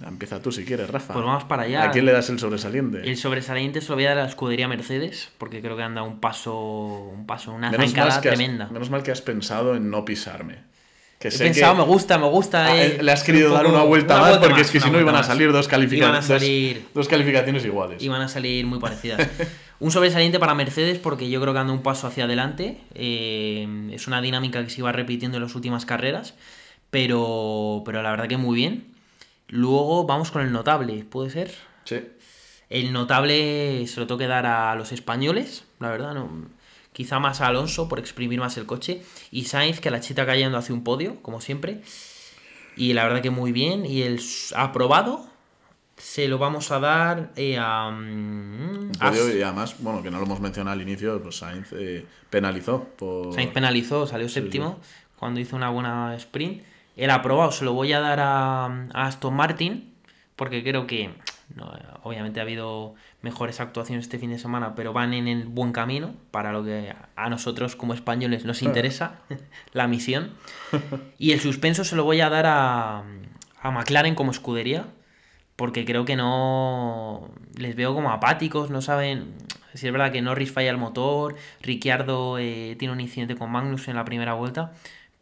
Empieza 0.07 0.41
tú 0.41 0.53
si 0.53 0.65
quieres, 0.65 0.91
Rafa. 0.91 1.15
Pues 1.15 1.25
vamos 1.25 1.45
para 1.45 1.63
allá. 1.63 1.85
¿A 1.85 1.91
quién 1.91 2.05
le 2.05 2.13
das 2.13 2.29
el 2.31 2.39
sobresaliente? 2.39 3.09
El 3.09 3.17
sobresaliente 3.17 3.81
se 3.81 3.89
lo 3.89 3.97
voy 3.97 4.07
a 4.07 4.11
dar 4.11 4.19
a 4.19 4.23
la 4.23 4.29
escudería 4.29 4.69
Mercedes, 4.69 5.31
porque 5.39 5.61
creo 5.61 5.77
que 5.77 5.83
han 5.83 5.95
dado 5.95 6.07
un 6.07 6.21
paso, 6.21 6.57
un 7.13 7.27
paso, 7.27 7.53
una 7.53 7.71
zancada 7.71 8.21
tremenda. 8.21 8.69
menos 8.69 8.91
mal 8.91 9.03
que 9.03 9.11
has 9.11 9.23
pensado 9.23 9.75
en 9.75 9.91
no 9.91 10.05
pisarme. 10.05 10.73
Que 11.19 11.29
He 11.29 11.39
pensado, 11.39 11.77
me 11.77 11.85
gusta, 11.85 12.19
me 12.19 12.27
gusta. 12.27 12.67
Ah, 12.67 12.85
eh, 12.85 12.99
le 13.01 13.13
has 13.13 13.23
querido 13.23 13.53
dar 13.55 13.67
una 13.67 13.83
vuelta 13.83 14.19
más 14.19 14.39
porque 14.39 14.63
es 14.63 14.71
que 14.73 14.81
si 14.81 14.91
no 14.91 14.99
iban 14.99 15.15
a 15.15 15.23
salir 15.23 15.53
dos 15.53 15.69
calificaciones. 15.69 16.83
Dos, 16.93 17.07
calificaciones 17.07 17.65
iguales. 17.65 18.03
Iban 18.03 18.23
a 18.23 18.29
salir 18.29 18.67
muy 18.67 18.81
parecidas. 18.81 19.29
un 19.79 19.93
sobresaliente 19.93 20.41
para 20.41 20.55
Mercedes 20.57 20.99
porque 20.99 21.31
yo 21.31 21.41
creo 21.41 21.53
que 21.53 21.61
anda 21.61 21.73
un 21.73 21.83
paso 21.83 22.09
hacia 22.09 22.25
adelante. 22.25 22.79
Eh, 22.95 23.91
es 23.93 24.09
una 24.09 24.21
dinámica 24.21 24.65
que 24.65 24.71
se 24.71 24.81
iba 24.81 24.91
repitiendo 24.91 25.37
en 25.37 25.45
las 25.45 25.55
últimas 25.55 25.87
carreras. 25.87 26.35
Pero, 26.91 27.83
pero 27.87 28.03
la 28.03 28.11
verdad 28.11 28.27
que 28.27 28.37
muy 28.37 28.57
bien. 28.57 28.92
Luego 29.53 30.07
vamos 30.07 30.31
con 30.31 30.41
el 30.41 30.51
notable, 30.51 31.05
¿puede 31.05 31.29
ser? 31.29 31.55
Sí. 31.85 32.01
El 32.71 32.91
notable 32.91 33.87
se 33.87 34.01
lo 34.01 34.07
tengo 34.07 34.19
que 34.19 34.27
dar 34.27 34.47
a 34.47 34.75
los 34.77 34.93
españoles, 34.93 35.65
la 35.79 35.91
verdad, 35.91 36.15
no 36.15 36.49
quizá 36.95 37.19
más 37.19 37.43
a 37.43 37.49
Alonso 37.49 37.87
por 37.87 37.99
exprimir 37.99 38.41
más 38.41 38.57
el 38.57 38.65
coche, 38.65 39.03
y 39.31 39.45
Sainz 39.45 39.79
que 39.81 39.91
la 39.91 40.01
chita 40.01 40.25
cayendo 40.25 40.57
hace 40.57 40.73
un 40.73 40.85
podio, 40.85 41.21
como 41.21 41.43
siempre, 41.43 41.83
y 42.77 42.95
la 42.95 43.05
verdad 43.05 43.21
que 43.21 43.29
muy 43.29 43.53
bien, 43.53 43.85
y 43.85 44.01
el 44.01 44.23
aprobado 44.57 45.27
se 45.99 46.29
lo 46.29 46.39
vamos 46.39 46.71
a 46.71 46.81
dar 46.81 47.33
eh, 47.37 47.59
a... 47.59 47.91
Mm, 47.91 48.93
y 49.03 49.43
además, 49.43 49.77
bueno, 49.81 50.03
que 50.03 50.11
no 50.11 50.17
lo 50.17 50.25
hemos 50.25 50.41
mencionado 50.41 50.73
al 50.73 50.81
inicio, 50.81 51.23
pues 51.23 51.37
Sainz 51.37 51.69
eh, 51.73 52.07
penalizó. 52.31 52.85
Por... 52.97 53.35
Sainz 53.35 53.53
penalizó, 53.53 54.07
salió 54.07 54.31
séptimo 54.31 54.81
cuando 55.17 55.41
hizo 55.41 55.57
una 55.57 55.69
buena 55.69 56.17
sprint. 56.17 56.72
El 56.97 57.11
aprobado 57.11 57.53
se 57.53 57.65
lo 57.65 57.73
voy 57.73 57.93
a 57.93 58.01
dar 58.01 58.21
a, 58.21 58.87
Aston 58.95 59.35
Martin, 59.35 59.95
porque 60.37 60.63
creo 60.63 60.87
que 60.87 61.11
obviamente 62.03 62.41
ha 62.41 62.43
habido 62.43 62.95
mejores 63.21 63.61
actuaciones 63.61 64.07
este 64.07 64.19
fin 64.19 64.31
de 64.31 64.39
semana, 64.39 64.75
pero 64.75 64.93
van 64.93 65.13
en 65.15 65.29
el 65.29 65.45
buen 65.45 65.73
camino 65.73 66.15
para 66.31 66.53
lo 66.53 66.65
que 66.65 66.95
a 67.17 67.29
nosotros 67.29 67.77
como 67.77 67.95
españoles 67.95 68.45
nos 68.45 68.63
interesa, 68.63 69.21
la 69.73 69.87
misión. 69.87 70.33
Y 71.19 71.33
el 71.33 71.41
suspenso 71.41 71.85
se 71.85 71.97
lo 71.97 72.05
voy 72.05 72.21
a 72.21 72.29
dar 72.31 72.47
a, 72.47 73.05
a 73.63 73.71
McLaren 73.71 74.15
como 74.15 74.33
escudería, 74.33 74.87
porque 75.57 75.85
creo 75.85 76.05
que 76.05 76.17
no 76.17 77.31
les 77.57 77.77
veo 77.77 77.95
como 77.95 78.11
apáticos, 78.11 78.71
no 78.71 78.83
saben... 78.83 79.35
Si 79.75 79.87
es 79.87 79.93
verdad 79.93 80.13
que 80.13 80.21
Norris 80.21 80.53
falla 80.53 80.69
el 80.69 80.77
motor, 80.77 81.35
Ricciardo 81.63 82.37
eh, 82.39 82.77
tiene 82.79 82.93
un 82.93 83.01
incidente 83.01 83.37
con 83.37 83.51
Magnus 83.51 83.89
en 83.89 83.97
la 83.97 84.05
primera 84.05 84.35
vuelta, 84.35 84.73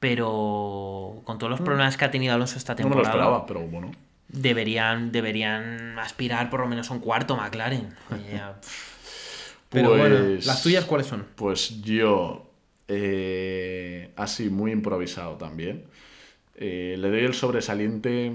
pero 0.00 1.22
con 1.24 1.38
todos 1.38 1.50
los 1.50 1.60
problemas 1.60 1.96
que 1.96 2.04
ha 2.04 2.10
tenido 2.10 2.34
Alonso 2.34 2.58
esta 2.58 2.74
temporada... 2.74 3.02
No 3.02 3.08
me 3.08 3.18
lo 3.18 3.24
esperaba, 3.24 3.46
pero 3.46 3.60
bueno 3.60 3.92
deberían, 4.32 5.12
deberían 5.12 5.98
aspirar 5.98 6.50
por 6.50 6.60
lo 6.60 6.66
menos 6.66 6.90
a 6.90 6.94
un 6.94 7.00
cuarto 7.00 7.36
McLaren. 7.36 7.94
Pero 9.68 9.90
bueno, 9.90 10.16
pues 10.16 10.46
¿las 10.46 10.62
tuyas 10.62 10.84
cuáles 10.84 11.06
son? 11.06 11.26
Pues 11.36 11.80
yo, 11.82 12.50
eh, 12.88 14.10
así 14.16 14.50
muy 14.50 14.72
improvisado 14.72 15.36
también, 15.36 15.84
eh, 16.56 16.96
le 16.98 17.08
doy 17.08 17.20
el 17.20 17.34
sobresaliente, 17.34 18.32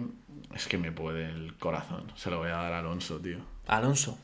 es 0.54 0.68
que 0.68 0.78
me 0.78 0.94
puede 0.94 1.26
el 1.26 1.56
corazón, 1.56 2.10
se 2.16 2.30
lo 2.30 2.38
voy 2.38 2.50
a 2.50 2.56
dar 2.56 2.72
a 2.72 2.80
Alonso, 2.80 3.20
tío. 3.20 3.40
Alonso. 3.68 4.18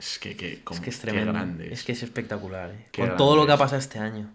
Es 0.00 0.18
que, 0.18 0.30
es, 0.30 0.98
tremendo. 0.98 1.30
grande. 1.30 1.70
Es. 1.70 1.84
que 1.84 1.92
es 1.92 2.02
espectacular. 2.02 2.70
Eh. 2.70 2.86
Con 2.96 3.18
todo 3.18 3.36
lo 3.36 3.44
que 3.44 3.52
ha 3.52 3.58
pasado 3.58 3.78
este 3.78 3.98
año. 3.98 4.32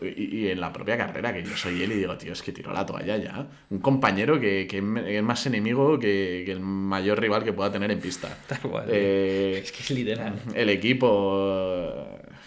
y, 0.00 0.46
en 0.46 0.60
la 0.60 0.72
propia 0.72 0.96
carrera, 0.96 1.34
que 1.34 1.42
yo 1.42 1.56
soy 1.56 1.82
él 1.82 1.90
y 1.90 1.96
digo, 1.96 2.16
tío, 2.16 2.32
es 2.32 2.40
que 2.40 2.52
tiró 2.52 2.72
la 2.72 2.86
toalla 2.86 3.16
ya. 3.16 3.48
Un 3.70 3.80
compañero 3.80 4.38
que, 4.38 4.68
es 4.70 5.22
más 5.24 5.44
enemigo 5.46 5.98
que, 5.98 6.48
el 6.48 6.60
mayor 6.60 7.20
rival 7.20 7.42
que 7.42 7.52
pueda 7.52 7.72
tener 7.72 7.90
en 7.90 7.98
pista. 7.98 8.28
Tal 8.46 8.60
cual. 8.60 8.86
Eh, 8.88 9.60
es 9.64 9.72
que 9.72 9.82
es 9.82 9.90
literal. 9.90 10.40
El 10.54 10.68
equipo, 10.68 12.06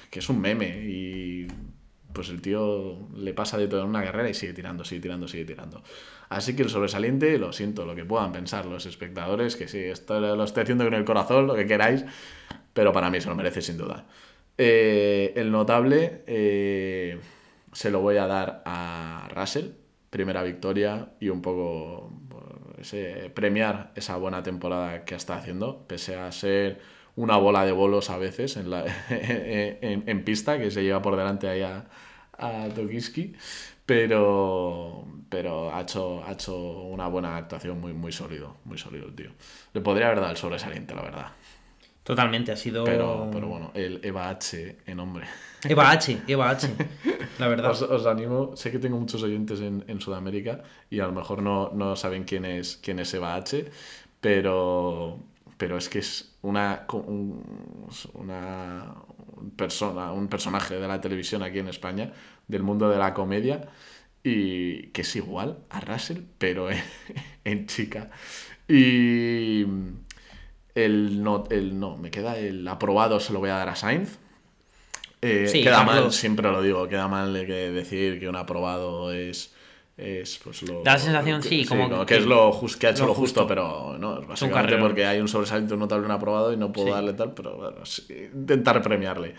que 0.10 0.20
es 0.20 0.30
un 0.30 0.40
meme. 0.40 0.70
Y 0.70 1.48
pues 2.14 2.30
el 2.30 2.42
tío 2.42 3.10
le 3.18 3.34
pasa 3.34 3.58
de 3.58 3.68
todo 3.68 3.82
en 3.82 3.90
una 3.90 4.02
carrera 4.02 4.30
y 4.30 4.34
sigue 4.34 4.54
tirando, 4.54 4.86
sigue 4.86 5.02
tirando, 5.02 5.28
sigue 5.28 5.44
tirando. 5.44 5.84
Así 6.30 6.56
que 6.56 6.64
el 6.64 6.70
sobresaliente, 6.70 7.38
lo 7.38 7.52
siento, 7.52 7.86
lo 7.86 7.96
que 7.96 8.06
puedan 8.06 8.32
pensar 8.32 8.66
los 8.66 8.86
espectadores, 8.86 9.58
que 9.58 9.68
sí, 9.68 9.80
esto 9.80 10.22
lo 10.22 10.42
estoy 10.46 10.64
haciendo 10.64 10.86
con 10.86 10.94
el 10.94 11.04
corazón, 11.04 11.48
lo 11.48 11.56
que 11.56 11.66
queráis 11.66 12.06
pero 12.74 12.92
para 12.94 13.10
mí 13.10 13.22
se 13.22 13.30
lo 13.30 13.36
merece 13.36 13.62
sin 13.62 13.78
duda. 13.78 14.06
Eh, 14.58 15.34
el 15.36 15.52
notable 15.52 16.24
eh, 16.28 17.20
se 17.74 17.92
lo 17.92 18.02
voy 18.02 18.18
a 18.18 18.28
dar 18.28 18.62
a 18.66 19.30
Russell, 19.34 19.72
primera 20.10 20.44
victoria 20.44 21.14
y 21.20 21.30
un 21.30 21.42
poco 21.42 22.12
ese, 22.80 23.32
premiar 23.34 23.92
esa 23.96 24.18
buena 24.18 24.44
temporada 24.44 25.06
que 25.06 25.16
está 25.16 25.36
haciendo, 25.36 25.86
pese 25.88 26.16
a 26.16 26.32
ser 26.32 26.82
una 27.16 27.38
bola 27.38 27.66
de 27.66 27.72
bolos 27.72 28.10
a 28.10 28.18
veces 28.18 28.58
en, 28.58 28.70
la, 28.70 28.86
en, 29.10 30.24
pista, 30.24 30.58
que 30.60 30.72
se 30.72 30.84
lleva 30.84 31.02
por 31.02 31.16
delante 31.16 31.48
ahí 31.48 31.62
a, 31.62 31.86
a 32.38 32.68
Tokiski, 32.70 33.36
pero, 33.86 35.06
pero 35.30 35.74
ha, 35.74 35.82
hecho, 35.82 36.24
ha 36.26 36.34
hecho 36.34 36.56
una 36.84 37.08
buena 37.08 37.38
actuación 37.38 37.80
muy, 37.80 37.94
muy 37.94 38.12
sólido, 38.12 38.58
muy 38.66 38.78
sólido 38.78 39.08
el 39.08 39.16
tío. 39.16 39.32
Le 39.74 39.82
podría 39.82 40.08
haber 40.08 40.20
dado 40.20 40.32
el 40.32 40.38
sobresaliente, 40.38 40.96
la 40.96 41.02
verdad. 41.02 41.28
Totalmente, 42.04 42.52
ha 42.52 42.58
sido... 42.58 42.84
Pero, 42.84 43.30
pero 43.32 43.48
bueno, 43.48 43.72
el 43.76 44.00
Eva 44.04 44.30
H 44.30 44.78
en 44.86 45.00
hombre. 45.00 45.28
Eva 45.64 45.92
H, 45.92 46.24
Eva 46.28 46.50
H, 46.50 46.68
la 47.40 47.48
verdad. 47.48 47.72
Os, 47.72 48.06
animo, 48.08 48.56
sé 48.56 48.72
que 48.72 48.80
tengo 48.80 48.98
muchos 48.98 49.22
oyentes 49.22 49.62
en, 49.62 49.84
en 49.88 50.02
Sudamérica 50.02 50.64
y 50.90 51.00
a 51.00 51.06
lo 51.06 51.12
mejor 51.12 51.44
no, 51.44 51.72
no, 51.74 51.96
saben 51.96 52.24
quién 52.24 52.46
es, 52.46 52.78
quién 52.78 53.00
es 53.00 53.14
Eva 53.14 53.36
H, 53.36 53.66
pero, 54.20 55.20
pero 55.58 55.78
es 55.78 55.90
que 55.90 56.00
es 56.00 56.36
una, 56.42 56.86
una 58.14 58.96
persona, 59.56 60.12
un 60.12 60.28
personaje 60.28 60.76
de 60.76 60.88
la 60.88 61.00
televisión 61.00 61.44
aquí 61.44 61.60
en 61.60 61.68
España, 61.68 62.14
del 62.48 62.64
mundo 62.64 62.90
de 62.90 62.98
la 62.98 63.14
comedia, 63.14 63.70
y 64.24 64.88
que 64.88 65.02
es 65.02 65.16
igual 65.16 65.60
a 65.70 65.80
Russell, 65.82 66.22
pero 66.38 66.70
en, 67.44 67.68
chica. 67.68 68.10
Y 68.68 69.66
el 70.76 71.24
no, 71.24 71.46
el 71.50 71.80
no, 71.80 71.98
me 71.98 72.12
queda 72.12 72.38
el 72.38 72.68
aprobado, 72.68 73.20
se 73.20 73.34
lo 73.34 73.40
voy 73.40 73.50
a 73.50 73.56
dar 73.56 73.70
a 73.70 73.76
Sainz. 73.76 74.18
Eh, 75.22 75.50
queda 75.52 75.84
mal, 75.84 76.12
siempre 76.12 76.50
lo 76.50 76.62
digo, 76.62 76.88
queda 76.88 77.08
mal 77.08 77.34
que 77.46 77.72
decir 77.72 78.20
que 78.20 78.28
un 78.28 78.36
aprobado 78.36 79.14
es 79.14 79.54
es 80.02 80.40
pues 80.44 80.64
lo... 80.64 80.82
Da 80.82 80.94
la 80.94 81.00
sensación, 81.00 81.44
sí, 81.44 81.64
como 81.66 82.06
que, 82.06 82.18
es 82.18 82.26
lo 82.26 82.60
que 82.80 82.88
ha 82.88 82.90
hecho 82.90 83.06
lo, 83.06 83.14
justo, 83.14 83.46
pero 83.46 83.98
no, 84.00 84.22
básicamente 84.22 84.78
porque 84.78 85.06
hay 85.06 85.20
un 85.20 85.28
sobresaliente 85.28 85.78
notable 85.78 86.06
en 86.06 86.12
aprobado 86.12 86.52
y 86.52 86.58
no 86.58 86.72
puedo 86.72 86.92
darle 86.92 87.14
tal, 87.14 87.34
pero 87.34 87.56
bueno, 87.56 87.78
intentar 88.34 88.82
premiarle. 88.82 89.36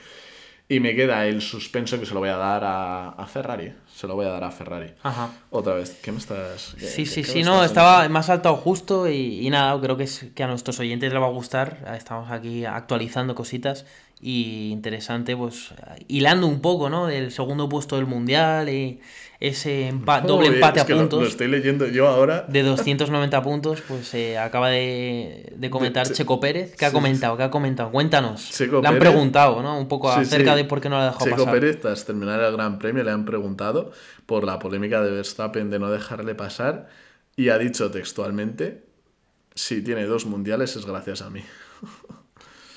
Y 0.72 0.80
me 0.80 0.96
queda 0.96 1.26
el 1.26 1.42
suspenso 1.42 2.00
que 2.00 2.06
se 2.06 2.14
lo 2.14 2.20
voy 2.20 2.30
a 2.30 2.36
dar 2.38 2.62
a, 2.64 3.26
Ferrari. 3.26 3.74
Se 3.94 4.06
lo 4.06 4.14
voy 4.14 4.24
a 4.24 4.30
dar 4.30 4.42
a 4.42 4.50
Ferrari. 4.50 4.94
Ajá. 5.02 5.30
Otra 5.50 5.74
vez, 5.74 5.98
¿qué 6.02 6.12
me 6.12 6.16
estás...? 6.16 6.74
sí, 6.78 7.04
sí, 7.04 7.24
sí, 7.24 7.42
no, 7.42 7.62
estaba 7.62 8.08
más 8.08 8.30
alto 8.30 8.56
justo 8.56 9.06
y, 9.06 9.46
y, 9.46 9.50
nada, 9.50 9.78
creo 9.82 9.98
que, 9.98 10.04
es, 10.04 10.24
que 10.34 10.42
a 10.42 10.46
nuestros 10.46 10.80
oyentes 10.80 11.12
les 11.12 11.20
va 11.20 11.26
a 11.26 11.30
gustar. 11.30 11.92
Estamos 11.94 12.30
aquí 12.30 12.64
actualizando 12.64 13.34
cositas 13.34 13.84
y 14.18 14.70
interesante, 14.70 15.36
pues 15.36 15.74
hilando 16.08 16.46
un 16.46 16.62
poco, 16.62 16.88
¿no? 16.88 17.06
Del 17.06 17.32
segundo 17.32 17.68
puesto 17.68 17.96
del 17.96 18.06
Mundial 18.06 18.70
y 18.70 19.00
ese 19.42 19.92
doble 20.24 20.46
empate 20.46 20.78
a 20.78 20.86
puntos. 20.86 21.20
Lo, 21.20 21.26
estoy 21.26 21.48
leyendo 21.48 21.88
yo 21.88 22.06
ahora. 22.06 22.44
De 22.46 22.62
290 22.62 23.42
puntos, 23.42 23.82
pues 23.88 24.06
se 24.06 24.38
acaba 24.38 24.70
de, 24.70 25.68
comentar 25.68 26.08
Checo 26.08 26.38
Pérez. 26.38 26.76
¿Qué 26.76 26.86
ha 26.86 26.92
comentado? 26.92 27.36
¿Qué 27.36 27.42
ha 27.42 27.50
comentado? 27.50 27.90
Cuéntanos. 27.90 28.60
le 28.60 28.88
han 28.88 29.00
preguntado, 29.00 29.60
¿no? 29.60 29.76
Un 29.76 29.88
poco 29.88 30.12
acerca 30.12 30.54
de 30.54 30.64
por 30.64 30.80
qué 30.80 30.88
no 30.88 30.96
la 30.96 31.02
ha 31.02 31.06
dejado 31.06 31.24
Checo 31.24 31.50
Pérez, 31.50 31.80
tras 31.80 32.04
terminar 32.04 32.40
el 32.40 32.52
Gran 32.52 32.78
Premio, 32.78 33.02
le 33.02 33.10
han 33.10 33.24
preguntado 33.24 33.90
por 34.26 34.44
la 34.44 34.60
polémica 34.60 35.02
de 35.02 35.10
Verstappen 35.10 35.70
de 35.70 35.80
no 35.80 35.90
dejarle 35.90 36.36
pasar 36.36 36.88
y 37.34 37.48
ha 37.48 37.58
dicho 37.58 37.90
textualmente: 37.90 38.84
si 39.56 39.82
tiene 39.82 40.04
dos 40.04 40.24
mundiales 40.24 40.76
es 40.76 40.86
gracias 40.86 41.20
a 41.20 41.30
mí. 41.30 41.42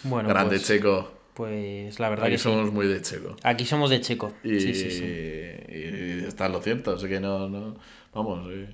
Bueno, 0.02 0.30
Grande 0.30 0.56
pues 0.56 0.68
Checo. 0.68 1.12
Pues 1.36 2.00
la 2.00 2.10
verdad 2.10 2.28
Aquí 2.28 2.36
que 2.36 2.40
somos 2.40 2.72
muy 2.72 2.88
de 2.88 3.02
Checo. 3.02 3.36
Aquí 3.44 3.66
somos 3.66 3.90
de 3.90 4.00
Checo. 4.00 4.34
Y, 4.42 4.58
sí, 4.58 4.74
sí, 4.74 5.04
y 5.04 6.24
está 6.26 6.48
lo 6.48 6.62
cierto, 6.62 6.96
así 6.96 7.10
que 7.10 7.20
no, 7.20 7.50
no 7.50 7.76
vamos, 8.14 8.48
eh, 8.52 8.70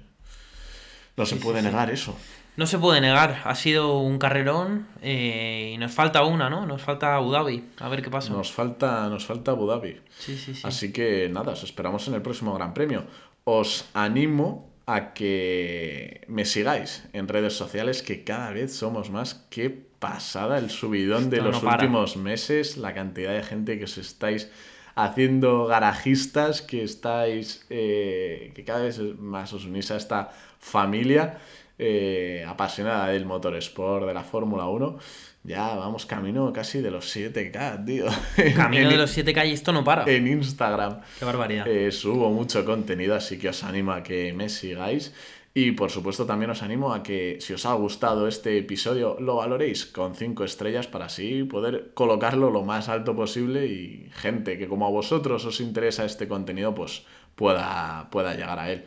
no 1.17 1.25
se 1.25 1.37
puede 1.37 1.63
negar 1.63 1.89
eso. 1.89 2.15
No 2.57 2.67
se 2.67 2.77
puede 2.77 3.01
negar, 3.01 3.41
ha 3.45 3.55
sido 3.55 3.99
un 3.99 4.19
carrerón 4.19 4.87
eh, 5.01 5.71
y 5.73 5.77
nos 5.79 5.91
falta 5.91 6.23
una, 6.23 6.49
¿no? 6.49 6.67
Nos 6.67 6.83
falta 6.83 7.15
Abu 7.15 7.31
Dhabi, 7.31 7.63
a 7.79 7.89
ver 7.89 8.03
qué 8.03 8.11
pasa. 8.11 8.31
Nos 8.31 8.51
falta, 8.51 9.09
nos 9.09 9.25
falta 9.25 9.51
Abu 9.51 9.65
Dhabi. 9.65 9.99
Sí, 10.19 10.37
sí, 10.37 10.53
sí. 10.53 10.61
Así 10.63 10.91
que 10.91 11.29
nada, 11.29 11.53
os 11.53 11.63
esperamos 11.63 12.07
en 12.09 12.13
el 12.13 12.21
próximo 12.21 12.53
Gran 12.53 12.75
Premio. 12.75 13.05
Os 13.43 13.89
animo 13.95 14.69
a 14.85 15.13
que 15.13 16.25
me 16.27 16.45
sigáis 16.45 17.07
en 17.13 17.27
redes 17.27 17.53
sociales, 17.53 18.03
que 18.03 18.23
cada 18.23 18.51
vez 18.51 18.75
somos 18.75 19.09
más. 19.09 19.33
que 19.49 19.89
pasada 20.01 20.57
el 20.57 20.71
subidón 20.71 21.29
de 21.29 21.41
los 21.41 21.63
últimos 21.63 22.17
meses, 22.17 22.75
la 22.75 22.93
cantidad 22.93 23.33
de 23.33 23.43
gente 23.43 23.77
que 23.77 23.85
os 23.85 23.97
estáis 23.97 24.49
haciendo 24.95 25.67
garajistas, 25.67 26.61
que 26.61 26.83
estáis, 26.83 27.65
eh, 27.69 28.51
que 28.55 28.65
cada 28.65 28.81
vez 28.81 28.99
más 29.19 29.53
os 29.53 29.63
unís 29.65 29.91
a 29.91 29.97
esta 29.97 30.31
familia 30.59 31.37
eh, 31.77 32.43
apasionada 32.47 33.07
del 33.07 33.25
motorsport, 33.25 34.07
de 34.07 34.13
la 34.13 34.23
Fórmula 34.23 34.65
1. 34.65 34.97
Ya 35.43 35.73
vamos 35.75 36.05
camino 36.05 36.51
casi 36.51 36.81
de 36.81 36.91
los 36.91 37.15
7K, 37.15 37.85
tío. 37.85 38.05
Camino 38.55 38.89
de 38.89 38.97
los 38.97 39.17
7K 39.17 39.49
y 39.49 39.53
esto 39.53 39.71
no 39.71 39.83
para. 39.83 40.05
En 40.05 40.27
Instagram. 40.27 41.01
Qué 41.17 41.25
barbaridad. 41.25 41.67
Eh, 41.67 41.91
subo 41.91 42.29
mucho 42.29 42.63
contenido, 42.65 43.15
así 43.15 43.39
que 43.39 43.49
os 43.49 43.63
animo 43.63 43.91
a 43.91 44.03
que 44.03 44.33
me 44.33 44.49
sigáis. 44.49 45.13
Y 45.53 45.73
por 45.73 45.91
supuesto 45.91 46.25
también 46.25 46.51
os 46.51 46.63
animo 46.63 46.93
a 46.93 47.03
que 47.03 47.37
si 47.41 47.51
os 47.51 47.65
ha 47.65 47.73
gustado 47.73 48.27
este 48.27 48.57
episodio 48.57 49.17
lo 49.19 49.35
valoréis 49.35 49.85
con 49.85 50.15
5 50.15 50.45
estrellas 50.45 50.87
para 50.87 51.05
así 51.05 51.43
poder 51.43 51.91
colocarlo 51.93 52.51
lo 52.51 52.63
más 52.63 52.87
alto 52.87 53.15
posible 53.17 53.65
y 53.65 54.09
gente 54.13 54.57
que 54.57 54.69
como 54.69 54.87
a 54.87 54.89
vosotros 54.89 55.43
os 55.43 55.59
interesa 55.59 56.05
este 56.05 56.29
contenido 56.29 56.73
pues 56.73 57.03
pueda, 57.35 58.07
pueda 58.11 58.33
llegar 58.33 58.59
a 58.59 58.71
él. 58.71 58.85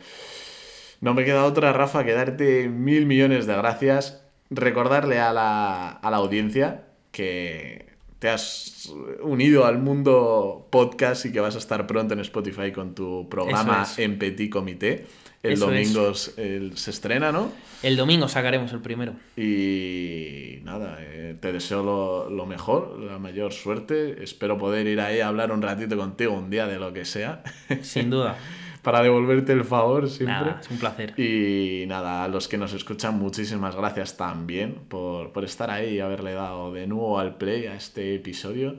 No 1.01 1.13
me 1.13 1.23
queda 1.23 1.45
otra, 1.45 1.71
Rafa, 1.71 2.03
que 2.03 2.13
darte 2.13 2.67
mil 2.67 3.05
millones 3.05 3.45
de 3.45 3.55
gracias. 3.55 4.23
Recordarle 4.49 5.19
a 5.19 5.33
la, 5.33 5.89
a 5.89 6.09
la 6.09 6.17
audiencia 6.17 6.85
que 7.11 7.93
te 8.17 8.29
has 8.29 8.91
unido 9.21 9.65
al 9.65 9.77
mundo 9.77 10.67
podcast 10.71 11.25
y 11.25 11.31
que 11.31 11.39
vas 11.41 11.55
a 11.55 11.59
estar 11.59 11.85
pronto 11.85 12.15
en 12.15 12.21
Spotify 12.21 12.71
con 12.71 12.95
tu 12.95 13.29
programa 13.29 13.85
en 13.97 14.17
Petit 14.17 14.51
Comité. 14.51 15.05
El 15.53 15.59
domingo 15.59 16.13
se 16.13 16.91
estrena, 16.91 17.31
¿no? 17.31 17.51
El 17.83 17.97
domingo 17.97 18.27
sacaremos 18.27 18.71
el 18.73 18.79
primero. 18.79 19.13
Y 19.37 20.59
nada, 20.63 20.97
eh, 20.99 21.35
te 21.39 21.51
deseo 21.51 21.83
lo, 22.29 22.45
mejor, 22.45 22.99
la 22.99 23.19
mayor 23.19 23.53
suerte. 23.53 24.23
Espero 24.23 24.57
poder 24.57 24.87
ir 24.87 24.99
ahí 24.99 25.19
a 25.19 25.27
hablar 25.27 25.51
un 25.51 25.61
ratito 25.61 25.95
contigo 25.97 26.33
un 26.33 26.49
día 26.49 26.67
de 26.67 26.79
lo 26.79 26.93
que 26.93 27.05
sea. 27.05 27.43
Sin 27.81 28.09
duda. 28.09 28.37
Para 28.81 29.01
devolverte 29.01 29.51
el 29.53 29.63
favor 29.63 30.09
siempre. 30.09 30.53
es 30.61 30.69
un 30.69 30.77
placer. 30.77 31.19
Y 31.19 31.85
nada, 31.87 32.23
a 32.23 32.27
los 32.27 32.47
que 32.47 32.57
nos 32.57 32.73
escuchan, 32.73 33.17
muchísimas 33.17 33.75
gracias 33.75 34.15
también 34.15 34.75
por, 34.87 35.31
por 35.31 35.43
estar 35.43 35.71
ahí 35.71 35.95
y 35.95 35.99
haberle 35.99 36.33
dado 36.33 36.71
de 36.71 36.85
nuevo 36.85 37.19
al 37.19 37.37
play 37.37 37.65
a 37.65 37.75
este 37.75 38.15
episodio 38.15 38.77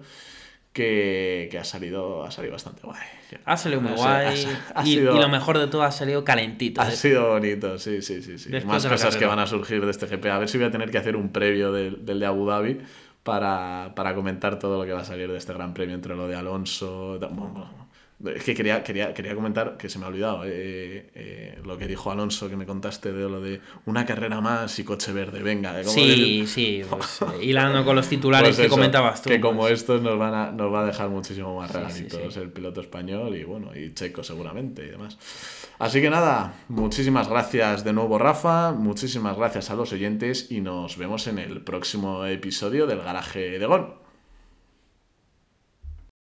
que, 0.77 1.59
ha, 1.59 1.65
salido, 1.65 2.23
ha 2.25 2.31
salido 2.31 2.53
bastante 2.53 2.83
guay. 2.83 3.01
Ha 3.47 3.57
salido 3.57 3.81
muy 3.81 3.93
guay. 3.93 4.47
y, 4.85 4.97
lo 4.97 5.29
mejor 5.29 5.59
de 5.59 5.69
todo 5.69 5.83
ha 5.83 5.91
salido 5.91 6.23
calentito. 6.23 6.83
Ha 6.83 6.91
sido 6.91 7.31
bonito, 7.31 7.79
sí, 7.79 8.03
sí, 8.03 8.21
sí. 8.21 8.39
sí. 8.39 8.51
Más 8.67 8.87
cosas 8.87 9.17
que 9.17 9.25
van 9.25 9.39
a 9.39 9.47
surgir 9.47 9.83
de 9.83 9.91
este 9.91 10.07
GP. 10.07 10.27
A 10.27 10.39
ver 10.39 10.49
si 10.49 10.59
voy 10.59 10.67
a 10.67 10.71
tener 10.71 10.91
que 10.91 10.99
hacer 10.99 11.17
un 11.17 11.31
previo 11.31 11.73
del, 11.73 12.05
del 12.05 12.21
de 12.21 12.27
Abu 12.27 12.47
Dhabi 12.47 12.79
para, 13.23 13.95
para, 13.97 14.15
comentar 14.15 14.59
todo 14.59 14.79
lo 14.79 14.85
que 14.85 14.93
va 14.93 15.01
a 15.01 15.05
salir 15.05 15.33
de 15.33 15.39
este 15.39 15.55
Gran 15.55 15.73
Premio 15.73 15.95
entre 15.95 16.15
lo 16.15 16.29
de 16.29 16.37
Alonso. 16.37 17.19
Es 18.25 18.45
que 18.45 18.55
quería, 18.55 18.83
quería, 18.83 19.13
quería 19.13 19.35
comentar, 19.35 19.77
que 19.77 19.91
se 19.91 19.99
me 19.99 20.07
ha 20.07 20.09
olvidado, 20.09 20.43
eh, 20.47 21.11
eh, 21.15 21.59
lo 21.63 21.77
que 21.77 21.87
dijo 21.87 22.11
Alonso, 22.11 22.49
que 22.49 22.57
me 22.57 22.65
contaste 22.65 23.13
de 23.13 23.29
lo 23.29 23.43
de 23.43 23.61
una 23.85 24.07
carrera 24.07 24.41
más 24.41 24.79
y 24.79 24.85
coche 24.85 25.13
verde, 25.13 25.43
venga. 25.43 25.85
sí, 25.85 26.47
sí, 26.47 26.83
pues, 26.91 27.21
eh, 27.21 27.45
hilando 27.45 27.85
con 27.85 27.95
los 27.95 28.09
titulares 28.09 28.57
pues 28.57 28.67
que 28.67 28.71
comentabas 28.71 29.21
tú. 29.21 29.29
Que 29.29 29.39
como 29.39 29.61
pues. 29.61 29.75
estos 29.75 30.01
nos, 30.01 30.19
van 30.19 30.33
a, 30.33 30.51
nos 30.51 30.73
va 30.73 30.85
a 30.85 30.87
dejar 30.87 31.11
muchísimo 31.11 31.61
más 31.61 31.71
regalitos 31.71 32.39
el 32.39 32.51
piloto 32.51 32.81
español 32.81 33.37
y 33.37 33.45
bueno, 33.45 33.77
y 33.77 33.93
Checo 33.93 34.23
seguramente 34.23 34.87
y 34.87 34.89
demás. 34.89 35.19
Así 35.79 36.01
que 36.01 36.09
nada, 36.09 36.55
muchísimas 36.69 37.29
gracias 37.29 37.85
de 37.85 37.93
nuevo 37.93 38.19
Rafa, 38.19 38.73
muchísimas 38.73 39.37
gracias 39.37 39.69
a 39.69 39.75
los 39.75 39.93
oyentes 39.93 40.51
y 40.51 40.63
nos 40.63 40.97
vemos 40.97 41.27
en 41.27 41.39
el 41.39 41.61
próximo 41.61 42.25
episodio 42.25 42.87
del 42.87 43.03
Garaje 43.03 43.59
de 43.59 43.67
Gol. 43.67 44.06